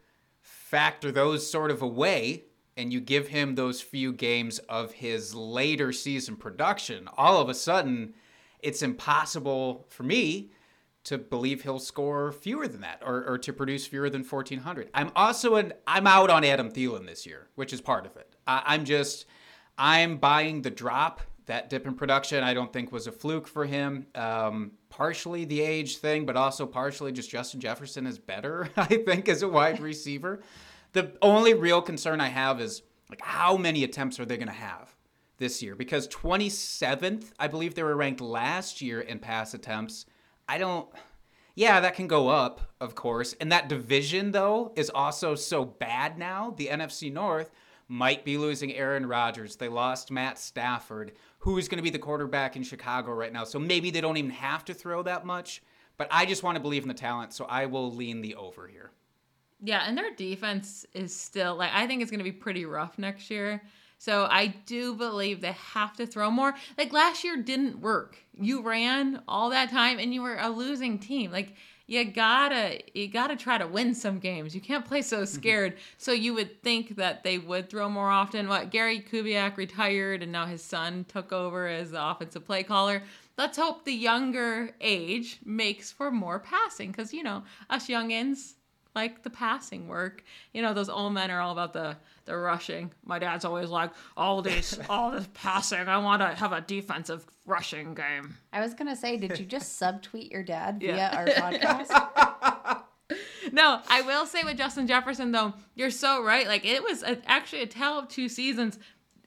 factor 0.40 1.12
those 1.12 1.48
sort 1.48 1.70
of 1.70 1.80
away 1.80 2.44
and 2.76 2.92
you 2.92 3.00
give 3.00 3.28
him 3.28 3.54
those 3.54 3.80
few 3.80 4.12
games 4.12 4.58
of 4.68 4.92
his 4.92 5.34
later 5.34 5.92
season 5.92 6.34
production, 6.34 7.08
all 7.16 7.40
of 7.40 7.48
a 7.48 7.54
sudden 7.54 8.14
it's 8.58 8.82
impossible 8.82 9.86
for 9.90 10.02
me 10.02 10.50
to 11.04 11.18
believe 11.18 11.62
he'll 11.62 11.78
score 11.78 12.32
fewer 12.32 12.68
than 12.68 12.80
that 12.82 13.02
or, 13.04 13.24
or 13.26 13.38
to 13.38 13.52
produce 13.52 13.86
fewer 13.86 14.10
than 14.10 14.22
1400 14.22 14.90
i'm 14.94 15.10
also 15.16 15.56
an 15.56 15.72
i'm 15.86 16.06
out 16.06 16.30
on 16.30 16.44
adam 16.44 16.70
Thielen 16.70 17.06
this 17.06 17.26
year 17.26 17.48
which 17.54 17.72
is 17.72 17.80
part 17.80 18.06
of 18.06 18.16
it 18.16 18.34
I, 18.46 18.62
i'm 18.66 18.84
just 18.84 19.26
i'm 19.78 20.16
buying 20.18 20.62
the 20.62 20.70
drop 20.70 21.20
that 21.46 21.70
dip 21.70 21.86
in 21.86 21.94
production 21.94 22.44
i 22.44 22.54
don't 22.54 22.72
think 22.72 22.92
was 22.92 23.06
a 23.06 23.12
fluke 23.12 23.48
for 23.48 23.64
him 23.64 24.06
um, 24.14 24.72
partially 24.88 25.44
the 25.44 25.60
age 25.60 25.98
thing 25.98 26.26
but 26.26 26.36
also 26.36 26.66
partially 26.66 27.12
just 27.12 27.30
justin 27.30 27.60
jefferson 27.60 28.06
is 28.06 28.18
better 28.18 28.68
i 28.76 28.84
think 28.84 29.28
as 29.28 29.42
a 29.42 29.48
wide 29.48 29.80
receiver 29.80 30.40
The 30.92 31.16
only 31.22 31.54
real 31.54 31.82
concern 31.82 32.20
I 32.20 32.28
have 32.28 32.60
is 32.60 32.82
like 33.08 33.20
how 33.22 33.56
many 33.56 33.84
attempts 33.84 34.18
are 34.18 34.24
they 34.24 34.36
going 34.36 34.48
to 34.48 34.54
have 34.54 34.94
this 35.38 35.62
year? 35.62 35.74
Because 35.74 36.08
27th, 36.08 37.32
I 37.38 37.48
believe 37.48 37.74
they 37.74 37.82
were 37.82 37.96
ranked 37.96 38.20
last 38.20 38.80
year 38.80 39.00
in 39.00 39.18
pass 39.18 39.54
attempts. 39.54 40.06
I 40.50 40.58
don't. 40.58 40.88
Yeah, 41.54 41.78
that 41.78 41.94
can 41.94 42.08
go 42.08 42.28
up, 42.28 42.60
of 42.80 42.96
course. 42.96 43.36
And 43.40 43.52
that 43.52 43.68
division, 43.68 44.32
though, 44.32 44.72
is 44.74 44.90
also 44.90 45.36
so 45.36 45.64
bad 45.64 46.18
now. 46.18 46.54
The 46.56 46.66
NFC 46.66 47.12
North 47.12 47.52
might 47.86 48.24
be 48.24 48.36
losing 48.36 48.74
Aaron 48.74 49.06
Rodgers. 49.06 49.54
They 49.54 49.68
lost 49.68 50.10
Matt 50.10 50.40
Stafford, 50.40 51.12
who 51.38 51.56
is 51.56 51.68
going 51.68 51.76
to 51.76 51.84
be 51.84 51.90
the 51.90 52.00
quarterback 52.00 52.56
in 52.56 52.64
Chicago 52.64 53.12
right 53.12 53.32
now. 53.32 53.44
So 53.44 53.60
maybe 53.60 53.92
they 53.92 54.00
don't 54.00 54.16
even 54.16 54.32
have 54.32 54.64
to 54.64 54.74
throw 54.74 55.04
that 55.04 55.24
much. 55.24 55.62
But 55.96 56.08
I 56.10 56.26
just 56.26 56.42
want 56.42 56.56
to 56.56 56.60
believe 56.60 56.82
in 56.82 56.88
the 56.88 56.94
talent, 56.94 57.32
so 57.32 57.44
I 57.44 57.66
will 57.66 57.92
lean 57.92 58.20
the 58.20 58.34
over 58.34 58.66
here. 58.66 58.90
Yeah, 59.62 59.84
and 59.86 59.96
their 59.96 60.12
defense 60.16 60.84
is 60.94 61.14
still 61.14 61.54
like 61.54 61.70
I 61.72 61.86
think 61.86 62.02
it's 62.02 62.10
going 62.10 62.18
to 62.18 62.24
be 62.24 62.32
pretty 62.32 62.64
rough 62.64 62.98
next 62.98 63.30
year. 63.30 63.62
So 64.00 64.26
I 64.30 64.46
do 64.64 64.94
believe 64.94 65.42
they 65.42 65.52
have 65.52 65.94
to 65.96 66.06
throw 66.06 66.30
more. 66.30 66.54
Like 66.78 66.90
last 66.90 67.22
year 67.22 67.36
didn't 67.36 67.82
work. 67.82 68.16
You 68.32 68.62
ran 68.62 69.20
all 69.28 69.50
that 69.50 69.68
time 69.68 69.98
and 69.98 70.14
you 70.14 70.22
were 70.22 70.38
a 70.38 70.48
losing 70.48 70.98
team. 70.98 71.30
Like 71.30 71.52
you 71.86 72.02
gotta 72.04 72.80
you 72.94 73.08
gotta 73.08 73.36
try 73.36 73.58
to 73.58 73.66
win 73.66 73.94
some 73.94 74.18
games. 74.18 74.54
You 74.54 74.62
can't 74.62 74.86
play 74.86 75.02
so 75.02 75.18
mm-hmm. 75.18 75.26
scared. 75.26 75.76
so 75.98 76.12
you 76.12 76.32
would 76.32 76.62
think 76.62 76.96
that 76.96 77.24
they 77.24 77.36
would 77.36 77.68
throw 77.68 77.90
more 77.90 78.08
often. 78.08 78.48
What 78.48 78.70
Gary 78.70 79.02
Kubiak 79.02 79.58
retired 79.58 80.22
and 80.22 80.32
now 80.32 80.46
his 80.46 80.62
son 80.62 81.04
took 81.06 81.30
over 81.30 81.68
as 81.68 81.90
the 81.90 82.02
offensive 82.02 82.46
play 82.46 82.62
caller. 82.62 83.02
Let's 83.36 83.58
hope 83.58 83.84
the 83.84 83.92
younger 83.92 84.70
age 84.80 85.40
makes 85.44 85.92
for 85.92 86.10
more 86.10 86.38
passing 86.38 86.90
because 86.90 87.12
you 87.12 87.22
know 87.22 87.42
us 87.68 87.86
youngins 87.86 88.54
like 88.94 89.22
the 89.22 89.30
passing 89.30 89.88
work. 89.88 90.24
You 90.52 90.62
know, 90.62 90.74
those 90.74 90.88
old 90.88 91.12
men 91.12 91.30
are 91.30 91.40
all 91.40 91.52
about 91.52 91.72
the 91.72 91.96
the 92.30 92.36
rushing. 92.38 92.92
My 93.04 93.18
dad's 93.18 93.44
always 93.44 93.68
like, 93.68 93.90
all 94.16 94.40
this 94.42 94.78
all 94.88 95.10
this 95.10 95.28
passing. 95.34 95.88
I 95.88 95.98
want 95.98 96.22
to 96.22 96.28
have 96.28 96.52
a 96.52 96.60
defensive 96.60 97.26
rushing 97.44 97.94
game. 97.94 98.36
I 98.52 98.60
was 98.60 98.74
gonna 98.74 98.96
say, 98.96 99.16
did 99.16 99.38
you 99.38 99.44
just 99.44 99.80
subtweet 99.80 100.30
your 100.30 100.42
dad 100.42 100.78
Yeah. 100.80 101.10
via 101.10 101.18
our 101.18 101.26
podcast? 101.52 102.82
No, 103.52 103.80
I 103.88 104.02
will 104.02 104.26
say 104.26 104.42
with 104.44 104.56
Justin 104.58 104.86
Jefferson 104.86 105.32
though, 105.32 105.54
you're 105.74 105.90
so 105.90 106.22
right. 106.22 106.46
Like 106.46 106.64
it 106.64 106.82
was 106.84 107.02
a, 107.02 107.18
actually 107.28 107.62
a 107.62 107.66
tale 107.66 107.98
of 107.98 108.06
two 108.08 108.28
seasons. 108.28 108.78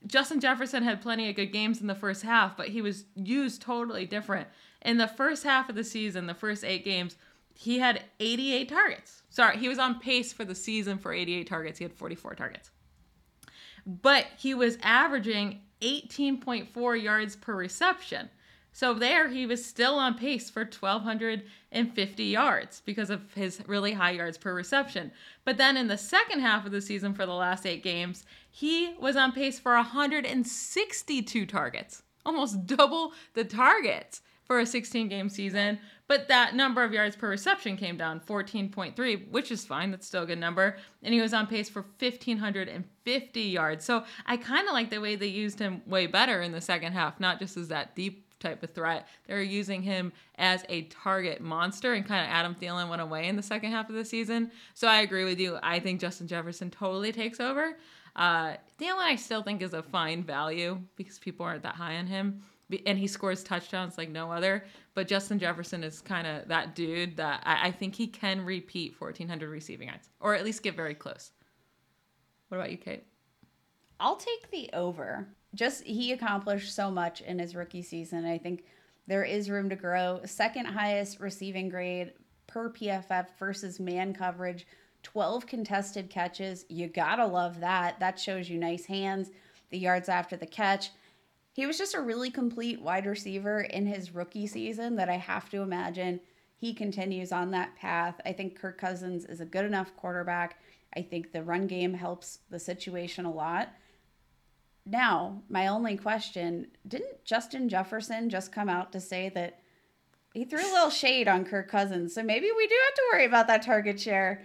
Justin 0.07 0.39
Jefferson 0.39 0.83
had 0.83 1.01
plenty 1.01 1.29
of 1.29 1.35
good 1.35 1.51
games 1.51 1.81
in 1.81 1.87
the 1.87 1.95
first 1.95 2.23
half, 2.23 2.55
but 2.55 2.69
he 2.69 2.81
was 2.81 3.03
used 3.15 3.61
totally 3.61 4.05
different. 4.05 4.47
In 4.81 4.97
the 4.97 5.07
first 5.07 5.43
half 5.43 5.67
of 5.67 5.75
the 5.75 5.83
season, 5.83 6.27
the 6.27 6.33
first 6.33 6.63
eight 6.63 6.85
games, 6.85 7.17
he 7.55 7.79
had 7.79 8.03
88 8.21 8.69
targets. 8.69 9.23
Sorry, 9.29 9.57
he 9.57 9.67
was 9.67 9.79
on 9.79 9.99
pace 9.99 10.31
for 10.31 10.45
the 10.45 10.55
season 10.55 10.97
for 10.97 11.11
88 11.11 11.47
targets. 11.47 11.77
He 11.79 11.83
had 11.83 11.93
44 11.93 12.35
targets. 12.35 12.71
But 13.85 14.27
he 14.37 14.53
was 14.53 14.77
averaging 14.81 15.61
18.4 15.81 17.01
yards 17.01 17.35
per 17.35 17.55
reception. 17.55 18.29
So 18.75 18.95
there 18.95 19.29
he 19.29 19.45
was 19.45 19.63
still 19.63 19.95
on 19.95 20.15
pace 20.15 20.49
for 20.49 20.61
1250 20.61 22.23
yards 22.23 22.81
because 22.83 23.11
of 23.11 23.33
his 23.35 23.61
really 23.67 23.93
high 23.93 24.11
yards 24.11 24.37
per 24.37 24.53
reception. 24.53 25.11
But 25.45 25.57
then 25.57 25.77
in 25.77 25.87
the 25.87 25.97
second 25.97 26.39
half 26.39 26.65
of 26.65 26.71
the 26.71 26.81
season 26.81 27.13
for 27.13 27.27
the 27.27 27.33
last 27.33 27.67
8 27.67 27.83
games, 27.83 28.25
he 28.49 28.95
was 28.99 29.15
on 29.15 29.31
pace 29.31 29.59
for 29.59 29.75
162 29.75 31.45
targets. 31.45 32.01
Almost 32.25 32.65
double 32.65 33.13
the 33.35 33.43
targets 33.43 34.21
for 34.45 34.59
a 34.59 34.65
16 34.65 35.07
game 35.07 35.29
season, 35.29 35.79
but 36.07 36.27
that 36.27 36.55
number 36.55 36.83
of 36.83 36.93
yards 36.93 37.15
per 37.15 37.29
reception 37.29 37.77
came 37.77 37.97
down 37.97 38.19
14.3, 38.19 39.31
which 39.31 39.51
is 39.51 39.65
fine. 39.65 39.91
That's 39.91 40.05
still 40.05 40.23
a 40.23 40.27
good 40.27 40.39
number. 40.39 40.77
And 41.01 41.13
he 41.13 41.21
was 41.21 41.33
on 41.33 41.47
pace 41.47 41.69
for 41.69 41.85
1,550 41.99 43.41
yards. 43.41 43.85
So 43.85 44.03
I 44.25 44.37
kind 44.37 44.67
of 44.67 44.73
like 44.73 44.89
the 44.89 44.99
way 44.99 45.15
they 45.15 45.27
used 45.27 45.59
him 45.59 45.81
way 45.85 46.07
better 46.07 46.41
in 46.41 46.51
the 46.51 46.61
second 46.61 46.93
half, 46.93 47.19
not 47.19 47.39
just 47.39 47.57
as 47.57 47.69
that 47.69 47.95
deep 47.95 48.23
type 48.39 48.61
of 48.61 48.73
threat. 48.73 49.07
They're 49.25 49.41
using 49.41 49.81
him 49.81 50.11
as 50.35 50.65
a 50.67 50.83
target 50.83 51.39
monster, 51.39 51.93
and 51.93 52.05
kind 52.05 52.25
of 52.25 52.29
Adam 52.29 52.55
Thielen 52.55 52.89
went 52.89 53.01
away 53.01 53.27
in 53.27 53.37
the 53.37 53.41
second 53.41 53.71
half 53.71 53.89
of 53.89 53.95
the 53.95 54.03
season. 54.03 54.51
So 54.73 54.87
I 54.87 55.01
agree 55.01 55.23
with 55.23 55.39
you. 55.39 55.57
I 55.63 55.79
think 55.79 56.01
Justin 56.01 56.27
Jefferson 56.27 56.69
totally 56.69 57.13
takes 57.13 57.39
over. 57.39 57.77
Uh, 58.15 58.55
Thielen, 58.79 58.99
I 58.99 59.15
still 59.15 59.41
think 59.41 59.61
is 59.61 59.73
a 59.73 59.81
fine 59.81 60.23
value 60.23 60.79
because 60.97 61.17
people 61.17 61.45
aren't 61.45 61.63
that 61.63 61.75
high 61.75 61.95
on 61.95 62.05
him 62.05 62.43
and 62.85 62.97
he 62.97 63.07
scores 63.07 63.43
touchdowns 63.43 63.97
like 63.97 64.09
no 64.09 64.31
other. 64.31 64.65
But 64.93 65.07
Justin 65.07 65.39
Jefferson 65.39 65.83
is 65.83 66.01
kind 66.01 66.27
of 66.27 66.47
that 66.47 66.75
dude 66.75 67.17
that 67.17 67.41
I, 67.45 67.67
I 67.67 67.71
think 67.71 67.95
he 67.95 68.07
can 68.07 68.43
repeat 68.45 68.95
1,400 68.99 69.49
receiving 69.49 69.87
yards, 69.87 70.09
or 70.19 70.35
at 70.35 70.43
least 70.43 70.63
get 70.63 70.75
very 70.75 70.95
close. 70.95 71.31
What 72.49 72.57
about 72.57 72.71
you, 72.71 72.77
Kate? 72.77 73.05
I'll 73.99 74.17
take 74.17 74.51
the 74.51 74.69
over. 74.73 75.27
Just 75.55 75.83
he 75.83 76.11
accomplished 76.11 76.75
so 76.75 76.91
much 76.91 77.21
in 77.21 77.39
his 77.39 77.55
rookie 77.55 77.81
season. 77.81 78.25
I 78.25 78.37
think 78.37 78.65
there 79.07 79.23
is 79.23 79.49
room 79.49 79.69
to 79.69 79.75
grow. 79.75 80.21
Second 80.25 80.65
highest 80.65 81.19
receiving 81.19 81.69
grade 81.69 82.13
per 82.47 82.69
PFF 82.69 83.27
versus 83.39 83.79
man 83.79 84.13
coverage. 84.13 84.65
12 85.03 85.45
contested 85.45 86.09
catches. 86.09 86.65
You 86.69 86.87
gotta 86.87 87.25
love 87.25 87.59
that. 87.59 87.99
That 87.99 88.19
shows 88.19 88.49
you 88.49 88.57
nice 88.57 88.85
hands, 88.85 89.29
the 89.69 89.77
yards 89.77 90.09
after 90.09 90.37
the 90.37 90.45
catch. 90.45 90.91
He 91.53 91.67
was 91.67 91.77
just 91.77 91.93
a 91.93 92.01
really 92.01 92.31
complete 92.31 92.81
wide 92.81 93.05
receiver 93.05 93.61
in 93.61 93.85
his 93.85 94.13
rookie 94.13 94.47
season 94.47 94.95
that 94.95 95.07
I 95.07 95.17
have 95.17 95.49
to 95.51 95.61
imagine 95.61 96.19
he 96.57 96.73
continues 96.73 97.31
on 97.31 97.51
that 97.51 97.75
path. 97.75 98.19
I 98.25 98.33
think 98.33 98.59
Kirk 98.59 98.77
Cousins 98.79 99.25
is 99.25 99.39
a 99.39 99.45
good 99.45 99.65
enough 99.65 99.95
quarterback. 99.95 100.57
I 100.95 101.01
think 101.01 101.31
the 101.31 101.43
run 101.43 101.67
game 101.67 101.93
helps 101.93 102.39
the 102.49 102.59
situation 102.59 103.25
a 103.25 103.31
lot. 103.31 103.69
Now, 104.85 105.43
my 105.47 105.67
only 105.67 105.95
question 105.95 106.67
didn't 106.87 107.23
Justin 107.23 107.69
Jefferson 107.69 108.29
just 108.29 108.51
come 108.51 108.69
out 108.69 108.91
to 108.91 108.99
say 108.99 109.29
that 109.35 109.59
he 110.33 110.45
threw 110.45 110.59
a 110.59 110.73
little 110.73 110.89
shade 111.01 111.27
on 111.27 111.45
Kirk 111.45 111.69
Cousins? 111.69 112.15
So 112.15 112.23
maybe 112.23 112.47
we 112.55 112.67
do 112.67 112.75
have 112.85 112.95
to 112.95 113.03
worry 113.11 113.25
about 113.25 113.47
that 113.47 113.61
target 113.61 113.99
share. 113.99 114.43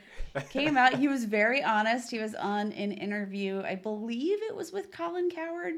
Came 0.50 0.76
out, 0.76 0.94
he 0.94 1.08
was 1.08 1.24
very 1.24 1.62
honest. 1.62 2.10
He 2.10 2.18
was 2.18 2.34
on 2.34 2.72
an 2.72 2.92
interview, 2.92 3.62
I 3.62 3.76
believe 3.76 4.42
it 4.42 4.54
was 4.54 4.72
with 4.72 4.92
Colin 4.92 5.30
Cowherd. 5.30 5.74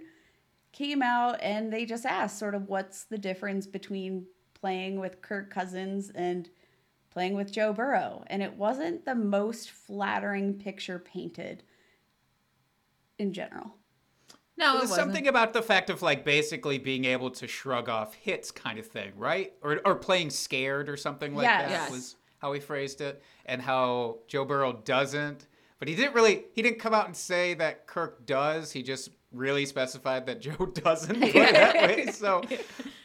Came 0.81 1.03
out 1.03 1.37
and 1.43 1.71
they 1.71 1.85
just 1.85 2.07
asked 2.07 2.39
sort 2.39 2.55
of 2.55 2.67
what's 2.67 3.05
the 3.05 3.19
difference 3.19 3.67
between 3.67 4.25
playing 4.55 4.99
with 4.99 5.21
Kirk 5.21 5.51
Cousins 5.53 6.11
and 6.15 6.49
playing 7.11 7.35
with 7.35 7.53
Joe 7.53 7.75
Burrow. 7.75 8.25
And 8.29 8.43
it 8.43 8.55
wasn't 8.55 9.05
the 9.05 9.15
most 9.15 9.71
flattering 9.73 10.55
picture 10.55 10.99
painted 10.99 11.65
in 13.19 13.35
general. 13.35 13.75
No, 14.57 14.79
There's 14.79 14.95
something 14.95 15.29
about 15.29 15.53
the 15.53 15.61
fact 15.61 15.91
of 15.91 16.01
like 16.01 16.25
basically 16.25 16.79
being 16.79 17.05
able 17.05 17.31
to 17.33 17.47
shrug 17.47 17.91
off 17.91 18.15
hits 18.15 18.51
kind 18.51 18.79
of 18.79 18.87
thing, 18.87 19.13
right? 19.17 19.53
Or 19.63 19.83
or 19.85 19.97
playing 19.97 20.31
scared 20.31 20.89
or 20.89 20.97
something 20.97 21.35
like 21.35 21.45
Yes. 21.45 21.63
that 21.63 21.71
Yes. 21.71 21.91
was 21.91 22.17
how 22.39 22.55
he 22.55 22.61
phrased 22.61 23.03
it, 23.03 23.23
and 23.45 23.61
how 23.61 24.21
Joe 24.29 24.47
Burrow 24.47 24.73
doesn't. 24.73 25.47
But 25.79 25.89
he 25.89 25.95
didn't 25.95 26.15
really. 26.15 26.45
He 26.55 26.63
didn't 26.63 26.79
come 26.79 26.95
out 26.95 27.05
and 27.05 27.15
say 27.15 27.53
that 27.55 27.87
Kirk 27.87 28.25
does. 28.25 28.73
He 28.73 28.83
just 28.83 29.11
really 29.33 29.67
specified 29.67 30.27
that 30.27 30.41
Joe 30.41 30.67
doesn't 30.75 31.21
play 31.21 31.53
that 31.53 31.75
way. 31.75 32.07
So, 32.07 32.43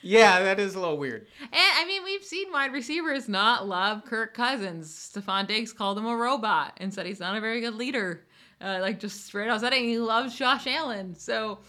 yeah, 0.02 0.42
that 0.42 0.60
is 0.60 0.76
a 0.76 0.80
little 0.80 0.98
weird. 0.98 1.28
And 1.42 1.52
I 1.54 1.86
mean, 1.86 2.04
we've 2.04 2.24
seen 2.24 2.52
wide 2.52 2.74
receivers 2.74 3.30
not 3.30 3.68
love 3.68 4.06
Kirk 4.06 4.34
Cousins. 4.34 5.12
Stefon 5.14 5.48
Diggs 5.48 5.74
called 5.74 5.98
him 5.98 6.06
a 6.06 6.16
robot 6.16 6.74
and 6.78 6.94
said 6.94 7.06
he's 7.06 7.20
not 7.20 7.38
a 7.38 7.42
very 7.42 7.62
good 7.62 7.76
leader. 7.76 8.26
Uh, 8.62 8.80
like 8.82 9.00
just 9.00 9.26
straight 9.26 9.50
out 9.50 9.60
said 9.60 9.74
it. 9.74 9.82
He 9.82 10.00
loves 10.00 10.36
Josh 10.36 10.66
Allen. 10.66 11.14
So 11.16 11.60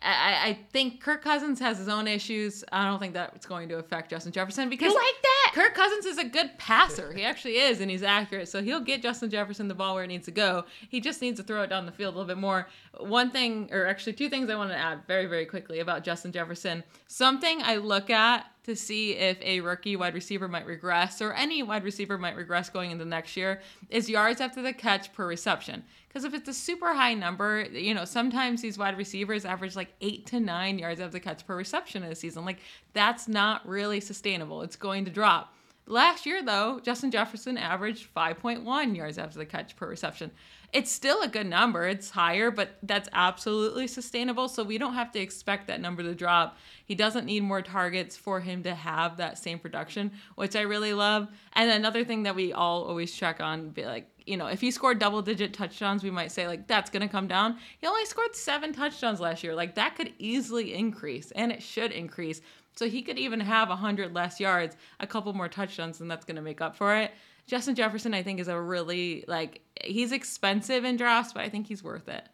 I, 0.00 0.50
I 0.50 0.58
think 0.72 1.00
Kirk 1.00 1.22
Cousins 1.22 1.58
has 1.58 1.78
his 1.78 1.88
own 1.88 2.06
issues. 2.06 2.62
I 2.70 2.84
don't 2.84 2.98
think 2.98 3.14
that 3.14 3.32
it's 3.34 3.46
going 3.46 3.68
to 3.70 3.78
affect 3.78 4.10
Justin 4.10 4.32
Jefferson 4.32 4.68
because 4.68 4.94
like 4.94 5.22
that? 5.22 5.52
Kirk 5.54 5.74
Cousins 5.74 6.06
is 6.06 6.18
a 6.18 6.24
good 6.24 6.56
passer. 6.58 7.12
He 7.12 7.24
actually 7.24 7.58
is, 7.58 7.80
and 7.80 7.90
he's 7.90 8.02
accurate. 8.02 8.48
So 8.48 8.62
he'll 8.62 8.80
get 8.80 9.02
Justin 9.02 9.28
Jefferson 9.30 9.66
the 9.66 9.74
ball 9.74 9.94
where 9.94 10.04
it 10.04 10.08
needs 10.08 10.26
to 10.26 10.30
go. 10.30 10.64
He 10.88 11.00
just 11.00 11.20
needs 11.20 11.40
to 11.40 11.44
throw 11.44 11.62
it 11.62 11.70
down 11.70 11.84
the 11.86 11.92
field 11.92 12.14
a 12.14 12.16
little 12.18 12.32
bit 12.32 12.40
more. 12.40 12.68
One 12.98 13.30
thing, 13.30 13.68
or 13.72 13.86
actually 13.86 14.12
two 14.12 14.28
things 14.28 14.50
I 14.50 14.54
want 14.54 14.70
to 14.70 14.76
add 14.76 15.00
very, 15.08 15.26
very 15.26 15.46
quickly 15.46 15.80
about 15.80 16.04
Justin 16.04 16.30
Jefferson. 16.32 16.84
Something 17.08 17.62
I 17.62 17.76
look 17.76 18.10
at 18.10 18.46
to 18.68 18.76
see 18.76 19.12
if 19.12 19.40
a 19.40 19.60
rookie 19.60 19.96
wide 19.96 20.12
receiver 20.12 20.46
might 20.46 20.66
regress 20.66 21.22
or 21.22 21.32
any 21.32 21.62
wide 21.62 21.84
receiver 21.84 22.18
might 22.18 22.36
regress 22.36 22.68
going 22.68 22.90
into 22.90 23.06
next 23.06 23.34
year 23.34 23.62
is 23.88 24.10
yards 24.10 24.42
after 24.42 24.60
the 24.60 24.74
catch 24.74 25.10
per 25.14 25.26
reception. 25.26 25.82
Because 26.06 26.24
if 26.24 26.34
it's 26.34 26.50
a 26.50 26.52
super 26.52 26.92
high 26.92 27.14
number, 27.14 27.62
you 27.72 27.94
know, 27.94 28.04
sometimes 28.04 28.60
these 28.60 28.76
wide 28.76 28.98
receivers 28.98 29.46
average 29.46 29.74
like 29.74 29.94
eight 30.02 30.26
to 30.26 30.38
nine 30.38 30.78
yards 30.78 31.00
after 31.00 31.12
the 31.12 31.20
catch 31.20 31.46
per 31.46 31.56
reception 31.56 32.02
in 32.02 32.12
a 32.12 32.14
season. 32.14 32.44
Like, 32.44 32.58
that's 32.92 33.26
not 33.26 33.66
really 33.66 34.00
sustainable. 34.00 34.60
It's 34.60 34.76
going 34.76 35.06
to 35.06 35.10
drop. 35.10 35.54
Last 35.86 36.26
year, 36.26 36.42
though, 36.42 36.80
Justin 36.80 37.10
Jefferson 37.10 37.56
averaged 37.56 38.14
5.1 38.14 38.94
yards 38.94 39.16
after 39.16 39.38
the 39.38 39.46
catch 39.46 39.74
per 39.76 39.88
reception. 39.88 40.30
It's 40.70 40.90
still 40.90 41.22
a 41.22 41.28
good 41.28 41.46
number. 41.46 41.86
It's 41.86 42.10
higher, 42.10 42.50
but 42.50 42.76
that's 42.82 43.08
absolutely 43.14 43.86
sustainable. 43.86 44.48
So 44.48 44.62
we 44.62 44.76
don't 44.76 44.94
have 44.94 45.10
to 45.12 45.18
expect 45.18 45.66
that 45.68 45.80
number 45.80 46.02
to 46.02 46.14
drop. 46.14 46.58
He 46.84 46.94
doesn't 46.94 47.24
need 47.24 47.42
more 47.42 47.62
targets 47.62 48.16
for 48.18 48.40
him 48.40 48.62
to 48.64 48.74
have 48.74 49.16
that 49.16 49.38
same 49.38 49.58
production, 49.58 50.12
which 50.34 50.56
I 50.56 50.62
really 50.62 50.92
love. 50.92 51.28
And 51.54 51.70
another 51.70 52.04
thing 52.04 52.24
that 52.24 52.36
we 52.36 52.52
all 52.52 52.84
always 52.84 53.14
check 53.14 53.40
on, 53.40 53.70
be 53.70 53.86
like, 53.86 54.10
you 54.26 54.36
know, 54.36 54.46
if 54.46 54.60
he 54.60 54.70
scored 54.70 54.98
double 54.98 55.22
digit 55.22 55.54
touchdowns, 55.54 56.04
we 56.04 56.10
might 56.10 56.30
say, 56.30 56.46
like, 56.46 56.66
that's 56.66 56.90
going 56.90 57.00
to 57.00 57.08
come 57.08 57.28
down. 57.28 57.56
He 57.78 57.86
only 57.86 58.04
scored 58.04 58.36
seven 58.36 58.74
touchdowns 58.74 59.20
last 59.20 59.42
year. 59.42 59.54
Like, 59.54 59.74
that 59.76 59.96
could 59.96 60.12
easily 60.18 60.74
increase, 60.74 61.30
and 61.30 61.50
it 61.50 61.62
should 61.62 61.92
increase. 61.92 62.42
So 62.76 62.88
he 62.88 63.00
could 63.00 63.18
even 63.18 63.40
have 63.40 63.70
100 63.70 64.14
less 64.14 64.38
yards, 64.38 64.76
a 65.00 65.06
couple 65.06 65.32
more 65.32 65.48
touchdowns, 65.48 66.02
and 66.02 66.10
that's 66.10 66.26
going 66.26 66.36
to 66.36 66.42
make 66.42 66.60
up 66.60 66.76
for 66.76 66.94
it. 66.94 67.12
Justin 67.48 67.74
Jefferson, 67.74 68.12
I 68.12 68.22
think, 68.22 68.40
is 68.40 68.48
a 68.48 68.60
really, 68.60 69.24
like, 69.26 69.62
he's 69.82 70.12
expensive 70.12 70.84
in 70.84 70.98
drafts, 70.98 71.32
but 71.32 71.42
I 71.42 71.48
think 71.48 71.66
he's 71.66 71.82
worth 71.82 72.06
it. 72.08 72.28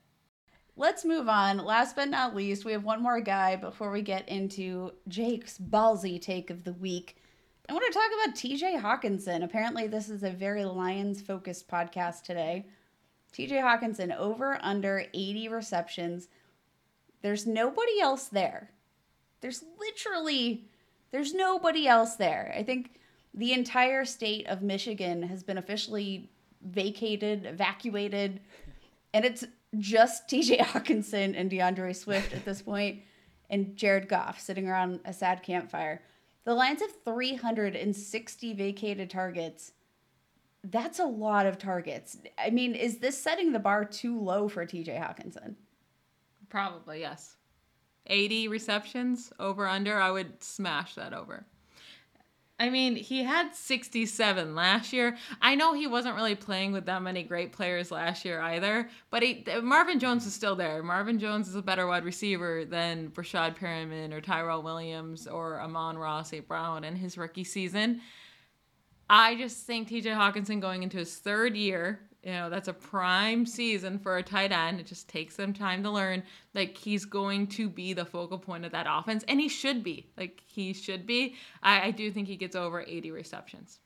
Let's 0.76 1.04
move 1.04 1.28
on. 1.28 1.58
Last 1.58 1.94
but 1.94 2.08
not 2.08 2.34
least, 2.34 2.64
we 2.64 2.72
have 2.72 2.82
one 2.82 3.00
more 3.00 3.20
guy 3.20 3.54
before 3.54 3.92
we 3.92 4.02
get 4.02 4.28
into 4.28 4.90
Jake's 5.06 5.56
ballsy 5.56 6.20
take 6.20 6.50
of 6.50 6.64
the 6.64 6.72
week. 6.72 7.16
I 7.68 7.72
want 7.72 7.84
to 7.86 7.96
talk 7.96 8.10
about 8.24 8.34
TJ 8.34 8.82
Hockenson. 8.82 9.44
Apparently, 9.44 9.86
this 9.86 10.10
is 10.10 10.24
a 10.24 10.30
very 10.30 10.64
Lions 10.64 11.22
focused 11.22 11.68
podcast 11.68 12.24
today. 12.24 12.66
TJ 13.32 13.52
Hockenson 13.62 14.16
over 14.16 14.58
under 14.62 15.06
80 15.14 15.48
receptions. 15.48 16.26
There's 17.22 17.46
nobody 17.46 18.00
else 18.00 18.26
there. 18.26 18.70
There's 19.42 19.62
literally 19.78 20.66
there's 21.12 21.32
nobody 21.32 21.86
else 21.86 22.16
there. 22.16 22.52
I 22.58 22.64
think 22.64 22.96
the 23.34 23.52
entire 23.52 24.04
state 24.04 24.46
of 24.46 24.62
Michigan 24.62 25.22
has 25.24 25.42
been 25.42 25.58
officially 25.58 26.30
vacated, 26.62 27.44
evacuated, 27.44 28.40
and 29.12 29.24
it's 29.24 29.44
just 29.78 30.28
TJ 30.28 30.58
Hockenson 30.58 31.34
and 31.36 31.50
D'Andre 31.50 31.92
Swift 31.92 32.32
at 32.32 32.44
this 32.44 32.62
point 32.62 33.02
and 33.50 33.76
Jared 33.76 34.08
Goff 34.08 34.40
sitting 34.40 34.68
around 34.68 35.00
a 35.04 35.12
sad 35.12 35.42
campfire. 35.42 36.02
The 36.44 36.54
Lions 36.54 36.80
have 36.80 36.94
360 37.04 38.52
vacated 38.54 39.10
targets. 39.10 39.72
That's 40.62 40.98
a 40.98 41.04
lot 41.04 41.46
of 41.46 41.58
targets. 41.58 42.18
I 42.38 42.50
mean, 42.50 42.74
is 42.74 42.98
this 42.98 43.20
setting 43.20 43.52
the 43.52 43.58
bar 43.58 43.84
too 43.84 44.18
low 44.20 44.48
for 44.48 44.64
TJ 44.64 44.98
Hockenson? 44.98 45.56
Probably, 46.48 47.00
yes. 47.00 47.36
80 48.06 48.48
receptions 48.48 49.32
over 49.38 49.66
under, 49.66 49.98
I 49.98 50.10
would 50.10 50.42
smash 50.42 50.94
that 50.94 51.12
over. 51.12 51.46
I 52.58 52.70
mean, 52.70 52.94
he 52.94 53.24
had 53.24 53.54
67 53.54 54.54
last 54.54 54.92
year. 54.92 55.16
I 55.42 55.56
know 55.56 55.74
he 55.74 55.88
wasn't 55.88 56.14
really 56.14 56.36
playing 56.36 56.70
with 56.70 56.86
that 56.86 57.02
many 57.02 57.24
great 57.24 57.52
players 57.52 57.90
last 57.90 58.24
year 58.24 58.40
either, 58.40 58.88
but 59.10 59.24
he, 59.24 59.44
Marvin 59.60 59.98
Jones 59.98 60.24
is 60.24 60.34
still 60.34 60.54
there. 60.54 60.80
Marvin 60.82 61.18
Jones 61.18 61.48
is 61.48 61.56
a 61.56 61.62
better 61.62 61.88
wide 61.88 62.04
receiver 62.04 62.64
than 62.64 63.10
Breshad 63.10 63.58
Perriman 63.58 64.12
or 64.12 64.20
Tyrell 64.20 64.62
Williams 64.62 65.26
or 65.26 65.60
Amon-Ra 65.60 66.22
St. 66.22 66.46
Brown 66.46 66.84
in 66.84 66.94
his 66.94 67.18
rookie 67.18 67.42
season. 67.42 68.00
I 69.10 69.34
just 69.34 69.66
think 69.66 69.88
TJ 69.88 70.04
Hockenson 70.04 70.60
going 70.60 70.84
into 70.84 70.98
his 70.98 71.16
third 71.16 71.56
year 71.56 72.00
you 72.24 72.32
know 72.32 72.48
that's 72.48 72.68
a 72.68 72.72
prime 72.72 73.44
season 73.44 73.98
for 73.98 74.16
a 74.16 74.22
tight 74.22 74.52
end. 74.52 74.80
It 74.80 74.86
just 74.86 75.08
takes 75.08 75.36
them 75.36 75.52
time 75.52 75.82
to 75.82 75.90
learn. 75.90 76.22
Like 76.54 76.76
he's 76.76 77.04
going 77.04 77.48
to 77.48 77.68
be 77.68 77.92
the 77.92 78.04
focal 78.04 78.38
point 78.38 78.64
of 78.64 78.72
that 78.72 78.86
offense 78.88 79.24
and 79.28 79.40
he 79.40 79.48
should 79.48 79.84
be. 79.84 80.10
Like 80.16 80.42
he 80.46 80.72
should 80.72 81.06
be. 81.06 81.34
I, 81.62 81.88
I 81.88 81.90
do 81.90 82.10
think 82.10 82.28
he 82.28 82.36
gets 82.36 82.56
over 82.56 82.84
80 82.86 83.10
receptions. 83.10 83.80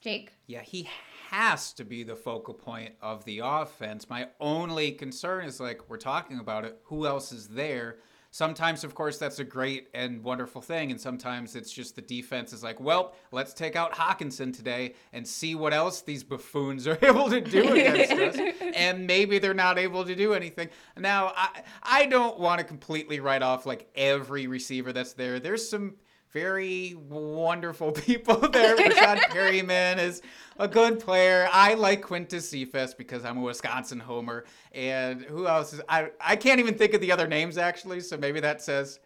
Jake? 0.00 0.32
Yeah 0.46 0.62
he 0.62 0.88
has 1.30 1.72
to 1.74 1.84
be 1.84 2.02
the 2.02 2.16
focal 2.16 2.54
point 2.54 2.94
of 3.02 3.24
the 3.24 3.40
offense. 3.44 4.08
My 4.08 4.28
only 4.40 4.92
concern 4.92 5.44
is 5.44 5.60
like 5.60 5.88
we're 5.88 5.98
talking 5.98 6.38
about 6.40 6.64
it 6.64 6.78
who 6.84 7.06
else 7.06 7.32
is 7.32 7.48
there 7.48 7.98
Sometimes, 8.30 8.84
of 8.84 8.94
course, 8.94 9.16
that's 9.16 9.38
a 9.38 9.44
great 9.44 9.88
and 9.94 10.22
wonderful 10.22 10.60
thing, 10.60 10.90
and 10.90 11.00
sometimes 11.00 11.56
it's 11.56 11.72
just 11.72 11.96
the 11.96 12.02
defense 12.02 12.52
is 12.52 12.62
like, 12.62 12.78
well, 12.78 13.14
let's 13.32 13.54
take 13.54 13.74
out 13.74 13.92
Hockenson 13.92 14.54
today 14.54 14.94
and 15.14 15.26
see 15.26 15.54
what 15.54 15.72
else 15.72 16.02
these 16.02 16.22
buffoons 16.22 16.86
are 16.86 16.98
able 17.02 17.30
to 17.30 17.40
do 17.40 17.72
against 17.72 18.12
us. 18.12 18.36
And 18.74 19.06
maybe 19.06 19.38
they're 19.38 19.54
not 19.54 19.78
able 19.78 20.04
to 20.04 20.14
do 20.14 20.34
anything. 20.34 20.68
Now, 20.96 21.32
I 21.34 21.62
I 21.82 22.06
don't 22.06 22.38
want 22.38 22.58
to 22.58 22.64
completely 22.64 23.18
write 23.18 23.42
off 23.42 23.66
like 23.66 23.88
every 23.94 24.46
receiver 24.46 24.92
that's 24.92 25.14
there. 25.14 25.40
There's 25.40 25.68
some 25.68 25.94
very 26.32 26.94
wonderful 27.08 27.92
people 28.06 28.36
there. 28.36 28.76
Rashad 28.76 29.18
Perriman 29.30 29.98
is 29.98 30.22
a 30.58 30.68
good 30.68 31.00
player. 31.00 31.48
I 31.52 31.74
like 31.74 32.02
Quintez 32.02 32.42
Cephus 32.42 32.94
because 32.94 33.24
I'm 33.24 33.38
a 33.38 33.42
Wisconsin 33.42 34.00
homer. 34.00 34.44
And 34.72 35.22
who 35.22 35.46
else 35.46 35.72
is 35.72 35.80
I 35.88 36.10
I 36.20 36.36
can't 36.36 36.60
even 36.60 36.74
think 36.74 36.94
of 36.94 37.00
the 37.00 37.12
other 37.12 37.26
names 37.26 37.58
actually, 37.58 38.00
so 38.00 38.16
maybe 38.16 38.40
that 38.40 38.62
says 38.62 39.00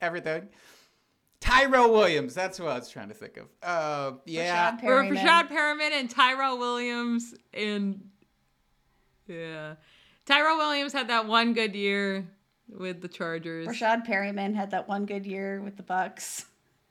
everything. 0.00 0.48
Tyrell 1.40 1.92
Williams, 1.92 2.32
that's 2.32 2.58
what 2.58 2.70
I 2.70 2.78
was 2.78 2.88
trying 2.88 3.08
to 3.08 3.14
think 3.14 3.36
of. 3.36 3.48
Uh, 3.62 4.16
yeah, 4.24 4.72
Rashad 4.72 4.80
Perriman. 4.80 5.18
Rashad 5.18 5.48
Perriman 5.48 5.92
and 5.92 6.08
Tyrell 6.08 6.58
Williams 6.58 7.34
and 7.52 8.00
yeah, 9.26 9.74
Tyrell 10.24 10.56
Williams 10.56 10.92
had 10.92 11.08
that 11.08 11.26
one 11.26 11.52
good 11.52 11.74
year 11.74 12.26
with 12.68 13.02
the 13.02 13.08
Chargers. 13.08 13.68
Rashad 13.68 14.06
Perriman 14.06 14.54
had 14.54 14.70
that 14.70 14.88
one 14.88 15.04
good 15.04 15.26
year 15.26 15.60
with 15.60 15.76
the 15.76 15.82
Bucks. 15.82 16.46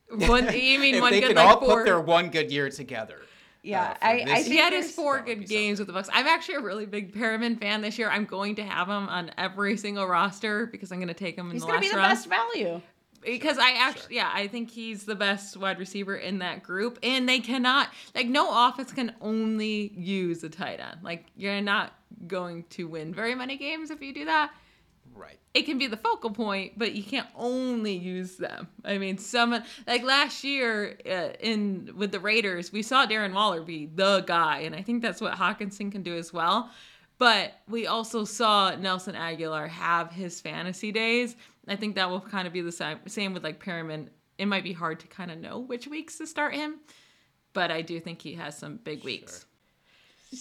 One, 0.09 0.45
you 0.53 0.79
mean 0.79 0.95
if 0.95 1.01
one 1.01 1.11
they 1.11 1.21
good 1.21 1.27
can 1.35 1.35
like 1.37 1.45
all 1.47 1.59
four? 1.59 1.77
put 1.77 1.85
their 1.85 1.99
one 1.99 2.29
good 2.29 2.51
year 2.51 2.69
together. 2.69 3.21
Yeah, 3.63 3.91
uh, 3.91 4.05
I, 4.05 4.25
I 4.27 4.41
he 4.43 4.57
had 4.57 4.73
his 4.73 4.91
four 4.91 5.21
good 5.21 5.47
games 5.47 5.79
with 5.79 5.87
the 5.87 5.93
Bucks. 5.93 6.09
I'm 6.11 6.27
actually 6.27 6.55
a 6.55 6.61
really 6.61 6.85
big 6.85 7.13
Perriman 7.15 7.57
fan 7.59 7.79
this 7.81 7.97
year. 7.97 8.09
I'm 8.09 8.25
going 8.25 8.55
to 8.55 8.63
have 8.63 8.89
him 8.89 9.07
on 9.07 9.31
every 9.37 9.77
single 9.77 10.05
roster 10.05 10.65
because 10.65 10.91
I'm 10.91 10.97
going 10.99 11.07
to 11.07 11.13
take 11.13 11.37
him 11.37 11.47
in 11.47 11.53
He's 11.53 11.61
the 11.61 11.67
gonna 11.67 11.77
last 11.77 11.81
be 11.81 11.89
the 11.91 11.97
round. 11.97 12.09
best 12.11 12.27
value. 12.27 12.81
because 13.21 13.57
I 13.57 13.71
actually, 13.71 14.17
yeah, 14.17 14.29
I 14.33 14.47
think 14.47 14.69
he's 14.69 15.05
the 15.05 15.15
best 15.15 15.55
wide 15.55 15.79
receiver 15.79 16.17
in 16.17 16.39
that 16.39 16.61
group, 16.61 16.99
and 17.03 17.27
they 17.29 17.39
cannot 17.39 17.87
like 18.13 18.27
no 18.27 18.67
offense 18.67 18.91
can 18.91 19.15
only 19.21 19.93
use 19.95 20.43
a 20.43 20.49
tight 20.49 20.81
end. 20.81 20.97
Like 21.01 21.27
you're 21.37 21.61
not 21.61 21.93
going 22.27 22.65
to 22.71 22.89
win 22.89 23.13
very 23.13 23.33
many 23.33 23.55
games 23.55 23.91
if 23.91 24.01
you 24.01 24.13
do 24.13 24.25
that. 24.25 24.51
Right. 25.15 25.39
It 25.53 25.63
can 25.63 25.77
be 25.77 25.87
the 25.87 25.97
focal 25.97 26.31
point, 26.31 26.73
but 26.77 26.93
you 26.93 27.03
can't 27.03 27.27
only 27.35 27.93
use 27.93 28.37
them. 28.37 28.67
I 28.83 28.97
mean, 28.97 29.17
some 29.17 29.63
like 29.85 30.03
last 30.03 30.43
year 30.43 30.97
uh, 31.05 31.33
in 31.39 31.91
with 31.95 32.11
the 32.11 32.19
Raiders, 32.19 32.71
we 32.71 32.81
saw 32.81 33.05
Darren 33.05 33.33
Waller 33.33 33.61
be 33.61 33.85
the 33.85 34.23
guy, 34.25 34.59
and 34.59 34.75
I 34.75 34.81
think 34.81 35.01
that's 35.01 35.21
what 35.21 35.33
Hockenson 35.33 35.91
can 35.91 36.01
do 36.03 36.15
as 36.15 36.33
well. 36.33 36.71
But 37.19 37.53
we 37.69 37.87
also 37.87 38.25
saw 38.25 38.75
Nelson 38.75 39.15
Agholor 39.15 39.69
have 39.69 40.11
his 40.11 40.41
fantasy 40.41 40.91
days. 40.91 41.35
I 41.67 41.75
think 41.75 41.95
that 41.95 42.09
will 42.09 42.19
kind 42.19 42.47
of 42.47 42.53
be 42.53 42.61
the 42.61 42.71
same, 42.71 42.99
same 43.07 43.33
with 43.33 43.43
like 43.43 43.63
Perriman. 43.63 44.09
It 44.37 44.47
might 44.47 44.63
be 44.63 44.73
hard 44.73 44.99
to 45.01 45.07
kind 45.07 45.31
of 45.31 45.37
know 45.37 45.59
which 45.59 45.87
weeks 45.87 46.17
to 46.17 46.27
start 46.27 46.55
him, 46.55 46.79
but 47.53 47.69
I 47.69 47.81
do 47.81 47.99
think 47.99 48.21
he 48.21 48.33
has 48.33 48.57
some 48.57 48.77
big 48.77 49.03
weeks. 49.03 49.45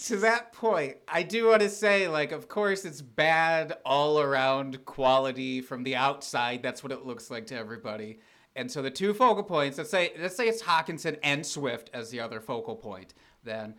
To 0.01 0.17
that 0.19 0.53
point, 0.53 0.97
I 1.07 1.23
do 1.23 1.49
want 1.49 1.61
to 1.61 1.69
say, 1.69 2.09
like, 2.09 2.33
of 2.33 2.49
course, 2.49 2.87
it's 2.87 3.03
bad 3.03 3.75
all 3.85 4.21
around 4.21 4.85
quality 4.87 5.61
from 5.61 5.83
the 5.83 5.97
outside. 5.97 6.63
That's 6.63 6.83
what 6.83 6.93
it 6.93 7.05
looks 7.05 7.31
like 7.31 7.47
to 7.49 7.57
everybody. 7.57 8.19
And 8.57 8.71
so 8.71 8.81
the 8.81 8.91
two 8.91 9.13
focal 9.13 9.43
points, 9.43 9.77
let's 9.77 9.91
say, 9.91 10.13
let's 10.19 10.37
say 10.37 10.49
it's 10.49 10.63
Hockenson 10.63 11.19
and 11.23 11.45
Swift 11.45 11.91
as 11.93 12.11
the 12.11 12.21
other 12.21 12.41
focal 12.41 12.75
point. 12.75 13.13
Then 13.45 13.75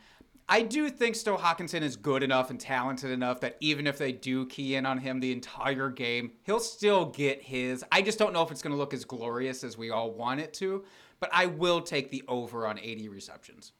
I 0.47 0.61
do 0.61 0.89
think 0.89 1.15
still 1.15 1.37
Hockenson 1.37 1.81
is 1.81 1.95
good 1.95 2.21
enough 2.21 2.49
and 2.51 2.59
talented 2.59 3.09
enough 3.09 3.39
that 3.41 3.57
even 3.59 3.87
if 3.87 3.97
they 3.97 4.11
do 4.11 4.45
key 4.45 4.75
in 4.75 4.85
on 4.85 4.99
him 4.99 5.19
the 5.19 5.31
entire 5.31 5.89
game, 5.89 6.33
he'll 6.43 6.59
still 6.59 7.05
get 7.05 7.41
his. 7.41 7.83
I 7.91 8.01
just 8.03 8.19
don't 8.19 8.33
know 8.33 8.43
if 8.43 8.51
it's 8.51 8.61
going 8.61 8.73
to 8.73 8.77
look 8.77 8.93
as 8.93 9.05
glorious 9.05 9.63
as 9.63 9.77
we 9.77 9.89
all 9.89 10.11
want 10.11 10.41
it 10.41 10.53
to. 10.55 10.83
But 11.19 11.29
I 11.31 11.45
will 11.47 11.81
take 11.81 12.11
the 12.11 12.23
over 12.27 12.67
on 12.67 12.77
80 12.77 13.09
receptions. 13.09 13.71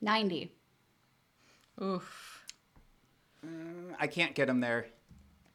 90. 0.00 0.52
Oof. 1.82 2.44
Uh, 3.44 3.94
I 3.98 4.06
can't 4.06 4.34
get 4.34 4.48
him 4.48 4.60
there. 4.60 4.86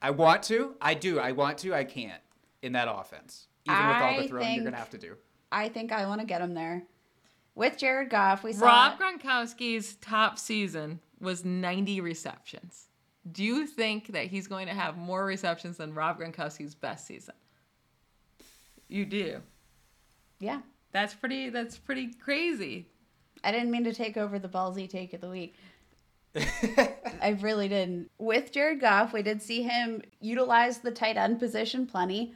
I 0.02 0.12
want 0.12 0.44
to. 0.44 0.76
I 0.82 0.94
do. 0.94 1.20
I 1.20 1.32
want 1.32 1.58
to. 1.60 1.74
I 1.74 1.84
can't 1.84 2.22
in 2.62 2.74
that 2.74 2.88
offense. 2.90 3.48
Even 3.66 3.88
with 3.88 3.98
all 3.98 4.22
the 4.22 4.28
throwing 4.28 4.54
you're 4.56 4.64
going 4.64 4.74
to 4.74 4.80
have 4.80 4.90
to 4.92 4.98
do. 4.98 5.16
I 5.52 5.70
think 5.70 5.92
I 5.92 6.06
want 6.06 6.22
to 6.22 6.28
get 6.28 6.42
him 6.42 6.54
there. 6.54 6.84
With 7.56 7.78
Jared 7.78 8.10
Goff, 8.10 8.44
we 8.44 8.54
saw 8.54 8.66
Rob 8.66 9.00
Gronkowski's 9.00 9.96
top 9.96 10.40
season 10.40 11.00
was 11.20 11.44
90 11.44 12.00
receptions. 12.02 12.88
Do 13.30 13.44
you 13.44 13.68
think 13.68 14.14
that 14.14 14.28
he's 14.28 14.48
going 14.48 14.68
to 14.68 14.74
have 14.74 14.98
more 14.98 15.26
receptions 15.26 15.78
than 15.78 15.94
Rob 15.94 16.20
Gronkowski's 16.20 16.74
best 16.74 17.06
season? 17.06 17.36
You 18.88 19.06
do. 19.06 19.42
Yeah. 20.40 20.62
That's 20.92 21.14
pretty 21.14 21.50
that's 21.50 21.78
pretty 21.78 22.14
crazy. 22.14 22.88
I 23.44 23.52
didn't 23.52 23.72
mean 23.72 23.84
to 23.84 23.94
take 23.94 24.18
over 24.18 24.40
the 24.40 24.50
ballsy 24.50 24.90
take 24.90 25.14
of 25.14 25.22
the 25.22 25.30
week. 25.30 25.56
I 26.36 27.38
really 27.42 27.68
didn't. 27.68 28.12
With 28.18 28.52
Jared 28.52 28.80
Goff, 28.80 29.14
we 29.14 29.22
did 29.22 29.42
see 29.42 29.64
him 29.64 30.02
utilize 30.20 30.80
the 30.80 30.92
tight 30.92 31.18
end 31.18 31.40
position 31.40 31.88
plenty. 31.88 32.34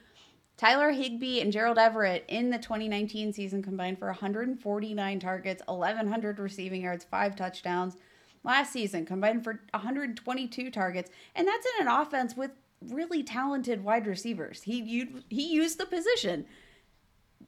Tyler 0.58 0.92
Higbee 0.92 1.42
and 1.42 1.52
Gerald 1.52 1.78
Everett 1.78 2.26
in 2.28 2.50
the 2.50 2.58
2019 2.58 3.34
season 3.34 3.64
combined 3.64 3.98
for 3.98 4.08
149 4.08 5.20
targets, 5.20 5.64
1,100 5.66 6.40
receiving 6.40 6.82
yards, 6.84 7.06
five 7.10 7.36
touchdowns. 7.36 7.98
Last 8.44 8.72
season 8.72 9.06
combined 9.06 9.44
for 9.44 9.62
122 9.72 10.70
targets, 10.70 11.10
and 11.36 11.48
that's 11.48 11.66
in 11.80 11.88
an 11.88 11.94
offense 11.94 12.36
with 12.36 12.52
really 12.90 13.24
talented 13.24 13.84
wide 13.84 14.06
receivers. 14.06 14.64
He 14.64 15.08
he 15.30 15.54
used 15.54 15.80
the 15.80 15.86
position. 15.86 16.46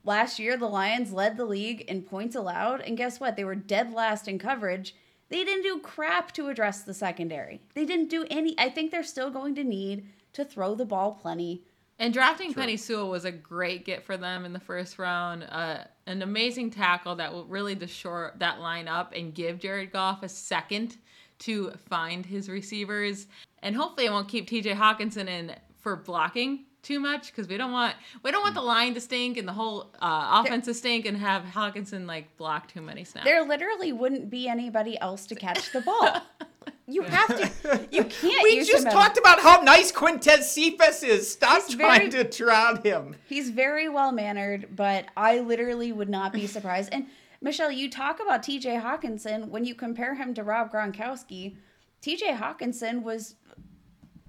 Last 0.04 0.38
year, 0.38 0.56
the 0.56 0.68
Lions 0.68 1.12
led 1.12 1.36
the 1.36 1.44
league 1.44 1.82
in 1.82 2.02
points 2.02 2.34
allowed, 2.34 2.80
and 2.80 2.96
guess 2.96 3.20
what? 3.20 3.36
They 3.36 3.44
were 3.44 3.54
dead 3.54 3.92
last 3.92 4.26
in 4.26 4.38
coverage. 4.38 4.94
They 5.28 5.44
didn't 5.44 5.62
do 5.62 5.80
crap 5.80 6.32
to 6.32 6.48
address 6.48 6.82
the 6.82 6.94
secondary. 6.94 7.60
They 7.74 7.84
didn't 7.84 8.10
do 8.10 8.24
any. 8.30 8.58
I 8.58 8.70
think 8.70 8.90
they're 8.90 9.02
still 9.02 9.30
going 9.30 9.54
to 9.56 9.64
need 9.64 10.08
to 10.34 10.44
throw 10.44 10.74
the 10.74 10.84
ball 10.84 11.12
plenty. 11.12 11.64
And 11.98 12.12
drafting 12.12 12.52
Penei 12.52 12.78
Sewell 12.78 13.08
was 13.08 13.24
a 13.24 13.32
great 13.32 13.84
get 13.84 14.04
for 14.04 14.16
them 14.16 14.44
in 14.44 14.52
the 14.52 14.60
first 14.60 14.98
round. 14.98 15.46
Uh, 15.48 15.78
an 16.06 16.22
amazing 16.22 16.70
tackle 16.70 17.16
that 17.16 17.32
will 17.32 17.46
really 17.46 17.74
just 17.74 17.94
shore 17.94 18.34
that 18.38 18.60
line 18.60 18.86
up 18.86 19.14
and 19.16 19.34
give 19.34 19.58
Jared 19.58 19.92
Goff 19.92 20.22
a 20.22 20.28
second 20.28 20.98
to 21.40 21.70
find 21.88 22.24
his 22.24 22.48
receivers. 22.50 23.26
And 23.62 23.74
hopefully, 23.74 24.06
it 24.06 24.12
won't 24.12 24.28
keep 24.28 24.48
TJ 24.48 24.76
Hockenson 24.76 25.26
in 25.26 25.54
for 25.80 25.96
blocking 25.96 26.65
too 26.86 27.00
much 27.00 27.32
because 27.32 27.48
we 27.48 27.56
don't 27.56 27.72
want 27.72 27.94
we 28.22 28.30
don't 28.30 28.42
want 28.42 28.54
the 28.54 28.62
line 28.62 28.94
to 28.94 29.00
stink 29.00 29.36
and 29.36 29.48
the 29.48 29.52
whole 29.52 29.90
uh, 30.00 30.42
offense 30.44 30.66
to 30.66 30.74
stink 30.74 31.04
and 31.04 31.16
have 31.16 31.42
Hockenson 31.42 32.06
like 32.06 32.36
block 32.36 32.68
too 32.68 32.80
many 32.80 33.02
snaps. 33.02 33.26
There 33.26 33.44
literally 33.44 33.92
wouldn't 33.92 34.30
be 34.30 34.48
anybody 34.48 34.98
else 35.00 35.26
to 35.26 35.34
catch 35.34 35.72
the 35.72 35.80
ball. 35.80 36.22
you 36.86 37.02
have 37.02 37.28
to. 37.28 37.88
You 37.90 38.04
can't. 38.04 38.42
We 38.44 38.50
use 38.50 38.68
just 38.68 38.86
him 38.86 38.92
talked 38.92 39.18
about 39.18 39.40
how 39.40 39.62
nice 39.62 39.90
Quintez 39.90 40.42
Cephus 40.42 41.02
is. 41.02 41.30
Stop 41.30 41.64
He's 41.66 41.74
trying 41.74 42.10
very- 42.10 42.24
to 42.24 42.36
drown 42.36 42.82
him. 42.82 43.16
He's 43.28 43.50
very 43.50 43.88
well 43.88 44.12
mannered, 44.12 44.68
but 44.76 45.06
I 45.16 45.40
literally 45.40 45.90
would 45.90 46.08
not 46.08 46.32
be 46.32 46.46
surprised. 46.46 46.90
And 46.92 47.06
Michelle, 47.40 47.72
you 47.72 47.90
talk 47.90 48.20
about 48.20 48.44
T.J. 48.44 48.76
Hockenson 48.76 49.48
when 49.48 49.64
you 49.64 49.74
compare 49.74 50.14
him 50.14 50.34
to 50.34 50.44
Rob 50.44 50.72
Gronkowski. 50.72 51.56
T.J. 52.00 52.34
Hockenson 52.34 53.02
was 53.02 53.34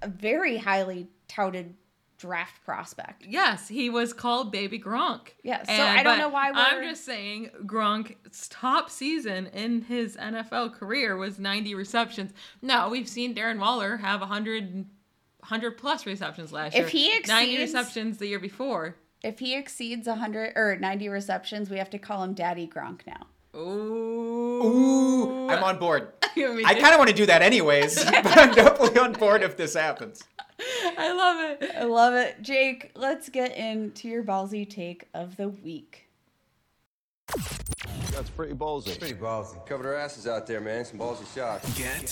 a 0.02 0.08
very 0.08 0.56
highly 0.56 1.08
touted 1.28 1.74
draft 2.18 2.64
prospect. 2.64 3.24
Yes, 3.26 3.68
he 3.68 3.88
was 3.88 4.12
called 4.12 4.52
Baby 4.52 4.78
Gronk. 4.78 5.28
Yeah, 5.42 5.62
so 5.62 5.72
I 5.72 6.02
don't 6.02 6.18
know 6.18 6.28
why 6.28 6.50
I'm 6.52 6.82
just 6.82 7.04
saying 7.04 7.50
Gronk's 7.64 8.48
top 8.48 8.90
season 8.90 9.46
in 9.46 9.82
his 9.82 10.16
NFL 10.16 10.74
career 10.74 11.16
was 11.16 11.38
90 11.38 11.74
receptions. 11.74 12.32
No, 12.60 12.88
we've 12.88 13.08
seen 13.08 13.34
Darren 13.34 13.58
Waller 13.58 13.96
have 13.98 14.20
100, 14.20 14.86
100 15.38 15.78
plus 15.78 16.04
receptions 16.06 16.52
last 16.52 16.74
year. 16.74 16.84
If 16.84 16.90
he 16.90 17.20
90 17.26 17.58
receptions 17.58 18.18
the 18.18 18.26
year 18.26 18.40
before. 18.40 18.96
If 19.22 19.38
he 19.38 19.56
exceeds 19.56 20.06
100 20.06 20.52
or 20.56 20.76
90 20.76 21.08
receptions, 21.08 21.70
we 21.70 21.78
have 21.78 21.90
to 21.90 21.98
call 21.98 22.22
him 22.22 22.34
Daddy 22.34 22.68
Gronk 22.68 23.00
now. 23.06 23.26
Ooh. 23.58 24.38
Ooh, 24.62 25.48
I'm 25.48 25.62
on 25.62 25.78
board. 25.78 26.12
I 26.22 26.74
kind 26.74 26.92
of 26.92 26.98
want 26.98 27.10
to 27.10 27.16
do 27.16 27.26
that 27.26 27.42
anyways, 27.42 28.04
but 28.04 28.38
I'm 28.38 28.54
definitely 28.54 28.98
on 28.98 29.12
board 29.12 29.42
if 29.42 29.56
this 29.56 29.74
happens. 29.74 30.24
I 30.98 31.12
love 31.12 31.62
it. 31.62 31.70
I 31.76 31.84
love 31.84 32.14
it. 32.14 32.42
Jake, 32.42 32.90
let's 32.94 33.28
get 33.28 33.56
into 33.56 34.08
your 34.08 34.24
ballsy 34.24 34.68
take 34.68 35.08
of 35.14 35.36
the 35.36 35.48
week. 35.48 36.08
That's 38.12 38.30
pretty 38.30 38.54
ballsy. 38.54 38.98
Pretty 38.98 39.14
ballsy. 39.14 39.64
Covered 39.66 39.86
our 39.86 39.94
asses 39.94 40.26
out 40.26 40.46
there, 40.46 40.60
man. 40.60 40.84
Some 40.84 40.98
ballsy 40.98 41.32
shots. 41.34 41.78
Get 41.78 42.02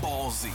ballsy. 0.00 0.52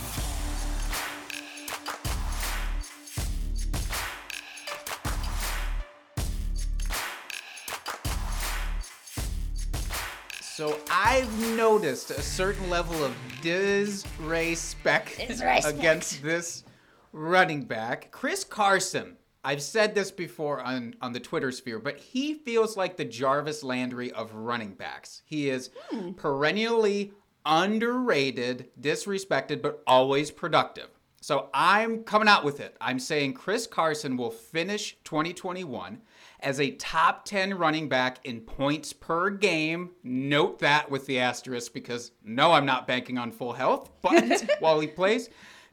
So 10.58 10.76
I've 10.90 11.56
noticed 11.56 12.10
a 12.10 12.20
certain 12.20 12.68
level 12.68 13.04
of 13.04 13.14
disrespect 13.42 15.16
Disrespect. 15.18 15.66
against 15.66 16.20
this 16.20 16.64
running 17.12 17.64
back, 17.64 18.10
Chris 18.10 18.44
Carson. 18.44 19.16
I've 19.44 19.62
said 19.62 19.94
this 19.94 20.10
before 20.10 20.60
on, 20.60 20.94
on 21.00 21.12
the 21.12 21.20
Twitter 21.20 21.52
sphere, 21.52 21.78
but 21.78 21.96
he 21.96 22.34
feels 22.34 22.76
like 22.76 22.96
the 22.96 23.04
Jarvis 23.04 23.62
Landry 23.62 24.12
of 24.12 24.34
running 24.34 24.74
backs. 24.74 25.22
He 25.24 25.48
is 25.48 25.70
hmm. 25.90 26.12
perennially 26.12 27.12
underrated, 27.46 28.68
disrespected, 28.80 29.62
but 29.62 29.82
always 29.86 30.30
productive. 30.30 30.88
So 31.20 31.50
I'm 31.52 32.04
coming 32.04 32.28
out 32.28 32.44
with 32.44 32.60
it. 32.60 32.76
I'm 32.80 32.98
saying 32.98 33.34
Chris 33.34 33.66
Carson 33.66 34.16
will 34.16 34.30
finish 34.30 34.96
2021 35.04 36.00
as 36.40 36.60
a 36.60 36.70
top 36.72 37.24
10 37.24 37.54
running 37.54 37.88
back 37.88 38.24
in 38.24 38.40
points 38.40 38.92
per 38.92 39.30
game. 39.30 39.90
Note 40.04 40.60
that 40.60 40.90
with 40.90 41.06
the 41.06 41.18
asterisk 41.18 41.72
because 41.72 42.12
no, 42.22 42.52
I'm 42.52 42.66
not 42.66 42.86
banking 42.86 43.18
on 43.18 43.32
full 43.32 43.52
health, 43.52 43.90
but 44.00 44.44
while 44.60 44.78
he 44.78 44.86
plays, 44.86 45.28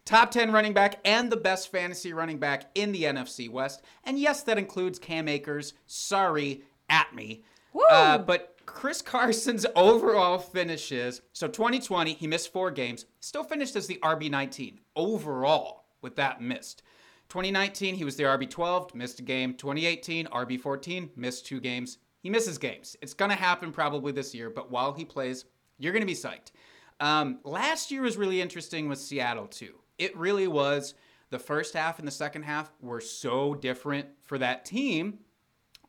top 0.05 0.31
10 0.31 0.51
running 0.51 0.73
back 0.73 0.99
and 1.03 1.31
the 1.31 1.37
best 1.37 1.71
fantasy 1.71 2.13
running 2.13 2.37
back 2.37 2.69
in 2.75 2.91
the 2.91 3.03
NFC 3.03 3.49
West. 3.49 3.81
And 4.03 4.17
yes, 4.19 4.43
that 4.43 4.57
includes 4.57 4.99
Cam 4.99 5.27
Akers. 5.27 5.73
Sorry, 5.87 6.61
at 6.89 7.13
me. 7.13 7.43
Uh, 7.89 8.17
but 8.17 8.57
Chris 8.65 9.01
Carson's 9.01 9.65
overall 9.75 10.37
finishes 10.37 11.21
so 11.33 11.47
2020, 11.47 12.13
he 12.13 12.27
missed 12.27 12.53
four 12.53 12.71
games, 12.71 13.05
still 13.19 13.43
finished 13.43 13.75
as 13.75 13.87
the 13.87 13.99
RB19 14.01 14.77
overall 14.95 15.85
with 16.01 16.15
that 16.15 16.41
missed. 16.41 16.83
2019, 17.29 17.95
he 17.95 18.03
was 18.03 18.15
the 18.15 18.23
RB12, 18.23 18.93
missed 18.93 19.19
a 19.19 19.23
game. 19.23 19.55
2018, 19.55 20.27
RB14, 20.27 21.09
missed 21.15 21.45
two 21.45 21.59
games. 21.59 21.97
He 22.19 22.29
misses 22.29 22.57
games. 22.57 22.95
It's 23.01 23.13
going 23.13 23.31
to 23.31 23.35
happen 23.35 23.71
probably 23.71 24.11
this 24.11 24.33
year, 24.33 24.49
but 24.49 24.71
while 24.71 24.93
he 24.93 25.05
plays, 25.05 25.45
you're 25.77 25.91
going 25.91 26.01
to 26.01 26.07
be 26.07 26.13
psyched. 26.13 26.51
Um, 26.99 27.39
last 27.43 27.91
year 27.91 28.03
was 28.03 28.15
really 28.15 28.41
interesting 28.41 28.87
with 28.87 28.99
Seattle, 28.99 29.47
too. 29.47 29.73
It 29.97 30.15
really 30.17 30.47
was. 30.47 30.93
The 31.29 31.39
first 31.39 31.73
half 31.73 31.99
and 31.99 32.07
the 32.07 32.11
second 32.11 32.43
half 32.43 32.71
were 32.81 33.01
so 33.01 33.55
different 33.55 34.07
for 34.23 34.37
that 34.37 34.65
team. 34.65 35.19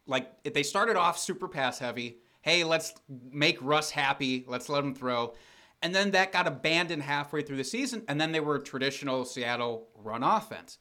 Like 0.07 0.42
they 0.44 0.62
started 0.62 0.96
off 0.96 1.18
super 1.18 1.48
pass 1.48 1.78
heavy 1.78 2.18
hey 2.46 2.62
let's 2.62 2.94
make 3.32 3.59
russ 3.61 3.90
happy 3.90 4.44
let's 4.46 4.68
let 4.68 4.84
him 4.84 4.94
throw. 4.94 5.34
And 5.82 5.94
then 5.94 6.12
that 6.12 6.32
got 6.32 6.46
abandoned 6.46 7.02
halfway 7.02 7.42
through 7.42 7.59
the 7.59 7.64
season 7.64 8.04
and 8.09 8.20
then 8.20 8.32
they 8.32 8.40
were 8.40 8.59
traditional 8.61 9.24
seattle 9.24 9.88
run 9.96 10.22
offense. 10.22 10.78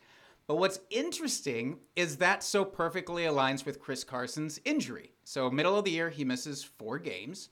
But 0.48 0.58
what's 0.58 0.80
interesting 0.92 1.80
is 1.96 2.18
that 2.18 2.44
so 2.44 2.64
perfectly 2.64 3.24
aligns 3.24 3.66
with 3.66 3.82
chris 3.82 4.04
carson's 4.04 4.60
injury. 4.64 5.16
So 5.24 5.50
middle 5.50 5.76
of 5.76 5.86
the 5.86 5.92
year 5.92 6.12
he 6.12 6.24
misses 6.24 6.64
four 6.64 7.00
games. 7.00 7.50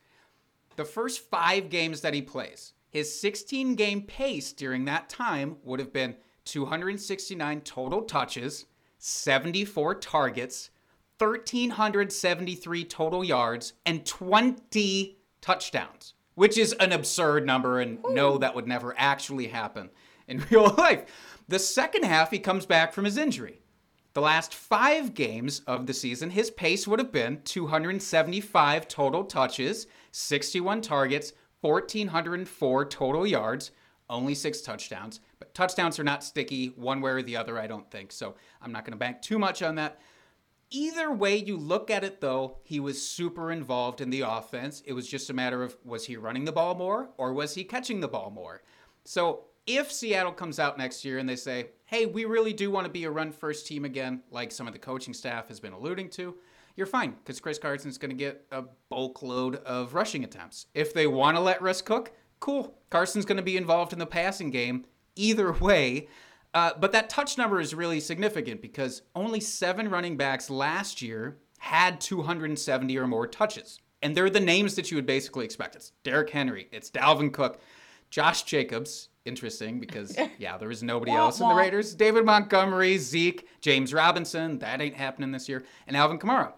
The 0.75 0.85
first 0.85 1.27
five 1.31 1.69
games 1.69 2.01
that 2.01 2.13
he 2.13 2.21
plays 2.21 2.73
his 2.93 3.19
16 3.19 3.75
game 3.75 4.03
pace 4.03 4.53
during 4.53 4.85
that 4.85 5.09
time 5.09 5.57
would 5.63 5.79
have 5.79 5.91
been 5.91 6.15
269 6.45 7.61
total 7.61 8.03
touches 8.03 8.67
74 8.99 9.95
targets 9.95 10.69
1,373 11.17 12.85
total 12.85 13.23
yards 13.23 13.73
and 13.85 14.05
20 14.05 15.17
touchdowns, 15.41 16.13
which 16.35 16.57
is 16.57 16.73
an 16.73 16.91
absurd 16.91 17.45
number. 17.45 17.79
And 17.79 17.99
no, 18.09 18.37
that 18.37 18.55
would 18.55 18.67
never 18.67 18.93
actually 18.97 19.47
happen 19.47 19.89
in 20.27 20.43
real 20.51 20.73
life. 20.77 21.05
The 21.47 21.59
second 21.59 22.03
half, 22.05 22.31
he 22.31 22.39
comes 22.39 22.65
back 22.65 22.93
from 22.93 23.05
his 23.05 23.17
injury. 23.17 23.59
The 24.13 24.21
last 24.21 24.53
five 24.53 25.13
games 25.15 25.61
of 25.65 25.87
the 25.87 25.93
season, 25.93 26.29
his 26.29 26.51
pace 26.51 26.87
would 26.87 26.99
have 26.99 27.11
been 27.11 27.41
275 27.45 28.87
total 28.87 29.23
touches, 29.23 29.87
61 30.11 30.81
targets, 30.81 31.33
1,404 31.63 32.85
total 32.85 33.25
yards, 33.25 33.71
only 34.09 34.35
six 34.35 34.61
touchdowns. 34.61 35.21
But 35.39 35.53
touchdowns 35.53 35.97
are 35.99 36.03
not 36.03 36.23
sticky 36.23 36.67
one 36.75 37.01
way 37.01 37.11
or 37.11 37.21
the 37.21 37.37
other, 37.37 37.59
I 37.59 37.67
don't 37.67 37.89
think. 37.89 38.11
So 38.11 38.35
I'm 38.61 38.71
not 38.71 38.85
going 38.85 38.91
to 38.93 38.97
bank 38.97 39.21
too 39.21 39.39
much 39.39 39.61
on 39.61 39.75
that. 39.75 39.99
Either 40.69 41.11
way 41.11 41.37
you 41.37 41.55
look 41.55 41.89
at 41.91 42.03
it, 42.03 42.19
though, 42.19 42.57
he 42.63 42.79
was 42.79 43.01
super 43.01 43.51
involved 43.51 44.01
in 44.01 44.09
the 44.09 44.21
offense. 44.21 44.81
It 44.85 44.93
was 44.93 45.07
just 45.07 45.29
a 45.29 45.33
matter 45.33 45.63
of 45.63 45.77
was 45.85 46.05
he 46.05 46.17
running 46.17 46.45
the 46.45 46.51
ball 46.51 46.75
more 46.75 47.09
or 47.17 47.31
was 47.31 47.55
he 47.55 47.63
catching 47.63 47.99
the 47.99 48.07
ball 48.07 48.31
more? 48.31 48.63
So 49.05 49.45
if 49.65 49.91
Seattle 49.91 50.31
comes 50.31 50.59
out 50.59 50.77
next 50.77 51.05
year 51.05 51.19
and 51.19 51.29
they 51.29 51.35
say, 51.35 51.67
hey, 51.85 52.05
we 52.05 52.25
really 52.25 52.53
do 52.53 52.71
want 52.71 52.85
to 52.85 52.91
be 52.91 53.05
a 53.05 53.11
run 53.11 53.31
first 53.31 53.67
team 53.67 53.85
again, 53.85 54.23
like 54.31 54.51
some 54.51 54.67
of 54.67 54.73
the 54.73 54.79
coaching 54.79 55.13
staff 55.13 55.47
has 55.47 55.59
been 55.59 55.73
alluding 55.73 56.09
to, 56.09 56.35
you're 56.75 56.87
fine 56.87 57.11
because 57.11 57.39
Chris 57.39 57.59
Carson's 57.59 57.97
going 57.97 58.09
to 58.09 58.15
get 58.15 58.45
a 58.51 58.63
bulk 58.89 59.21
load 59.21 59.57
of 59.57 59.93
rushing 59.93 60.23
attempts. 60.23 60.67
If 60.73 60.93
they 60.93 61.07
want 61.07 61.37
to 61.37 61.41
let 61.41 61.61
Russ 61.61 61.81
cook, 61.81 62.13
cool. 62.39 62.77
Carson's 62.89 63.25
going 63.25 63.37
to 63.37 63.43
be 63.43 63.57
involved 63.57 63.93
in 63.93 63.99
the 63.99 64.05
passing 64.05 64.49
game 64.49 64.85
either 65.15 65.51
way. 65.59 66.07
Uh, 66.53 66.71
but 66.79 66.91
that 66.91 67.09
touch 67.09 67.37
number 67.37 67.59
is 67.59 67.73
really 67.73 67.99
significant 67.99 68.61
because 68.61 69.01
only 69.15 69.39
seven 69.39 69.89
running 69.89 70.17
backs 70.17 70.49
last 70.49 71.01
year 71.01 71.37
had 71.59 71.99
270 72.01 72.97
or 72.97 73.07
more 73.07 73.25
touches. 73.25 73.79
And 74.01 74.15
they're 74.15 74.29
the 74.29 74.39
names 74.39 74.75
that 74.75 74.91
you 74.91 74.97
would 74.97 75.05
basically 75.05 75.45
expect. 75.45 75.75
It's 75.75 75.93
Derrick 76.03 76.29
Henry, 76.29 76.67
it's 76.71 76.91
Dalvin 76.91 77.31
Cook, 77.31 77.61
Josh 78.09 78.43
Jacobs. 78.43 79.09
Interesting 79.25 79.79
because, 79.79 80.17
yeah, 80.37 80.57
there 80.57 80.67
was 80.67 80.83
nobody 80.83 81.13
else 81.13 81.39
in 81.39 81.47
the 81.47 81.55
Raiders. 81.55 81.95
David 81.95 82.25
Montgomery, 82.25 82.97
Zeke, 82.97 83.47
James 83.61 83.93
Robinson. 83.93 84.59
That 84.59 84.81
ain't 84.81 84.95
happening 84.95 85.31
this 85.31 85.47
year. 85.47 85.63
And 85.87 85.95
Alvin 85.95 86.19
Kamara. 86.19 86.51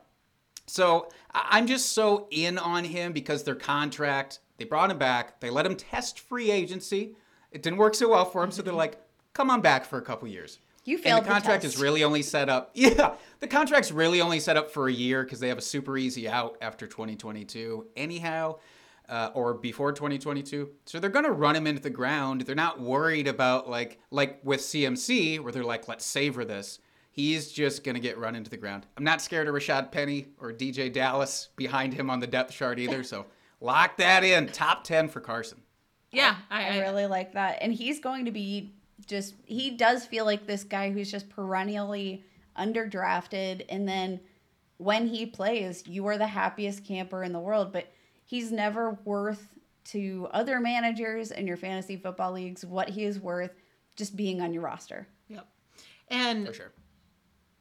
So 0.65 1.09
I'm 1.33 1.67
just 1.67 1.93
so 1.93 2.27
in 2.31 2.57
on 2.57 2.83
him 2.85 3.13
because 3.13 3.43
their 3.43 3.55
contract, 3.55 4.39
they 4.57 4.65
brought 4.65 4.91
him 4.91 4.97
back. 4.97 5.39
They 5.39 5.49
let 5.49 5.65
him 5.65 5.75
test 5.75 6.19
free 6.19 6.51
agency. 6.51 7.15
It 7.51 7.61
didn't 7.63 7.77
work 7.77 7.95
so 7.95 8.09
well 8.09 8.25
for 8.25 8.43
him. 8.43 8.51
So 8.51 8.61
they're 8.61 8.73
like, 8.73 8.97
come 9.33 9.49
on 9.49 9.61
back 9.61 9.85
for 9.85 9.97
a 9.97 10.01
couple 10.01 10.27
years. 10.27 10.59
You 10.83 10.95
And 10.97 11.03
failed 11.03 11.23
the 11.25 11.29
contract 11.29 11.63
test. 11.63 11.75
is 11.75 11.81
really 11.81 12.03
only 12.03 12.21
set 12.21 12.49
up. 12.49 12.71
Yeah, 12.75 13.15
the 13.39 13.47
contract's 13.47 13.91
really 13.91 14.21
only 14.21 14.39
set 14.39 14.55
up 14.57 14.69
for 14.71 14.87
a 14.87 14.93
year 14.93 15.23
because 15.23 15.39
they 15.39 15.49
have 15.49 15.57
a 15.57 15.61
super 15.61 15.97
easy 15.97 16.27
out 16.27 16.57
after 16.61 16.85
2022. 16.85 17.87
Anyhow, 17.95 18.57
uh, 19.09 19.31
or 19.33 19.53
before 19.53 19.91
2022. 19.91 20.69
So 20.85 20.99
they're 20.99 21.09
going 21.09 21.25
to 21.25 21.31
run 21.31 21.55
him 21.55 21.67
into 21.67 21.81
the 21.81 21.89
ground. 21.89 22.41
They're 22.41 22.55
not 22.55 22.79
worried 22.79 23.27
about 23.27 23.69
like 23.69 23.99
like 24.11 24.39
with 24.43 24.61
CMC 24.61 25.39
where 25.39 25.51
they're 25.51 25.63
like, 25.63 25.87
let's 25.87 26.05
savor 26.05 26.45
this. 26.45 26.79
He's 27.15 27.49
just 27.49 27.85
going 27.85 27.95
to 27.95 28.01
get 28.01 28.17
run 28.17 28.35
into 28.35 28.49
the 28.49 28.57
ground. 28.57 28.85
I'm 28.97 29.05
not 29.05 29.21
scared 29.21 29.47
of 29.47 29.55
Rashaad 29.55 29.89
Penny 29.89 30.27
or 30.37 30.51
DeeJay 30.51 30.91
Dallas 30.91 31.47
behind 31.55 31.93
him 31.93 32.09
on 32.09 32.19
the 32.19 32.27
depth 32.27 32.51
chart 32.51 32.77
either. 32.77 33.03
So 33.03 33.25
lock 33.61 33.95
that 33.95 34.25
in. 34.25 34.47
Top 34.47 34.83
10 34.83 35.07
for 35.07 35.21
Carson. 35.21 35.61
Yeah, 36.11 36.35
I, 36.51 36.63
I, 36.63 36.67
I 36.75 36.79
really 36.79 37.05
like 37.05 37.31
that. 37.31 37.59
And 37.61 37.73
he's 37.73 38.01
going 38.01 38.25
to 38.25 38.31
be 38.31 38.73
just, 39.05 39.35
he 39.45 39.71
does 39.71 40.05
feel 40.05 40.25
like 40.25 40.45
this 40.45 40.65
guy 40.65 40.91
who's 40.91 41.09
just 41.09 41.29
perennially 41.29 42.25
underdrafted. 42.59 43.63
And 43.69 43.87
then 43.87 44.19
when 44.75 45.07
he 45.07 45.25
plays, 45.25 45.87
you 45.87 46.05
are 46.07 46.17
the 46.17 46.27
happiest 46.27 46.83
camper 46.83 47.23
in 47.23 47.31
the 47.31 47.39
world. 47.39 47.71
But 47.71 47.93
he's 48.25 48.51
never 48.51 48.99
worth 49.05 49.47
to 49.85 50.27
other 50.31 50.59
managers 50.59 51.31
in 51.31 51.47
your 51.47 51.55
fantasy 51.55 51.95
football 51.95 52.33
leagues 52.33 52.65
what 52.65 52.89
he 52.89 53.05
is 53.05 53.21
worth 53.21 53.53
just 53.95 54.17
being 54.17 54.41
on 54.41 54.51
your 54.51 54.63
roster. 54.63 55.07
Yep. 55.29 55.47
And 56.09 56.47
For 56.47 56.53
sure. 56.53 56.71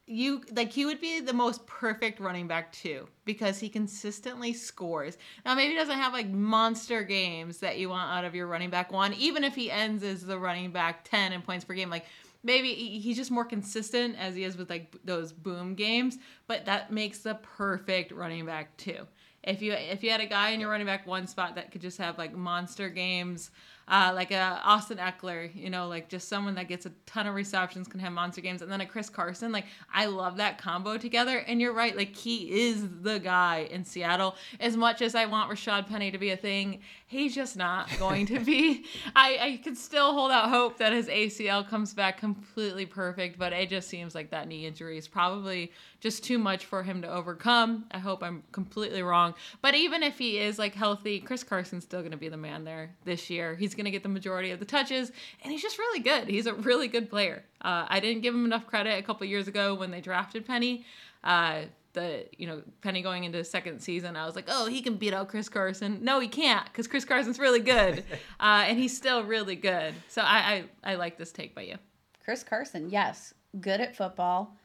You 0.07 0.41
like 0.51 0.71
he 0.71 0.85
would 0.85 1.01
be 1.01 1.19
the 1.19 1.33
most 1.33 1.65
perfect 1.65 2.19
running 2.19 2.47
back 2.47 2.71
too 2.71 3.07
because 3.25 3.59
he 3.59 3.69
consistently 3.69 4.53
scores. 4.53 5.17
Now 5.43 5.55
maybe 5.55 5.73
he 5.73 5.77
doesn't 5.77 5.97
have 5.97 6.13
like 6.13 6.29
monster 6.29 7.01
games 7.01 7.57
that 7.59 7.79
you 7.79 7.89
want 7.89 8.11
out 8.11 8.23
of 8.23 8.35
your 8.35 8.45
running 8.47 8.69
back 8.69 8.91
one, 8.91 9.13
even 9.15 9.43
if 9.43 9.55
he 9.55 9.71
ends 9.71 10.03
as 10.03 10.23
the 10.23 10.37
running 10.37 10.71
back 10.71 11.03
10 11.05 11.33
in 11.33 11.41
points 11.41 11.65
per 11.65 11.73
game. 11.73 11.89
Like 11.89 12.05
maybe 12.43 12.73
he's 12.75 13.17
just 13.17 13.31
more 13.31 13.45
consistent 13.45 14.15
as 14.19 14.35
he 14.35 14.43
is 14.43 14.57
with 14.57 14.69
like 14.69 14.95
those 15.03 15.33
boom 15.33 15.73
games, 15.73 16.19
but 16.45 16.65
that 16.65 16.91
makes 16.91 17.19
the 17.19 17.35
perfect 17.35 18.11
running 18.11 18.45
back 18.45 18.77
too. 18.77 19.07
If 19.43 19.61
you 19.61 19.73
if 19.73 20.03
you 20.03 20.11
had 20.11 20.21
a 20.21 20.27
guy 20.27 20.51
in 20.51 20.59
your 20.59 20.69
running 20.69 20.87
back 20.87 21.07
one 21.07 21.25
spot 21.25 21.55
that 21.55 21.71
could 21.71 21.81
just 21.81 21.97
have 21.97 22.17
like 22.17 22.35
monster 22.35 22.89
games, 22.89 23.49
uh, 23.87 24.11
like 24.15 24.31
a 24.31 24.59
Austin 24.63 24.97
Ekeler, 24.97 25.53
you 25.55 25.69
know, 25.69 25.87
like 25.87 26.09
just 26.09 26.27
someone 26.27 26.55
that 26.55 26.67
gets 26.67 26.85
a 26.85 26.91
ton 27.05 27.27
of 27.27 27.35
receptions, 27.35 27.87
can 27.87 27.99
have 27.99 28.11
monster 28.11 28.41
games, 28.41 28.61
and 28.61 28.71
then 28.71 28.81
a 28.81 28.85
Chris 28.85 29.09
Carson, 29.09 29.51
like 29.51 29.65
I 29.93 30.05
love 30.05 30.37
that 30.37 30.57
combo 30.57 30.97
together. 30.97 31.37
And 31.39 31.61
you're 31.61 31.73
right, 31.73 31.95
like 31.95 32.15
he 32.15 32.67
is 32.67 32.85
the 33.01 33.19
guy 33.19 33.67
in 33.69 33.85
Seattle. 33.85 34.35
As 34.59 34.75
much 34.75 35.01
as 35.01 35.13
I 35.13 35.25
want 35.25 35.51
Rashaad 35.51 35.87
Penny 35.87 36.11
to 36.11 36.17
be 36.17 36.31
a 36.31 36.37
thing, 36.37 36.79
he's 37.05 37.35
just 37.35 37.55
not 37.55 37.89
going 37.99 38.25
to 38.27 38.39
be. 38.39 38.85
I 39.15 39.37
I 39.39 39.59
can 39.63 39.75
still 39.75 40.13
hold 40.13 40.31
out 40.31 40.49
hope 40.49 40.77
that 40.79 40.91
his 40.91 41.07
ACL 41.07 41.67
comes 41.67 41.93
back 41.93 42.19
completely 42.19 42.85
perfect, 42.85 43.37
but 43.37 43.53
it 43.53 43.69
just 43.69 43.87
seems 43.87 44.15
like 44.15 44.31
that 44.31 44.47
knee 44.47 44.65
injury 44.65 44.97
is 44.97 45.07
probably 45.07 45.71
just 45.99 46.23
too 46.23 46.37
much 46.37 46.65
for 46.65 46.83
him 46.83 47.01
to 47.01 47.07
overcome. 47.07 47.85
I 47.91 47.99
hope 47.99 48.23
I'm 48.23 48.43
completely 48.51 49.03
wrong. 49.03 49.33
But 49.61 49.75
even 49.75 50.03
if 50.03 50.17
he 50.17 50.39
is 50.39 50.57
like 50.57 50.73
healthy, 50.73 51.19
Chris 51.19 51.43
Carson's 51.43 51.83
still 51.83 52.01
going 52.01 52.11
to 52.11 52.17
be 52.17 52.29
the 52.29 52.37
man 52.37 52.63
there 52.63 52.95
this 53.05 53.29
year. 53.29 53.55
He's 53.55 53.74
going 53.75 53.85
to 53.85 53.91
get 53.91 54.03
the 54.03 54.09
majority 54.09 54.51
of 54.51 54.59
the 54.59 54.65
touches, 54.65 55.11
and 55.43 55.51
he's 55.51 55.61
just 55.61 55.77
really 55.77 55.99
good. 55.99 56.27
He's 56.27 56.47
a 56.47 56.53
really 56.53 56.87
good 56.87 57.09
player. 57.09 57.43
Uh, 57.61 57.85
I 57.87 57.99
didn't 57.99 58.21
give 58.21 58.33
him 58.33 58.45
enough 58.45 58.67
credit 58.67 58.97
a 58.97 59.03
couple 59.03 59.25
years 59.27 59.47
ago 59.47 59.75
when 59.75 59.91
they 59.91 60.01
drafted 60.01 60.45
Penny. 60.45 60.85
Uh, 61.23 61.63
the 61.95 62.25
you 62.37 62.45
know 62.45 62.61
Penny 62.81 63.01
going 63.01 63.23
into 63.23 63.39
his 63.39 63.49
second 63.49 63.79
season, 63.79 64.15
I 64.15 64.25
was 64.25 64.35
like, 64.35 64.45
oh, 64.47 64.67
he 64.67 64.81
can 64.81 64.97
beat 64.97 65.13
out 65.13 65.29
Chris 65.29 65.49
Carson. 65.49 65.99
No, 66.03 66.19
he 66.19 66.27
can't 66.27 66.65
because 66.65 66.87
Chris 66.87 67.05
Carson's 67.05 67.39
really 67.39 67.61
good, 67.61 68.03
uh, 68.39 68.65
and 68.67 68.77
he's 68.77 68.95
still 68.95 69.23
really 69.23 69.55
good. 69.55 69.95
So 70.07 70.21
I, 70.21 70.65
I 70.83 70.91
I 70.91 70.95
like 70.95 71.17
this 71.17 71.31
take 71.31 71.55
by 71.55 71.61
you. 71.61 71.77
Chris 72.23 72.43
Carson, 72.43 72.89
yes, 72.89 73.33
good 73.59 73.81
at 73.81 73.95
football. 73.95 74.55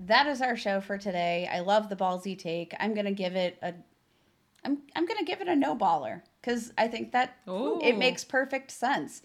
That 0.00 0.26
is 0.26 0.40
our 0.40 0.56
show 0.56 0.80
for 0.80 0.96
today. 0.96 1.48
I 1.52 1.60
love 1.60 1.88
the 1.88 1.96
ballsy 1.96 2.38
take. 2.38 2.74
I'm 2.80 2.94
gonna 2.94 3.12
give 3.12 3.34
it 3.34 3.58
a, 3.60 3.74
I'm 4.64 4.78
I'm 4.94 5.06
gonna 5.06 5.24
give 5.24 5.40
it 5.40 5.48
a 5.48 5.56
no 5.56 5.76
baller 5.76 6.22
because 6.40 6.72
I 6.76 6.88
think 6.88 7.12
that 7.12 7.36
Ooh. 7.48 7.80
it 7.82 7.96
makes 7.96 8.24
perfect 8.24 8.70
sense. 8.70 9.22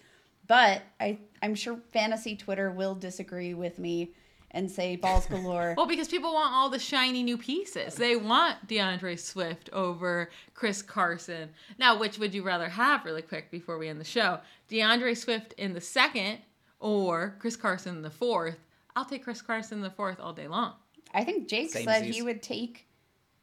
But 0.47 0.83
I 0.99 1.19
I'm 1.41 1.55
sure 1.55 1.79
fantasy 1.91 2.35
Twitter 2.35 2.71
will 2.71 2.95
disagree 2.95 3.53
with 3.53 3.79
me 3.79 4.13
and 4.51 4.69
say 4.69 4.95
balls 4.95 5.25
galore. 5.25 5.73
Well, 5.77 5.87
because 5.87 6.07
people 6.07 6.33
want 6.33 6.53
all 6.53 6.69
the 6.69 6.79
shiny 6.79 7.23
new 7.23 7.37
pieces. 7.37 7.95
They 7.95 8.15
want 8.15 8.67
D'Andre 8.67 9.15
Swift 9.15 9.69
over 9.73 10.29
Chris 10.53 10.81
Carson. 10.83 11.49
Now, 11.79 11.97
which 11.97 12.19
would 12.19 12.35
you 12.35 12.43
rather 12.43 12.69
have, 12.69 13.03
really 13.03 13.23
quick, 13.23 13.49
before 13.49 13.79
we 13.79 13.89
end 13.89 13.99
the 13.99 14.05
show? 14.05 14.39
D'Andre 14.69 15.15
Swift 15.15 15.53
in 15.53 15.73
the 15.73 15.81
second 15.81 16.37
or 16.79 17.35
Chris 17.39 17.55
Carson 17.55 17.95
in 17.95 18.01
the 18.03 18.11
fourth? 18.11 18.59
I'll 18.95 19.05
take 19.05 19.23
Chris 19.23 19.41
Carson 19.41 19.79
in 19.79 19.83
the 19.83 19.89
fourth 19.89 20.19
all 20.19 20.33
day 20.33 20.47
long. 20.47 20.73
I 21.13 21.23
think 21.23 21.47
Jake 21.47 21.71
Same 21.71 21.85
said 21.85 22.03
Z's. 22.05 22.15
he 22.15 22.21
would 22.21 22.43
take 22.43 22.87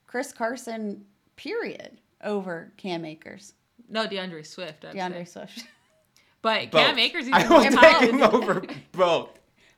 Chris 0.07 0.33
Carson, 0.33 1.05
period, 1.41 1.99
over 2.23 2.73
Cam 2.77 3.05
Akers. 3.05 3.55
No, 3.89 4.07
D'Andre 4.07 4.43
Swift. 4.43 4.85
I'd 4.85 4.95
D'Andre 4.95 5.25
say. 5.25 5.33
Swift. 5.33 5.65
But 6.43 6.71
Both. 6.71 6.87
Cam 6.87 6.99
Akers, 6.99 7.27
he's 7.27 7.35
I 7.35 7.47
will 7.47 7.61
take 7.63 7.75
both. 7.75 8.01
him 8.03 8.23
over 8.23 8.63
both. 8.93 9.29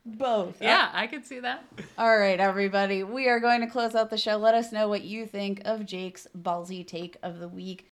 Both. 0.06 0.62
Yeah, 0.62 0.90
I 0.92 1.08
could 1.08 1.26
see 1.26 1.40
that. 1.40 1.64
All 1.98 2.16
right, 2.16 2.38
everybody. 2.38 3.02
We 3.02 3.28
are 3.28 3.40
going 3.40 3.62
to 3.62 3.66
close 3.66 3.96
out 3.96 4.10
the 4.10 4.16
show. 4.16 4.36
Let 4.36 4.54
us 4.54 4.70
know 4.70 4.86
what 4.88 5.02
you 5.02 5.26
think 5.26 5.62
of 5.64 5.84
Jake's 5.86 6.28
ballsy 6.40 6.86
take 6.86 7.16
of 7.24 7.40
the 7.40 7.48
week. 7.48 7.90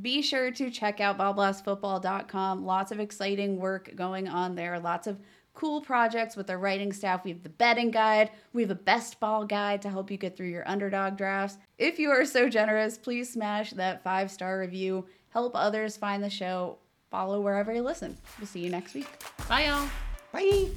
Be 0.00 0.20
sure 0.20 0.50
to 0.50 0.68
check 0.68 1.00
out 1.00 1.16
ballblastfootball.com. 1.16 2.64
Lots 2.64 2.90
of 2.90 2.98
exciting 2.98 3.58
work 3.58 3.94
going 3.94 4.26
on 4.26 4.56
there. 4.56 4.80
Lots 4.80 5.06
of 5.06 5.20
cool 5.54 5.80
projects 5.80 6.36
with 6.36 6.50
our 6.50 6.58
writing 6.58 6.92
staff. 6.92 7.24
We 7.24 7.30
have 7.30 7.42
the 7.42 7.48
betting 7.48 7.90
guide. 7.90 8.30
We 8.52 8.62
have 8.62 8.70
a 8.70 8.76
best 8.76 9.20
ball 9.20 9.44
guide 9.44 9.82
to 9.82 9.90
help 9.90 10.10
you 10.10 10.16
get 10.16 10.36
through 10.36 10.48
your 10.48 10.68
underdog 10.68 11.16
drafts. 11.16 11.58
If 11.78 11.98
you 11.98 12.10
are 12.10 12.24
so 12.24 12.48
generous, 12.48 12.98
please 12.98 13.32
smash 13.32 13.70
that 13.72 14.02
five 14.02 14.30
star 14.30 14.58
review. 14.58 15.06
Help 15.30 15.52
others 15.54 15.96
find 15.96 16.22
the 16.22 16.30
show. 16.30 16.78
Follow 17.10 17.40
wherever 17.40 17.72
you 17.72 17.82
listen. 17.82 18.16
We'll 18.38 18.46
see 18.46 18.60
you 18.60 18.70
next 18.70 18.94
week. 18.94 19.06
Bye, 19.48 19.66
y'all. 19.66 19.88
Bye. 20.32 20.68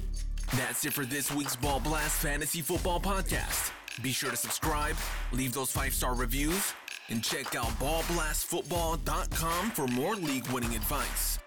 That's 0.54 0.84
it 0.84 0.92
for 0.92 1.04
this 1.04 1.32
week's 1.32 1.56
Ball 1.56 1.80
Blast 1.80 2.20
Fantasy 2.22 2.60
Football 2.60 3.00
Podcast. 3.00 3.72
Be 4.02 4.12
sure 4.12 4.30
to 4.30 4.36
subscribe, 4.36 4.96
leave 5.32 5.54
those 5.54 5.72
five 5.72 5.94
star 5.94 6.14
reviews, 6.14 6.74
and 7.08 7.24
check 7.24 7.54
out 7.56 7.68
ballblastfootball.com 7.80 9.70
for 9.70 9.86
more 9.88 10.14
league 10.14 10.46
winning 10.48 10.74
advice. 10.74 11.38